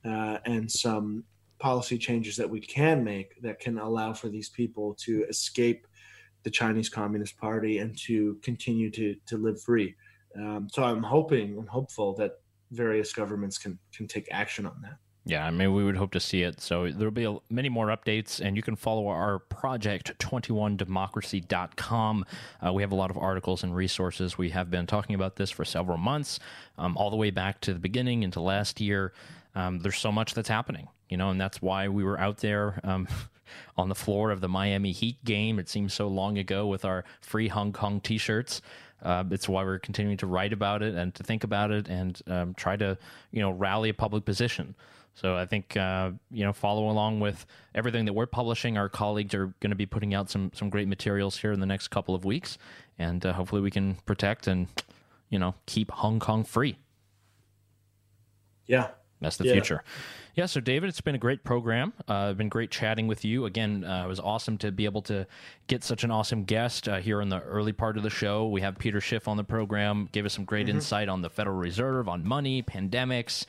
uh, 0.03 0.39
and 0.45 0.69
some 0.69 1.23
policy 1.59 1.97
changes 1.97 2.35
that 2.35 2.49
we 2.49 2.59
can 2.59 3.03
make 3.03 3.41
that 3.41 3.59
can 3.59 3.77
allow 3.77 4.13
for 4.13 4.29
these 4.29 4.49
people 4.49 4.93
to 4.95 5.25
escape 5.29 5.87
the 6.43 6.49
Chinese 6.49 6.89
Communist 6.89 7.37
Party 7.37 7.79
and 7.79 7.97
to 7.99 8.37
continue 8.41 8.89
to 8.91 9.15
to 9.27 9.37
live 9.37 9.61
free. 9.61 9.95
Um, 10.35 10.67
so 10.71 10.83
I'm 10.83 11.03
hoping 11.03 11.57
and 11.57 11.67
hopeful 11.67 12.13
that 12.15 12.39
various 12.71 13.13
governments 13.13 13.57
can 13.57 13.77
can 13.93 14.07
take 14.07 14.27
action 14.31 14.65
on 14.65 14.81
that. 14.81 14.97
Yeah, 15.27 15.45
I 15.45 15.51
mean, 15.51 15.73
we 15.73 15.83
would 15.83 15.97
hope 15.97 16.11
to 16.11 16.21
see 16.21 16.43
it. 16.43 16.61
So 16.61 16.89
there'll 16.89 17.11
be 17.11 17.25
a, 17.25 17.35
many 17.49 17.67
more 17.67 17.87
updates, 17.87 18.39
and 18.39 18.55
you 18.55 18.63
can 18.63 18.77
follow 18.77 19.09
our 19.09 19.39
project, 19.39 20.17
21democracy.com. 20.19 22.25
Uh, 22.65 22.71
we 22.71 22.81
have 22.81 22.93
a 22.93 22.95
lot 22.95 23.11
of 23.11 23.17
articles 23.17 23.61
and 23.61 23.75
resources. 23.75 24.37
We 24.37 24.51
have 24.51 24.71
been 24.71 24.87
talking 24.87 25.15
about 25.15 25.35
this 25.35 25.51
for 25.51 25.65
several 25.65 25.97
months, 25.97 26.39
um, 26.77 26.95
all 26.95 27.09
the 27.09 27.17
way 27.17 27.29
back 27.29 27.59
to 27.61 27.73
the 27.73 27.79
beginning 27.79 28.23
into 28.23 28.39
last 28.39 28.79
year. 28.79 29.11
Um, 29.53 29.79
there's 29.79 29.97
so 29.97 30.13
much 30.13 30.33
that's 30.33 30.47
happening, 30.47 30.87
you 31.09 31.17
know, 31.17 31.29
and 31.29 31.41
that's 31.41 31.61
why 31.61 31.89
we 31.89 32.05
were 32.05 32.17
out 32.17 32.37
there 32.37 32.79
um, 32.85 33.05
on 33.77 33.89
the 33.89 33.95
floor 33.95 34.31
of 34.31 34.39
the 34.39 34.47
Miami 34.47 34.93
Heat 34.93 35.21
game. 35.25 35.59
It 35.59 35.67
seems 35.67 35.93
so 35.93 36.07
long 36.07 36.37
ago 36.37 36.67
with 36.67 36.85
our 36.85 37.03
free 37.19 37.49
Hong 37.49 37.73
Kong 37.73 37.99
t 37.99 38.17
shirts. 38.17 38.61
Uh, 39.03 39.25
it's 39.29 39.49
why 39.49 39.65
we're 39.65 39.77
continuing 39.77 40.15
to 40.17 40.25
write 40.25 40.53
about 40.53 40.81
it 40.81 40.95
and 40.95 41.13
to 41.15 41.23
think 41.23 41.43
about 41.43 41.71
it 41.71 41.89
and 41.89 42.21
um, 42.27 42.53
try 42.53 42.77
to, 42.77 42.97
you 43.31 43.41
know, 43.41 43.51
rally 43.51 43.89
a 43.89 43.93
public 43.93 44.23
position. 44.23 44.73
So 45.17 45.35
I 45.35 45.47
think 45.47 45.75
uh, 45.75 46.11
you 46.29 46.45
know 46.45 46.53
follow 46.53 46.91
along 46.91 47.21
with 47.21 47.47
everything 47.73 48.05
that 48.05 48.13
we're 48.13 48.27
publishing. 48.27 48.77
Our 48.77 48.87
colleagues 48.87 49.33
are 49.33 49.47
going 49.61 49.71
to 49.71 49.75
be 49.75 49.87
putting 49.87 50.13
out 50.13 50.29
some 50.29 50.51
some 50.53 50.69
great 50.69 50.87
materials 50.87 51.37
here 51.37 51.51
in 51.51 51.59
the 51.59 51.65
next 51.65 51.87
couple 51.87 52.13
of 52.13 52.23
weeks, 52.23 52.59
and 52.99 53.25
uh, 53.25 53.33
hopefully 53.33 53.61
we 53.61 53.71
can 53.71 53.95
protect 54.05 54.45
and 54.45 54.67
you 55.29 55.39
know 55.39 55.55
keep 55.65 55.89
Hong 55.89 56.19
Kong 56.19 56.43
free. 56.43 56.77
Yeah, 58.67 58.89
That's 59.19 59.37
the 59.37 59.45
Yeah. 59.45 59.53
future. 59.53 59.83
Yeah, 60.35 60.45
so 60.45 60.59
David, 60.59 60.89
it's 60.89 61.01
been 61.01 61.15
a 61.15 61.17
great 61.17 61.43
program. 61.43 61.93
Uh, 62.07 62.33
been 62.33 62.49
great 62.49 62.69
chatting 62.69 63.07
with 63.07 63.25
you. 63.25 63.45
Again, 63.45 63.83
uh, 63.83 64.03
it 64.05 64.07
was 64.07 64.19
awesome 64.19 64.59
to 64.59 64.71
be 64.71 64.85
able 64.85 65.01
to 65.03 65.25
get 65.65 65.83
such 65.83 66.03
an 66.03 66.11
awesome 66.11 66.43
guest 66.43 66.87
uh, 66.87 66.97
here 66.97 67.21
in 67.21 67.29
the 67.29 67.39
early 67.41 67.71
part 67.73 67.97
of 67.97 68.03
the 68.03 68.11
show. 68.11 68.47
We 68.47 68.61
have 68.61 68.77
Peter 68.77 69.01
Schiff 69.01 69.27
on 69.27 69.35
the 69.37 69.43
program, 69.43 70.09
gave 70.11 70.27
us 70.27 70.33
some 70.35 70.45
great 70.45 70.67
Mhm. 70.67 70.75
insight 70.75 71.09
on 71.09 71.23
the 71.23 71.29
Federal 71.31 71.55
Reserve, 71.57 72.07
on 72.07 72.23
money, 72.27 72.61
pandemics, 72.61 73.47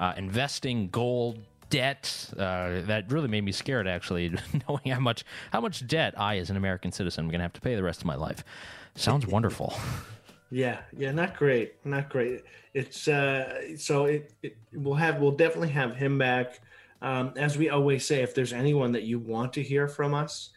uh, 0.00 0.14
investing, 0.16 0.88
gold, 0.88 1.38
debt. 1.68 2.30
Uh, 2.32 2.80
that 2.82 3.10
really 3.12 3.28
made 3.28 3.44
me 3.44 3.52
scared, 3.52 3.86
actually, 3.86 4.34
knowing 4.68 4.90
how 4.90 4.98
much 4.98 5.24
how 5.52 5.60
much 5.60 5.86
debt 5.86 6.14
I, 6.18 6.38
as 6.38 6.50
an 6.50 6.56
American 6.56 6.90
citizen, 6.90 7.26
am 7.26 7.30
going 7.30 7.38
to 7.38 7.44
have 7.44 7.52
to 7.52 7.60
pay 7.60 7.76
the 7.76 7.82
rest 7.82 8.00
of 8.00 8.06
my 8.06 8.16
life. 8.16 8.42
Sounds 8.96 9.26
wonderful. 9.26 9.74
Yeah, 10.52 10.80
yeah, 10.96 11.12
not 11.12 11.36
great, 11.36 11.74
not 11.86 12.08
great. 12.08 12.42
It's 12.74 13.06
uh, 13.06 13.76
so 13.76 14.06
it, 14.06 14.32
it 14.42 14.56
we'll 14.72 14.94
have 14.94 15.20
we'll 15.20 15.30
definitely 15.30 15.68
have 15.68 15.94
him 15.94 16.18
back. 16.18 16.58
Um, 17.00 17.32
as 17.36 17.56
we 17.56 17.70
always 17.70 18.04
say, 18.04 18.22
if 18.22 18.34
there's 18.34 18.52
anyone 18.52 18.90
that 18.92 19.04
you 19.04 19.20
want 19.20 19.52
to 19.52 19.62
hear 19.62 19.86
from 19.86 20.12
us 20.12 20.50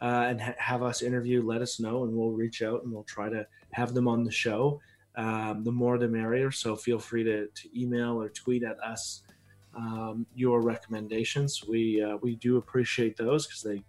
uh, 0.00 0.26
and 0.28 0.40
ha- 0.40 0.54
have 0.58 0.84
us 0.84 1.02
interview, 1.02 1.42
let 1.42 1.62
us 1.62 1.80
know, 1.80 2.04
and 2.04 2.16
we'll 2.16 2.30
reach 2.30 2.62
out 2.62 2.84
and 2.84 2.92
we'll 2.92 3.02
try 3.02 3.28
to 3.28 3.44
have 3.72 3.92
them 3.92 4.06
on 4.06 4.22
the 4.22 4.30
show. 4.30 4.80
Um, 5.16 5.64
the 5.64 5.72
more 5.72 5.98
the 5.98 6.08
merrier. 6.08 6.50
So 6.50 6.76
feel 6.76 6.98
free 6.98 7.24
to, 7.24 7.48
to 7.48 7.80
email 7.80 8.20
or 8.20 8.28
tweet 8.28 8.62
at 8.62 8.78
us 8.80 9.22
um, 9.76 10.26
your 10.34 10.60
recommendations. 10.62 11.64
We 11.66 12.02
uh, 12.02 12.16
we 12.22 12.36
do 12.36 12.56
appreciate 12.56 13.16
those 13.16 13.46
because 13.46 13.62
they 13.62 13.82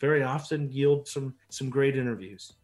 very 0.00 0.22
often 0.22 0.70
yield 0.70 1.08
some 1.08 1.34
some 1.48 1.70
great 1.70 1.96
interviews. 1.96 2.54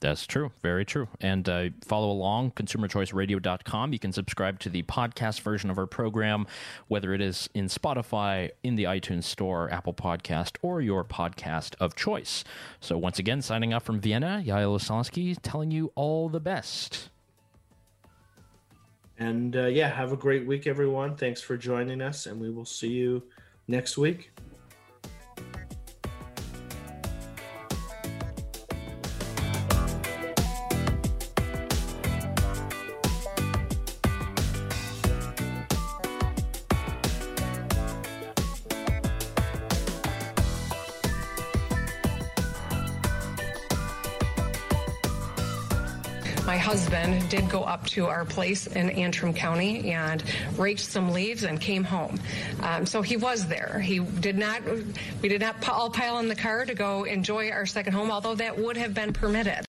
That's 0.00 0.26
true. 0.26 0.50
Very 0.62 0.84
true. 0.84 1.06
And 1.20 1.48
uh, 1.48 1.68
follow 1.84 2.10
along, 2.10 2.52
consumerchoiceradio.com. 2.52 3.92
You 3.92 4.00
can 4.00 4.12
subscribe 4.12 4.58
to 4.60 4.68
the 4.68 4.82
podcast 4.82 5.42
version 5.42 5.70
of 5.70 5.78
our 5.78 5.86
program, 5.86 6.48
whether 6.88 7.14
it 7.14 7.20
is 7.20 7.48
in 7.54 7.66
Spotify, 7.66 8.50
in 8.64 8.74
the 8.74 8.82
iTunes 8.82 9.24
Store, 9.24 9.70
Apple 9.70 9.94
Podcast, 9.94 10.56
or 10.60 10.80
your 10.80 11.04
podcast 11.04 11.76
of 11.78 11.94
choice. 11.94 12.42
So 12.80 12.98
once 12.98 13.20
again, 13.20 13.42
signing 13.42 13.72
off 13.72 13.84
from 13.84 14.00
Vienna, 14.00 14.42
Yael 14.44 14.76
Ossowski 14.76 15.36
telling 15.40 15.70
you 15.70 15.92
all 15.94 16.28
the 16.28 16.40
best. 16.40 17.11
And 19.22 19.54
uh, 19.54 19.66
yeah, 19.66 19.88
have 19.88 20.12
a 20.12 20.16
great 20.16 20.48
week, 20.48 20.66
everyone. 20.66 21.14
Thanks 21.14 21.40
for 21.40 21.56
joining 21.56 22.02
us, 22.02 22.26
and 22.26 22.40
we 22.40 22.50
will 22.50 22.64
see 22.64 22.88
you 22.88 23.22
next 23.68 23.96
week. 23.96 24.32
Go 47.52 47.62
up 47.62 47.86
to 47.88 48.06
our 48.06 48.24
place 48.24 48.66
in 48.66 48.90
Antrim 48.90 49.34
County 49.34 49.92
and 49.92 50.24
raked 50.56 50.80
some 50.80 51.12
leaves 51.12 51.44
and 51.44 51.60
came 51.60 51.84
home. 51.84 52.18
Um, 52.62 52.86
so 52.86 53.02
he 53.02 53.16
was 53.16 53.46
there. 53.46 53.78
He 53.78 53.98
did 53.98 54.38
not, 54.38 54.62
we 55.20 55.28
did 55.28 55.42
not 55.42 55.68
all 55.68 55.90
pile 55.90 56.18
in 56.18 56.28
the 56.28 56.34
car 56.34 56.64
to 56.64 56.74
go 56.74 57.04
enjoy 57.04 57.50
our 57.50 57.66
second 57.66 57.92
home, 57.92 58.10
although 58.10 58.34
that 58.34 58.58
would 58.58 58.76
have 58.78 58.94
been 58.94 59.12
permitted. 59.12 59.60